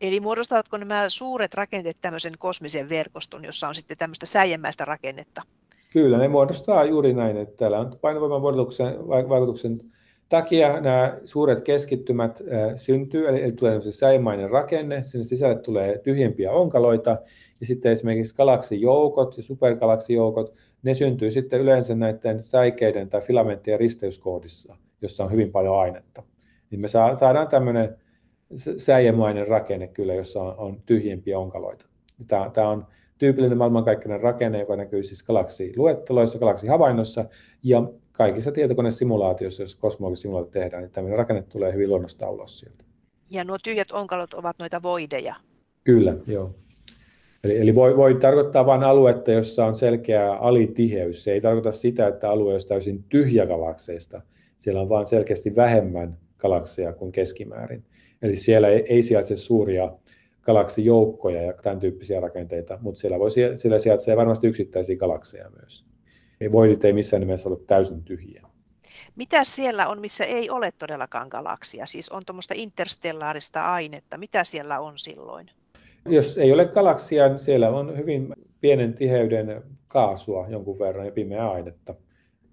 Eli 0.00 0.20
muodostavatko 0.20 0.76
nämä 0.76 1.08
suuret 1.08 1.54
rakenteet 1.54 1.96
tämmöisen 2.00 2.32
kosmisen 2.38 2.88
verkoston, 2.88 3.44
jossa 3.44 3.68
on 3.68 3.74
sitten 3.74 3.96
tämmöistä 3.96 4.26
säijämäistä 4.26 4.84
rakennetta? 4.84 5.42
Kyllä, 5.92 6.18
ne 6.18 6.28
muodostaa 6.28 6.84
juuri 6.84 7.12
näin, 7.12 7.36
että 7.36 7.56
täällä 7.56 7.78
on 7.78 7.98
painovoiman 8.00 8.42
vaikutuksen, 8.42 9.08
vaikutuksen 9.08 9.80
takia 10.28 10.80
nämä 10.80 11.18
suuret 11.24 11.62
keskittymät 11.62 12.42
syntyy, 12.76 13.28
eli, 13.28 13.42
eli 13.42 13.52
tulee 13.52 13.80
säimainen 13.80 14.50
rakenne, 14.50 15.02
sinne 15.02 15.24
sisälle 15.24 15.58
tulee 15.58 15.98
tyhjempiä 15.98 16.52
onkaloita, 16.52 17.10
ja 17.60 17.66
sitten 17.66 17.92
esimerkiksi 17.92 18.34
galaksijoukot 18.34 19.36
ja 19.36 19.42
supergalaksijoukot, 19.42 20.54
ne 20.82 20.94
syntyy 20.94 21.30
sitten 21.30 21.60
yleensä 21.60 21.94
näiden 21.94 22.42
säikeiden 22.42 23.08
tai 23.08 23.20
filamenttien 23.20 23.80
risteyskohdissa, 23.80 24.76
jossa 25.02 25.24
on 25.24 25.32
hyvin 25.32 25.52
paljon 25.52 25.78
ainetta. 25.78 26.22
Niin 26.70 26.80
me 26.80 26.88
saadaan 26.88 27.48
tämmöinen 27.48 27.96
säijämainen 28.76 29.48
rakenne 29.48 29.88
kyllä, 29.88 30.14
jossa 30.14 30.42
on, 30.42 30.54
on 30.58 30.82
tyhjempiä 30.86 31.38
onkaloita. 31.38 31.86
Tämä, 32.28 32.50
tämä 32.50 32.68
on 32.68 32.86
tyypillinen 33.18 33.58
maailmankaikkeinen 33.58 34.20
rakenne, 34.20 34.60
joka 34.60 34.76
näkyy 34.76 35.02
siis 35.02 35.22
galaksiluetteloissa, 35.22 36.38
galaksihavainnossa 36.38 37.24
ja 37.62 37.82
kaikissa 38.12 38.52
tietokonesimulaatioissa, 38.52 39.62
jos 39.62 39.76
kosmologisimulaatio 39.76 40.50
tehdään, 40.50 40.82
niin 40.82 40.90
tämmöinen 40.90 41.18
rakenne 41.18 41.42
tulee 41.42 41.72
hyvin 41.72 41.88
luonnosta 41.88 42.30
ulos 42.30 42.58
sieltä. 42.58 42.84
Ja 43.30 43.44
nuo 43.44 43.58
tyhjät 43.64 43.92
onkalot 43.92 44.34
ovat 44.34 44.58
noita 44.58 44.82
voideja? 44.82 45.34
Kyllä, 45.84 46.14
joo. 46.26 46.54
Eli, 47.44 47.58
eli 47.58 47.74
voi, 47.74 47.96
voi 47.96 48.14
tarkoittaa 48.14 48.66
vain 48.66 48.84
aluetta, 48.84 49.32
jossa 49.32 49.66
on 49.66 49.76
selkeä 49.76 50.32
alitiheys. 50.32 51.24
Se 51.24 51.32
ei 51.32 51.40
tarkoita 51.40 51.72
sitä, 51.72 52.08
että 52.08 52.30
alue 52.30 52.52
olisi 52.52 52.66
täysin 52.66 53.04
tyhjä 53.08 53.46
galakseista. 53.46 54.20
Siellä 54.58 54.80
on 54.80 54.88
vain 54.88 55.06
selkeästi 55.06 55.56
vähemmän 55.56 56.18
galakseja 56.38 56.92
kuin 56.92 57.12
keskimäärin. 57.12 57.84
Eli 58.22 58.36
siellä 58.36 58.68
ei, 58.68 58.84
ei 58.88 59.02
sijaitse 59.02 59.36
suuria 59.36 59.92
galaksijoukkoja 60.42 61.42
ja 61.42 61.52
tämän 61.62 61.78
tyyppisiä 61.78 62.20
rakenteita, 62.20 62.78
mutta 62.82 63.00
siellä, 63.00 63.18
voi, 63.18 63.30
siellä 63.54 63.78
sijaitsee 63.78 64.16
varmasti 64.16 64.46
yksittäisiä 64.46 64.96
galakseja 64.96 65.50
myös. 65.50 65.86
Ei 66.40 66.52
voidit 66.52 66.84
ei 66.84 66.92
missään 66.92 67.20
nimessä 67.20 67.48
ole 67.48 67.58
täysin 67.66 68.02
tyhjiä. 68.02 68.42
Mitä 69.16 69.44
siellä 69.44 69.88
on, 69.88 70.00
missä 70.00 70.24
ei 70.24 70.50
ole 70.50 70.72
todellakaan 70.78 71.28
galaksia? 71.28 71.86
Siis 71.86 72.08
on 72.08 72.22
tuommoista 72.26 72.54
interstellaarista 72.56 73.60
ainetta. 73.74 74.18
Mitä 74.18 74.44
siellä 74.44 74.80
on 74.80 74.98
silloin? 74.98 75.50
Jos 76.06 76.38
ei 76.38 76.52
ole 76.52 76.64
galaksia, 76.64 77.28
niin 77.28 77.38
siellä 77.38 77.70
on 77.70 77.96
hyvin 77.96 78.34
pienen 78.60 78.94
tiheyden 78.94 79.62
kaasua 79.88 80.46
jonkun 80.48 80.78
verran 80.78 81.06
ja 81.06 81.12
pimeää 81.12 81.50
ainetta. 81.50 81.94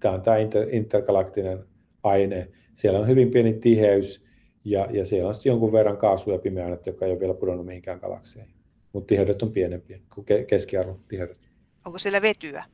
Tämä 0.00 0.14
on 0.14 0.22
tämä 0.22 0.36
inter, 0.36 0.68
intergalaktinen 0.74 1.64
aine. 2.02 2.48
Siellä 2.74 2.98
on 2.98 3.08
hyvin 3.08 3.30
pieni 3.30 3.52
tiheys 3.52 4.25
ja, 4.66 4.88
ja 4.92 5.06
siellä 5.06 5.28
on 5.28 5.34
sitten 5.34 5.50
jonkun 5.50 5.72
verran 5.72 5.96
kaasua 5.96 6.32
ja 6.32 6.38
pimeää 6.38 6.66
ainetta, 6.66 6.90
joka 6.90 7.06
ei 7.06 7.12
ole 7.12 7.20
vielä 7.20 7.34
pudonnut 7.34 7.66
mihinkään 7.66 7.98
galakseihin. 7.98 8.54
Mutta 8.92 9.06
tiheydet 9.06 9.42
on 9.42 9.52
pienempiä 9.52 10.00
kuin 10.14 10.26
keskiarvon 10.46 11.00
tiheydet. 11.08 11.38
Onko 11.84 11.98
siellä 11.98 12.22
vetyä? 12.22 12.64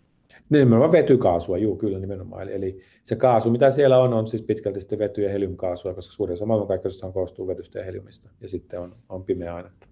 Nimenomaan 0.51 0.93
vetykaasua, 0.93 1.59
juu, 1.59 1.77
kyllä 1.77 1.99
nimenomaan. 1.99 2.43
Eli, 2.43 2.53
eli 2.53 2.79
se 3.03 3.17
kaasu, 3.17 3.51
mitä 3.51 3.71
siellä 3.71 3.99
on, 3.99 4.13
on 4.15 4.27
siis 4.27 4.43
pitkälti 4.43 4.81
sitten 4.81 4.99
vety- 4.99 5.23
ja 5.23 5.31
heliumkaasua, 5.31 5.95
koska 5.95 6.13
suurin 6.13 6.33
osa 6.33 6.47
maailmankaikkeudessa 6.47 7.11
koostuu 7.11 7.47
vetystä 7.47 7.79
ja 7.79 7.85
heliumista, 7.85 8.31
ja 8.41 8.49
sitten 8.49 8.81
on, 8.81 8.97
on 9.09 9.25
pimeä 9.25 9.55
ainetta 9.55 9.87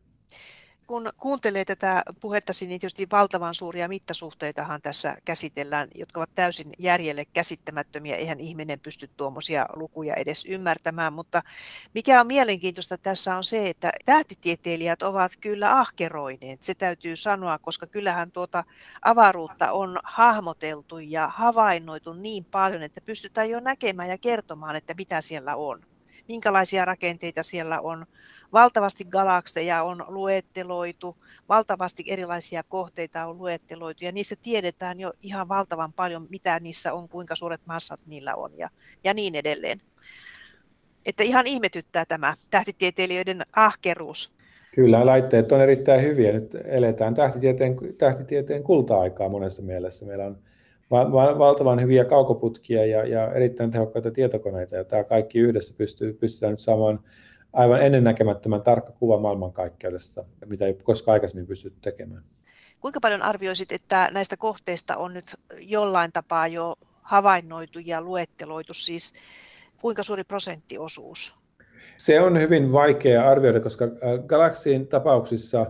kun 0.91 1.13
kuuntelee 1.17 1.65
tätä 1.65 2.03
puhettasi, 2.21 2.67
niin 2.67 2.81
tietysti 2.81 3.07
valtavan 3.13 3.55
suuria 3.55 3.89
mittasuhteitahan 3.89 4.83
tässä 4.83 5.17
käsitellään, 5.25 5.89
jotka 5.95 6.21
ovat 6.21 6.31
täysin 6.35 6.73
järjelle 6.79 7.25
käsittämättömiä. 7.25 8.17
Eihän 8.17 8.41
ihminen 8.41 8.81
pysty 8.81 9.11
tuommoisia 9.17 9.67
lukuja 9.77 10.15
edes 10.15 10.45
ymmärtämään, 10.45 11.13
mutta 11.13 11.43
mikä 11.95 12.21
on 12.21 12.27
mielenkiintoista 12.27 12.99
tässä 12.99 13.37
on 13.37 13.45
se, 13.45 13.69
että 13.69 13.93
tähtitieteilijät 14.05 15.03
ovat 15.03 15.33
kyllä 15.41 15.79
ahkeroineet, 15.79 16.63
se 16.63 16.75
täytyy 16.75 17.17
sanoa, 17.17 17.59
koska 17.59 17.87
kyllähän 17.87 18.33
tuota 18.33 18.65
avaruutta 19.03 19.73
on 19.73 19.99
hahmoteltu 20.05 20.99
ja 20.99 21.29
havainnoitu 21.29 22.13
niin 22.13 22.45
paljon, 22.45 22.83
että 22.83 23.01
pystytään 23.01 23.51
jo 23.51 23.61
näkemään 23.61 24.09
ja 24.09 24.19
kertomaan, 24.19 24.77
että 24.77 24.95
mitä 24.95 25.21
siellä 25.21 25.57
on 25.57 25.83
minkälaisia 26.29 26.85
rakenteita 26.85 27.43
siellä 27.43 27.81
on. 27.81 28.07
Valtavasti 28.53 29.05
galakseja 29.05 29.83
on 29.83 30.05
luetteloitu, 30.09 31.17
valtavasti 31.49 32.05
erilaisia 32.09 32.63
kohteita 32.63 33.27
on 33.27 33.39
luetteloitu 33.39 34.05
ja 34.05 34.13
niistä 34.13 34.35
tiedetään 34.43 35.01
jo 35.01 35.13
ihan 35.23 35.49
valtavan 35.49 35.93
paljon, 35.93 36.27
mitä 36.31 36.61
niissä 36.61 36.93
on, 36.93 37.09
kuinka 37.09 37.37
suuret 37.37 37.61
massat 37.67 38.01
niillä 38.07 38.35
on 38.35 38.59
ja, 38.59 38.71
ja 39.05 39.15
niin 39.15 39.35
edelleen. 39.35 39.79
Että 41.07 41.23
ihan 41.23 41.47
ihmetyttää 41.47 42.05
tämä 42.05 42.35
tähtitieteilijöiden 42.51 43.43
ahkeruus. 43.57 44.35
Kyllä, 44.75 45.07
laitteet 45.07 45.53
on 45.53 45.61
erittäin 45.61 46.03
hyviä. 46.03 46.33
Nyt 46.33 46.57
eletään 46.65 47.15
tähtitieteen, 47.15 47.77
tähtitieteen 47.99 48.63
kulta-aikaa 48.63 49.29
monessa 49.29 49.63
mielessä. 49.63 50.07
Meillä 50.07 50.25
on 50.25 50.39
valtavan 51.39 51.83
hyviä 51.83 52.05
kaukoputkia 52.05 52.87
ja, 52.87 53.07
ja 53.07 53.33
erittäin 53.33 53.71
tehokkaita 53.71 54.11
tietokoneita, 54.11 54.77
ja 54.77 54.85
tämä 54.85 55.05
kaikki 55.05 55.39
yhdessä 55.39 55.75
pystyy, 55.79 56.13
pystytään 56.13 56.51
nyt 56.51 56.61
saamaan 56.61 57.01
aivan 57.53 57.83
ennennäkemättömän 57.83 58.63
tarkka 58.63 58.93
kuva 58.93 59.19
maailmankaikkeudesta, 59.19 60.25
mitä 60.47 60.67
ei 60.67 60.75
koskaan 60.75 61.13
aikaisemmin 61.13 61.47
pystytty 61.47 61.79
tekemään. 61.83 62.23
Kuinka 62.81 63.01
paljon 63.01 63.23
arvioisit, 63.23 63.73
että 63.73 64.09
näistä 64.13 64.37
kohteista 64.37 64.97
on 64.97 65.15
nyt 65.15 65.37
jollain 65.59 66.13
tapaa 66.13 66.47
jo 66.47 66.77
havainnoitu 67.03 67.79
ja 67.79 68.03
luetteloitu, 68.03 68.75
siis 68.75 69.15
kuinka 69.81 70.03
suuri 70.03 70.25
prosenttiosuus? 70.25 71.35
Se 71.97 72.21
on 72.21 72.41
hyvin 72.41 72.73
vaikea 72.73 73.31
arvioida, 73.31 73.61
koska 73.61 73.85
äh, 73.85 73.91
galaksien 74.27 74.87
tapauksissa 74.87 75.67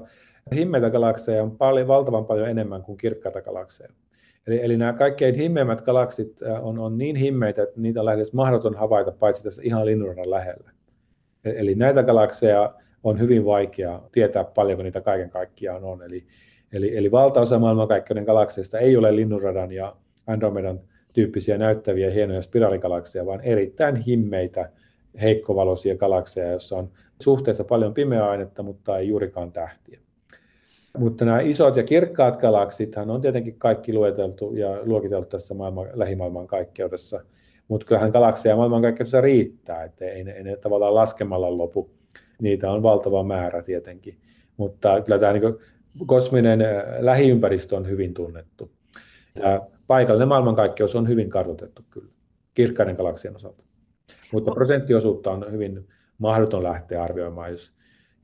himmeitä 0.55 0.91
galakseja 0.91 1.43
on 1.43 1.57
paljon, 1.57 1.89
valtavan 1.89 2.27
paljon 2.27 2.49
enemmän 2.49 2.83
kuin 2.83 2.99
kirkkaita 2.99 3.43
galakseja. 3.43 3.93
Eli, 4.47 4.65
eli 4.65 4.77
nämä 4.77 4.93
kaikkein 4.93 5.35
himmeimmät 5.35 5.81
galaksit 5.81 6.43
äh, 6.43 6.67
on, 6.67 6.79
on 6.79 6.99
niin 6.99 7.17
himmeitä, 7.17 7.63
että 7.63 7.81
niitä 7.81 8.01
on 8.01 8.07
lähes 8.07 8.33
mahdoton 8.33 8.75
havaita 8.75 9.13
paitsi 9.13 9.43
tässä 9.43 9.63
ihan 9.65 9.87
linnunradan 9.87 10.31
lähellä. 10.31 10.71
E, 11.45 11.53
eli 11.57 11.75
näitä 11.75 12.03
galakseja 12.03 12.75
on 13.05 13.19
hyvin 13.19 13.45
vaikea 13.45 14.01
tietää 14.13 14.45
paljonko 14.45 14.83
niitä 14.83 15.01
kaiken 15.01 15.31
kaikkiaan 15.31 15.85
on. 15.85 16.03
Eli, 16.03 16.27
eli, 16.73 16.97
eli 16.97 17.11
valtaosa 17.11 17.59
maailmankaikkeuden 17.59 18.25
galakseista 18.25 18.79
ei 18.79 18.97
ole 18.97 19.17
linnunradan 19.17 19.73
ja 19.73 19.97
Andromedan 20.27 20.81
tyyppisiä 21.13 21.59
näyttäviä 21.59 22.11
hienoja 22.11 22.43
spiraaligalakseja, 22.43 23.27
vaan 23.27 23.41
erittäin 23.41 23.97
himmeitä, 23.97 24.71
heikkovaloisia 25.21 25.97
galakseja, 25.97 26.51
joissa 26.51 26.77
on 26.77 26.91
suhteessa 27.23 27.65
paljon 27.65 27.95
pimeää 27.95 28.31
ainetta, 28.31 28.63
mutta 28.63 28.99
ei 28.99 29.09
juurikaan 29.09 29.53
tähtiä. 29.53 30.01
Mutta 30.99 31.25
nämä 31.25 31.41
isot 31.41 31.77
ja 31.77 31.83
kirkkaat 31.83 32.37
galaksithan 32.37 33.11
on 33.11 33.21
tietenkin 33.21 33.59
kaikki 33.59 33.93
lueteltu 33.93 34.55
ja 34.55 34.79
luokiteltu 34.83 35.29
tässä 35.29 35.55
maailman, 35.55 35.89
lähimaailman 35.93 36.47
kaikkeudessa. 36.47 37.21
Mutta 37.71 37.87
kyllähän 37.87 38.11
galakseja 38.11 38.57
maailmankaikkeudessa 38.57 39.21
riittää, 39.21 39.85
että 39.85 40.05
ei 40.05 40.31
ei 40.31 40.43
ne 40.43 40.57
tavallaan 40.57 40.95
laskemalla 40.95 41.59
lopu. 41.59 41.91
Niitä 42.43 42.71
on 42.71 42.83
valtava 42.83 43.23
määrä 43.23 43.63
tietenkin. 43.63 44.19
Mutta 44.57 45.01
kyllä 45.01 45.19
tämä 45.19 45.33
niin 45.33 45.43
kosminen 46.07 46.63
äh, 46.63 46.85
lähiympäristö 46.99 47.77
on 47.77 47.89
hyvin 47.89 48.15
tunnettu. 48.15 48.73
Tämä 49.35 49.61
paikallinen 49.87 50.29
maailmankaikkeus 50.29 50.97
on 50.97 51.09
hyvin 51.09 51.31
kartoitettu 51.31 51.83
kyllä, 51.91 52.09
kirkkaiden 52.55 52.97
galaksien 52.97 53.37
osalta. 53.37 53.65
Mutta 54.33 54.53
prosenttiosuutta 54.53 55.31
on 55.31 55.53
hyvin 55.53 55.89
mahdoton 56.19 56.63
lähteä 56.63 57.03
arvioimaan, 57.03 57.51
jos 57.51 57.73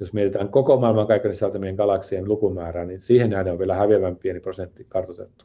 jos 0.01 0.13
mietitään 0.13 0.49
koko 0.49 0.81
maailman 0.81 1.07
kaiken 1.07 1.35
sisältämien 1.35 1.75
galaksien 1.75 2.29
lukumäärää, 2.29 2.85
niin 2.85 3.01
siihen 3.01 3.31
nähden 3.31 3.53
on 3.53 3.59
vielä 3.59 3.75
häviävän 3.75 4.17
pieni 4.17 4.41
prosentti 4.41 4.87
kartoitettu. 4.89 5.45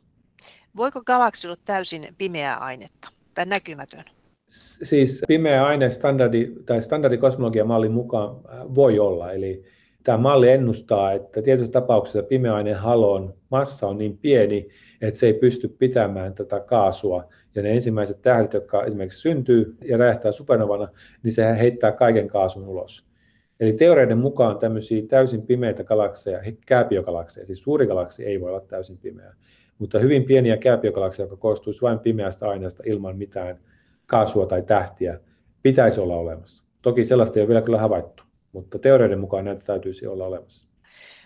Voiko 0.78 1.02
galaksi 1.06 1.48
olla 1.48 1.58
täysin 1.66 2.16
pimeää 2.18 2.58
ainetta 2.58 3.21
tai 3.34 3.46
näkymätön? 3.46 4.04
Siis 4.48 5.24
pimeä 5.28 5.66
aine 5.66 5.90
standardi, 5.90 6.52
tai 6.66 6.82
standardikosmologian 6.82 7.68
mallin 7.68 7.92
mukaan 7.92 8.30
äh, 8.30 8.76
voi 8.76 9.00
olla. 9.00 9.32
Eli 9.32 9.64
tämä 10.04 10.18
malli 10.18 10.50
ennustaa, 10.50 11.12
että 11.12 11.42
tietyissä 11.42 11.72
tapauksissa 11.72 12.24
pimeä 12.24 12.56
aineen 12.56 12.78
halon 12.78 13.34
massa 13.52 13.88
on 13.88 13.98
niin 13.98 14.18
pieni, 14.18 14.68
että 15.02 15.20
se 15.20 15.28
ei 15.28 15.34
pysty 15.34 15.68
pitämään 15.68 16.34
tätä 16.34 16.60
kaasua. 16.60 17.30
Ja 17.56 17.62
ne 17.62 17.72
ensimmäiset 17.72 18.22
tähdet, 18.22 18.54
jotka 18.54 18.84
esimerkiksi 18.84 19.20
syntyy 19.20 19.78
ja 19.86 19.98
räjähtää 19.98 20.32
supernovana, 20.32 20.88
niin 21.24 21.32
se 21.32 21.58
heittää 21.60 21.92
kaiken 21.92 22.28
kaasun 22.28 22.68
ulos. 22.68 23.12
Eli 23.60 23.74
teoreiden 23.74 24.18
mukaan 24.18 24.60
tämmöisiä 24.60 25.02
täysin 25.08 25.42
pimeitä 25.42 25.84
galakseja, 25.84 26.40
kääpiogalakseja, 26.66 27.46
siis 27.46 27.62
suuri 27.62 27.88
galaksi 27.88 28.26
ei 28.26 28.42
voi 28.42 28.50
olla 28.50 28.62
täysin 28.62 28.98
pimeä, 28.98 29.34
mutta 29.82 30.00
hyvin 30.00 30.24
pieniä 30.24 30.58
kääpiogalakseja, 30.58 31.24
jotka 31.24 31.38
koostuisi 31.38 31.82
vain 31.82 32.00
pimeästä 32.00 32.50
aineesta 32.50 32.84
ilman 32.86 33.18
mitään 33.18 33.60
kaasua 34.06 34.46
tai 34.46 34.62
tähtiä, 34.62 35.20
pitäisi 35.62 36.00
olla 36.00 36.16
olemassa. 36.16 36.66
Toki 36.82 37.04
sellaista 37.04 37.40
ei 37.40 37.42
ole 37.42 37.48
vielä 37.48 37.62
kyllä 37.62 37.80
havaittu, 37.80 38.24
mutta 38.52 38.80
teoreiden 38.80 39.20
mukaan 39.20 39.46
näitä 39.46 39.64
täytyisi 39.66 40.08
olla 40.08 40.26
olemassa. 40.26 40.68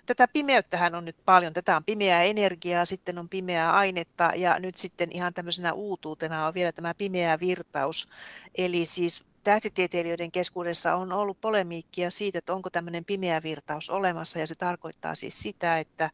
Tätä 0.06 0.28
pimeyttähän 0.28 0.96
on 0.96 1.06
nyt 1.06 1.16
paljon. 1.26 1.54
Tätä 1.54 1.76
on 1.76 1.84
pimeää 1.86 2.24
energiaa, 2.24 2.86
sitten 2.86 3.18
on 3.18 3.30
pimeää 3.30 3.74
ainetta 3.74 4.32
ja 4.36 4.60
nyt 4.60 4.76
sitten 4.78 5.10
ihan 5.12 5.34
tämmöisenä 5.34 5.74
uutuutena 5.74 6.48
on 6.48 6.54
vielä 6.54 6.72
tämä 6.72 6.94
pimeä 6.94 7.40
virtaus. 7.40 8.10
Eli 8.58 8.86
siis 8.86 9.24
tähtitieteilijöiden 9.44 10.32
keskuudessa 10.32 10.96
on 10.96 11.12
ollut 11.12 11.42
polemiikkia 11.42 12.12
siitä, 12.12 12.38
että 12.38 12.54
onko 12.54 12.70
tämmöinen 12.70 13.06
pimeä 13.06 13.44
virtaus 13.44 13.90
olemassa, 13.90 14.40
ja 14.40 14.48
se 14.48 14.56
tarkoittaa 14.56 15.16
siis 15.16 15.40
sitä, 15.40 15.80
että 15.80 16.10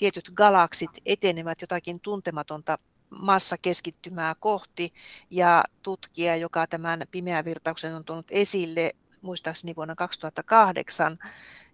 tietyt 0.00 0.30
galaksit 0.34 0.90
etenevät 1.06 1.60
jotakin 1.60 2.00
tuntematonta 2.00 2.78
massakeskittymää 3.10 4.34
kohti. 4.34 4.92
Ja 5.30 5.64
tutkija, 5.82 6.36
joka 6.36 6.66
tämän 6.66 7.02
pimeän 7.10 7.44
virtauksen 7.44 7.94
on 7.94 8.04
tuonut 8.04 8.26
esille 8.30 8.94
muistaakseni 9.22 9.76
vuonna 9.76 9.94
2008, 9.94 11.18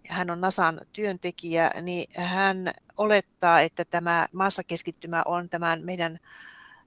hän 0.08 0.30
on 0.30 0.40
NASAn 0.40 0.80
työntekijä, 0.92 1.70
niin 1.82 2.08
hän 2.22 2.74
olettaa, 2.96 3.60
että 3.60 3.84
tämä 3.84 4.28
massakeskittymä 4.32 5.22
on 5.26 5.48
tämän 5.48 5.82
meidän 5.84 6.18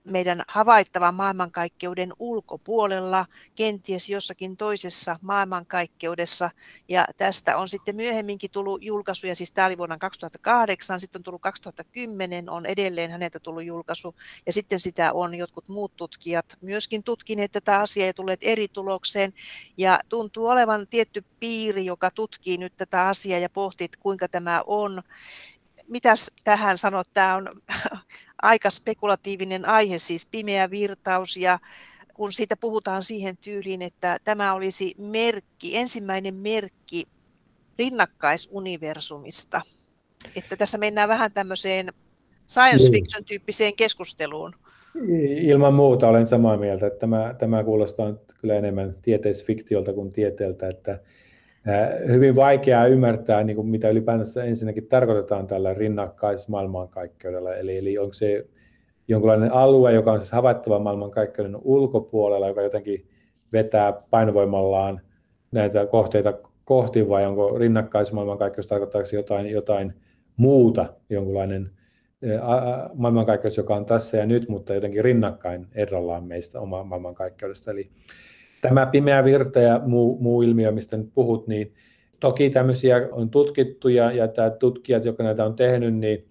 meidän 0.10 0.44
havaittavan 0.48 1.16
maailmankaikkeuden 1.16 2.14
ulkopuolella, 2.20 3.26
kenties 3.56 4.10
jossakin 4.10 4.58
toisessa 4.58 5.20
maailmankaikkeudessa. 5.22 6.50
Ja 6.88 7.08
tästä 7.18 7.58
on 7.58 7.68
sitten 7.68 7.96
myöhemminkin 7.96 8.52
tullut 8.52 8.84
julkaisuja, 8.84 9.36
siis 9.36 9.52
tämä 9.52 9.68
oli 9.68 9.78
vuonna 9.78 9.98
2008, 9.98 11.00
sitten 11.00 11.20
on 11.20 11.24
tullut 11.24 11.42
2010, 11.42 12.50
on 12.50 12.66
edelleen 12.66 13.12
häneltä 13.12 13.40
tullut 13.40 13.64
julkaisu, 13.64 14.16
ja 14.46 14.54
sitten 14.54 14.80
sitä 14.80 15.14
on 15.14 15.36
jotkut 15.36 15.68
muut 15.68 15.96
tutkijat 15.96 16.46
myöskin 16.62 17.04
tutkineet 17.04 17.52
tätä 17.52 17.80
asiaa 17.80 18.08
ja 18.08 18.14
tulleet 18.14 18.40
eri 18.42 18.68
tulokseen, 18.68 19.34
ja 19.78 20.00
tuntuu 20.10 20.48
olevan 20.48 20.88
tietty 20.88 21.24
piiri, 21.40 21.86
joka 21.86 22.12
tutkii 22.12 22.58
nyt 22.58 22.74
tätä 22.78 23.08
asiaa 23.08 23.40
ja 23.40 23.50
pohtii, 23.50 23.90
kuinka 24.00 24.28
tämä 24.28 24.64
on 24.68 25.04
mitäs 25.90 26.32
tähän 26.44 26.78
sanot? 26.78 27.08
Tämä 27.14 27.36
on 27.36 27.50
aika 28.42 28.70
spekulatiivinen 28.70 29.66
aihe, 29.66 29.98
siis 30.00 30.26
pimeä 30.26 30.70
virtaus 30.70 31.38
ja 31.38 31.60
kun 32.14 32.34
siitä 32.34 32.58
puhutaan 32.58 33.04
siihen 33.04 33.38
tyyliin, 33.38 33.82
että 33.82 34.18
tämä 34.24 34.54
olisi 34.54 34.96
merkki, 34.98 35.78
ensimmäinen 35.78 36.36
merkki 36.36 37.08
rinnakkaisuniversumista. 37.80 39.62
Että 40.36 40.58
tässä 40.58 40.78
mennään 40.78 41.10
vähän 41.10 41.32
tämmöiseen 41.32 41.94
science 42.48 42.84
niin. 42.84 42.92
fiction 42.92 43.26
tyyppiseen 43.26 43.76
keskusteluun. 43.76 44.56
Ilman 45.42 45.74
muuta 45.74 46.08
olen 46.08 46.28
samaa 46.28 46.58
mieltä, 46.58 46.88
että 46.88 47.00
tämä, 47.00 47.36
tämä 47.38 47.64
kuulostaa 47.64 48.14
kyllä 48.42 48.56
enemmän 48.56 48.94
tieteisfiktiolta 49.02 49.94
kuin 49.94 50.14
tieteeltä, 50.14 50.68
että 50.68 51.00
hyvin 52.08 52.36
vaikeaa 52.36 52.88
ymmärtää, 52.88 53.44
niin 53.44 53.56
kuin 53.56 53.68
mitä 53.68 53.90
ylipäänsä 53.90 54.44
ensinnäkin 54.44 54.88
tarkoitetaan 54.88 55.48
tällä 55.48 55.74
rinnakkaismaailmankaikkeudella. 55.74 57.56
Eli, 57.56 57.78
eli 57.78 57.98
onko 57.98 58.14
se 58.14 58.46
jonkinlainen 59.08 59.54
alue, 59.54 59.94
joka 59.94 60.12
on 60.12 60.20
siis 60.20 60.32
havaittava 60.32 60.80
maailmankaikkeuden 60.80 61.58
ulkopuolella, 61.62 62.48
joka 62.48 62.62
jotenkin 62.62 63.06
vetää 63.54 63.94
painovoimallaan 64.10 65.02
näitä 65.52 65.86
kohteita 65.86 66.34
kohti, 66.66 67.10
vai 67.10 67.26
onko 67.26 67.58
rinnakkaismaailmankaikkeus, 67.58 68.68
tarkoittaako 68.68 69.08
jotain, 69.14 69.50
jotain 69.50 69.94
muuta, 70.38 70.86
jonkinlainen 71.10 71.70
maailmankaikkeus, 72.94 73.58
joka 73.58 73.76
on 73.76 73.86
tässä 73.86 74.18
ja 74.18 74.26
nyt, 74.26 74.50
mutta 74.50 74.74
jotenkin 74.74 75.04
rinnakkain 75.04 75.68
erollaan 75.76 76.24
meistä 76.24 76.60
oma 76.60 76.84
maailmankaikkeudesta. 76.84 77.72
Eli 77.72 77.90
Tämä 78.62 78.86
pimeä 78.86 79.24
virta 79.24 79.60
ja 79.60 79.82
muu, 79.86 80.18
muu 80.22 80.42
ilmiö, 80.42 80.72
mistä 80.72 80.98
nyt 80.98 81.10
puhut, 81.14 81.48
niin 81.48 81.74
toki 82.20 82.50
tämmöisiä 82.50 83.10
on 83.12 83.30
tutkittu 83.30 83.90
ja, 83.90 84.12
ja 84.12 84.28
tämä 84.28 84.50
tutkijat, 84.50 85.06
jotka 85.06 85.24
näitä 85.24 85.46
on 85.46 85.56
tehnyt, 85.56 85.96
niin 85.96 86.26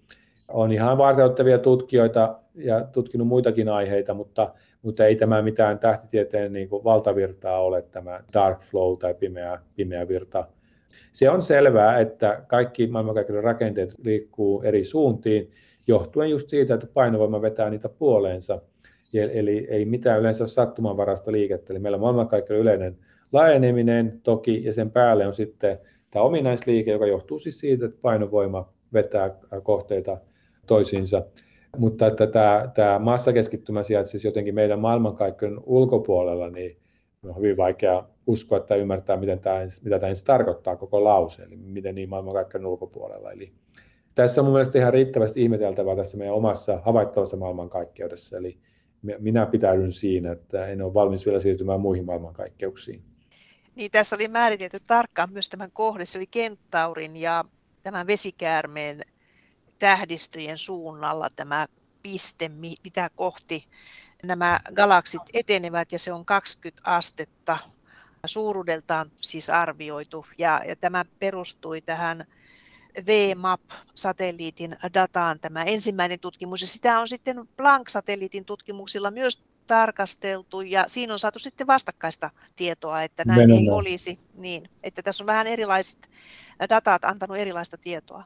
on 0.47 0.71
ihan 0.71 0.97
varteuttavia 0.97 1.59
tutkijoita 1.59 2.39
ja 2.55 2.83
tutkinut 2.83 3.27
muitakin 3.27 3.69
aiheita, 3.69 4.13
mutta, 4.13 4.53
mutta 4.81 5.05
ei 5.05 5.15
tämä 5.15 5.41
mitään 5.41 5.79
tähtitieteen 5.79 6.53
niin 6.53 6.69
kuin 6.69 6.83
valtavirtaa 6.83 7.61
ole, 7.61 7.81
tämä 7.81 8.23
dark 8.33 8.59
flow 8.61 8.97
tai 8.97 9.13
pimeä, 9.13 9.59
pimeä 9.75 10.07
virta. 10.07 10.45
Se 11.11 11.29
on 11.29 11.41
selvää, 11.41 11.99
että 11.99 12.43
kaikki 12.47 12.87
maailmankaikkeuden 12.87 13.43
rakenteet 13.43 13.93
liikkuu 14.03 14.61
eri 14.61 14.83
suuntiin, 14.83 15.51
johtuen 15.87 16.29
just 16.29 16.49
siitä, 16.49 16.73
että 16.73 16.87
painovoima 16.93 17.41
vetää 17.41 17.69
niitä 17.69 17.89
puoleensa. 17.89 18.61
Eli 19.13 19.67
ei 19.69 19.85
mitään 19.85 20.19
yleensä 20.19 20.43
ole 20.43 20.49
sattumanvarasta 20.49 21.31
liikettä. 21.31 21.73
Eli 21.73 21.79
meillä 21.79 21.95
on 21.95 22.01
maailmankaikkeuden 22.01 22.61
yleinen 22.61 22.97
laajeneminen 23.31 24.19
toki, 24.23 24.63
ja 24.63 24.73
sen 24.73 24.91
päälle 24.91 25.27
on 25.27 25.33
sitten 25.33 25.79
tämä 26.11 26.23
ominaisliike, 26.23 26.91
joka 26.91 27.07
johtuu 27.07 27.39
siis 27.39 27.59
siitä, 27.59 27.85
että 27.85 27.97
painovoima 28.01 28.73
vetää 28.93 29.29
kohteita 29.63 30.17
toisiinsa. 30.67 31.23
Mutta 31.77 32.07
että 32.07 32.27
tämä, 32.27 32.71
tämä 32.73 32.99
massakeskittymä 32.99 33.83
sijaitsisi 33.83 34.27
jotenkin 34.27 34.55
meidän 34.55 34.79
maailmankaikkeuden 34.79 35.59
ulkopuolella, 35.65 36.49
niin 36.49 36.77
on 37.23 37.37
hyvin 37.37 37.57
vaikea 37.57 38.03
uskoa 38.27 38.57
että 38.57 38.75
ymmärtää, 38.75 39.17
miten 39.17 39.39
tämä, 39.39 39.59
mitä 39.83 39.99
tämä 39.99 40.13
tarkoittaa 40.25 40.75
koko 40.75 41.03
lause, 41.03 41.43
eli 41.43 41.55
miten 41.55 41.95
niin 41.95 42.09
maailmankaikkeuden 42.09 42.67
ulkopuolella. 42.67 43.31
Eli 43.31 43.51
tässä 44.15 44.41
on 44.41 44.45
mun 44.45 44.53
mielestä 44.53 44.79
ihan 44.79 44.93
riittävästi 44.93 45.41
ihmeteltävää 45.41 45.95
tässä 45.95 46.17
meidän 46.17 46.35
omassa 46.35 46.79
havaittavassa 46.85 47.37
maailmankaikkeudessa, 47.37 48.37
eli 48.37 48.57
minä 49.01 49.45
pitäydyn 49.45 49.93
siinä, 49.93 50.31
että 50.31 50.67
en 50.67 50.81
ole 50.81 50.93
valmis 50.93 51.25
vielä 51.25 51.39
siirtymään 51.39 51.79
muihin 51.79 52.05
maailmankaikkeuksiin. 52.05 53.01
Niin, 53.75 53.91
tässä 53.91 54.15
oli 54.15 54.27
määritelty 54.27 54.79
tarkkaan 54.87 55.33
myös 55.33 55.49
tämän 55.49 55.71
kohde, 55.71 56.05
se 56.05 56.17
oli 56.17 56.27
kenttaurin 56.27 57.17
ja 57.17 57.45
tämän 57.83 58.07
vesikäärmeen 58.07 59.01
tähdistöjen 59.79 60.57
suunnalla 60.57 61.29
tämä 61.35 61.67
piste, 62.03 62.49
mitä 62.83 63.09
kohti 63.15 63.65
nämä 64.23 64.59
galaksit 64.73 65.21
etenevät, 65.33 65.91
ja 65.91 65.99
se 65.99 66.13
on 66.13 66.25
20 66.25 66.81
astetta 66.83 67.59
suuruudeltaan 68.25 69.11
siis 69.21 69.49
arvioitu, 69.49 70.25
ja, 70.37 70.61
ja 70.67 70.75
tämä 70.75 71.05
perustui 71.19 71.81
tähän 71.81 72.25
VMAP-satelliitin 73.05 74.77
dataan 74.93 75.39
tämä 75.39 75.63
ensimmäinen 75.63 76.19
tutkimus, 76.19 76.61
ja 76.61 76.67
sitä 76.67 76.99
on 76.99 77.07
sitten 77.07 77.47
Planck-satelliitin 77.57 78.45
tutkimuksilla 78.45 79.11
myös 79.11 79.43
tarkasteltu, 79.67 80.61
ja 80.61 80.83
siinä 80.87 81.13
on 81.13 81.19
saatu 81.19 81.39
sitten 81.39 81.67
vastakkaista 81.67 82.29
tietoa, 82.55 83.03
että 83.03 83.23
näin 83.25 83.39
Venäjä. 83.39 83.59
ei 83.59 83.69
olisi. 83.69 84.19
Niin, 84.35 84.63
että 84.83 85.01
tässä 85.01 85.23
on 85.23 85.27
vähän 85.27 85.47
erilaiset 85.47 86.09
datat 86.69 87.05
antanut 87.05 87.37
erilaista 87.37 87.77
tietoa. 87.77 88.23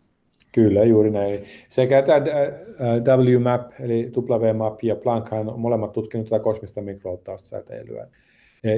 Kyllä, 0.52 0.84
juuri 0.84 1.12
näin. 1.12 1.46
Sekä 1.70 2.02
tämä 2.02 3.18
WMAP, 3.18 3.72
eli 3.80 4.12
WMAP 4.18 4.84
ja 4.84 4.96
Planck 4.96 5.34
on 5.34 5.60
molemmat 5.60 5.92
tutkinut 5.92 6.28
tätä 6.28 6.44
kosmista 6.44 6.82
mikrotaustasääteilyä. 6.82 8.08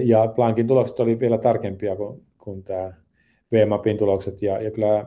Ja 0.04 0.28
Planckin 0.28 0.68
tulokset 0.68 1.00
oli 1.00 1.20
vielä 1.20 1.38
tarkempia 1.38 1.96
kuin, 1.96 2.22
kuin 2.38 2.64
tämä 2.64 2.94
VMAPin 3.52 3.98
tulokset, 3.98 4.42
ja, 4.42 4.62
ja 4.62 4.72
kyllä 4.72 5.06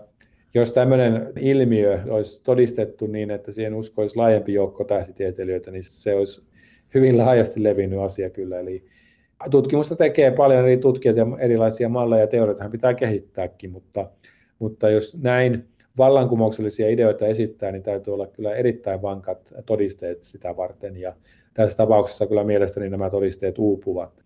jos 0.54 0.72
tämmöinen 0.72 1.32
ilmiö 1.40 1.98
olisi 2.08 2.42
todistettu 2.42 3.06
niin, 3.06 3.30
että 3.30 3.50
siihen 3.50 3.74
uskoisi 3.74 4.16
laajempi 4.16 4.54
joukko 4.54 4.84
tähtitieteilijöitä, 4.84 5.70
niin 5.70 5.82
se 5.82 6.14
olisi 6.14 6.42
hyvin 6.94 7.18
laajasti 7.18 7.62
levinnyt 7.62 8.00
asia 8.00 8.30
kyllä. 8.30 8.60
Eli 8.60 8.84
tutkimusta 9.50 9.96
tekee 9.96 10.30
paljon 10.30 10.60
eri 10.60 10.76
tutkijat 10.76 11.16
ja 11.16 11.26
erilaisia 11.38 11.88
malleja 11.88 12.20
ja 12.20 12.26
teorioita 12.26 12.68
pitää 12.68 12.94
kehittääkin, 12.94 13.70
mutta, 13.70 14.10
mutta 14.58 14.90
jos 14.90 15.18
näin 15.22 15.64
vallankumouksellisia 15.98 16.88
ideoita 16.88 17.26
esittää, 17.26 17.72
niin 17.72 17.82
täytyy 17.82 18.14
olla 18.14 18.26
kyllä 18.26 18.54
erittäin 18.54 19.02
vankat 19.02 19.54
todisteet 19.66 20.22
sitä 20.22 20.56
varten. 20.56 20.96
Ja 20.96 21.14
tässä 21.54 21.76
tapauksessa 21.76 22.26
kyllä 22.26 22.44
mielestäni 22.44 22.88
nämä 22.88 23.10
todisteet 23.10 23.58
uupuvat. 23.58 24.24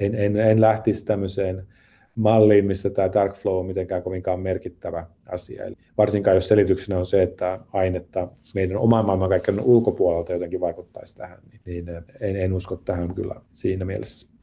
En, 0.00 0.14
en, 0.14 0.36
en 0.36 0.60
lähtisi 0.60 1.06
tämmöiseen 1.06 1.66
malliin, 2.14 2.66
missä 2.66 2.90
tämä 2.90 3.12
dark 3.12 3.34
flow 3.34 3.58
on 3.58 3.66
mitenkään 3.66 4.02
kovinkaan 4.02 4.40
merkittävä 4.40 5.06
asia. 5.26 5.64
Eli 5.64 5.74
varsinkaan 5.98 6.34
jos 6.34 6.48
selityksenä 6.48 6.98
on 6.98 7.06
se, 7.06 7.22
että 7.22 7.58
ainetta 7.72 8.28
meidän 8.54 8.76
oman 8.76 9.06
maailmankaikkeuden 9.06 9.64
ulkopuolelta 9.64 10.32
jotenkin 10.32 10.60
vaikuttaisi 10.60 11.16
tähän, 11.16 11.38
niin 11.64 11.84
en, 12.20 12.36
en 12.36 12.52
usko 12.52 12.76
tähän 12.76 13.14
kyllä 13.14 13.34
siinä 13.52 13.84
mielessä. 13.84 14.33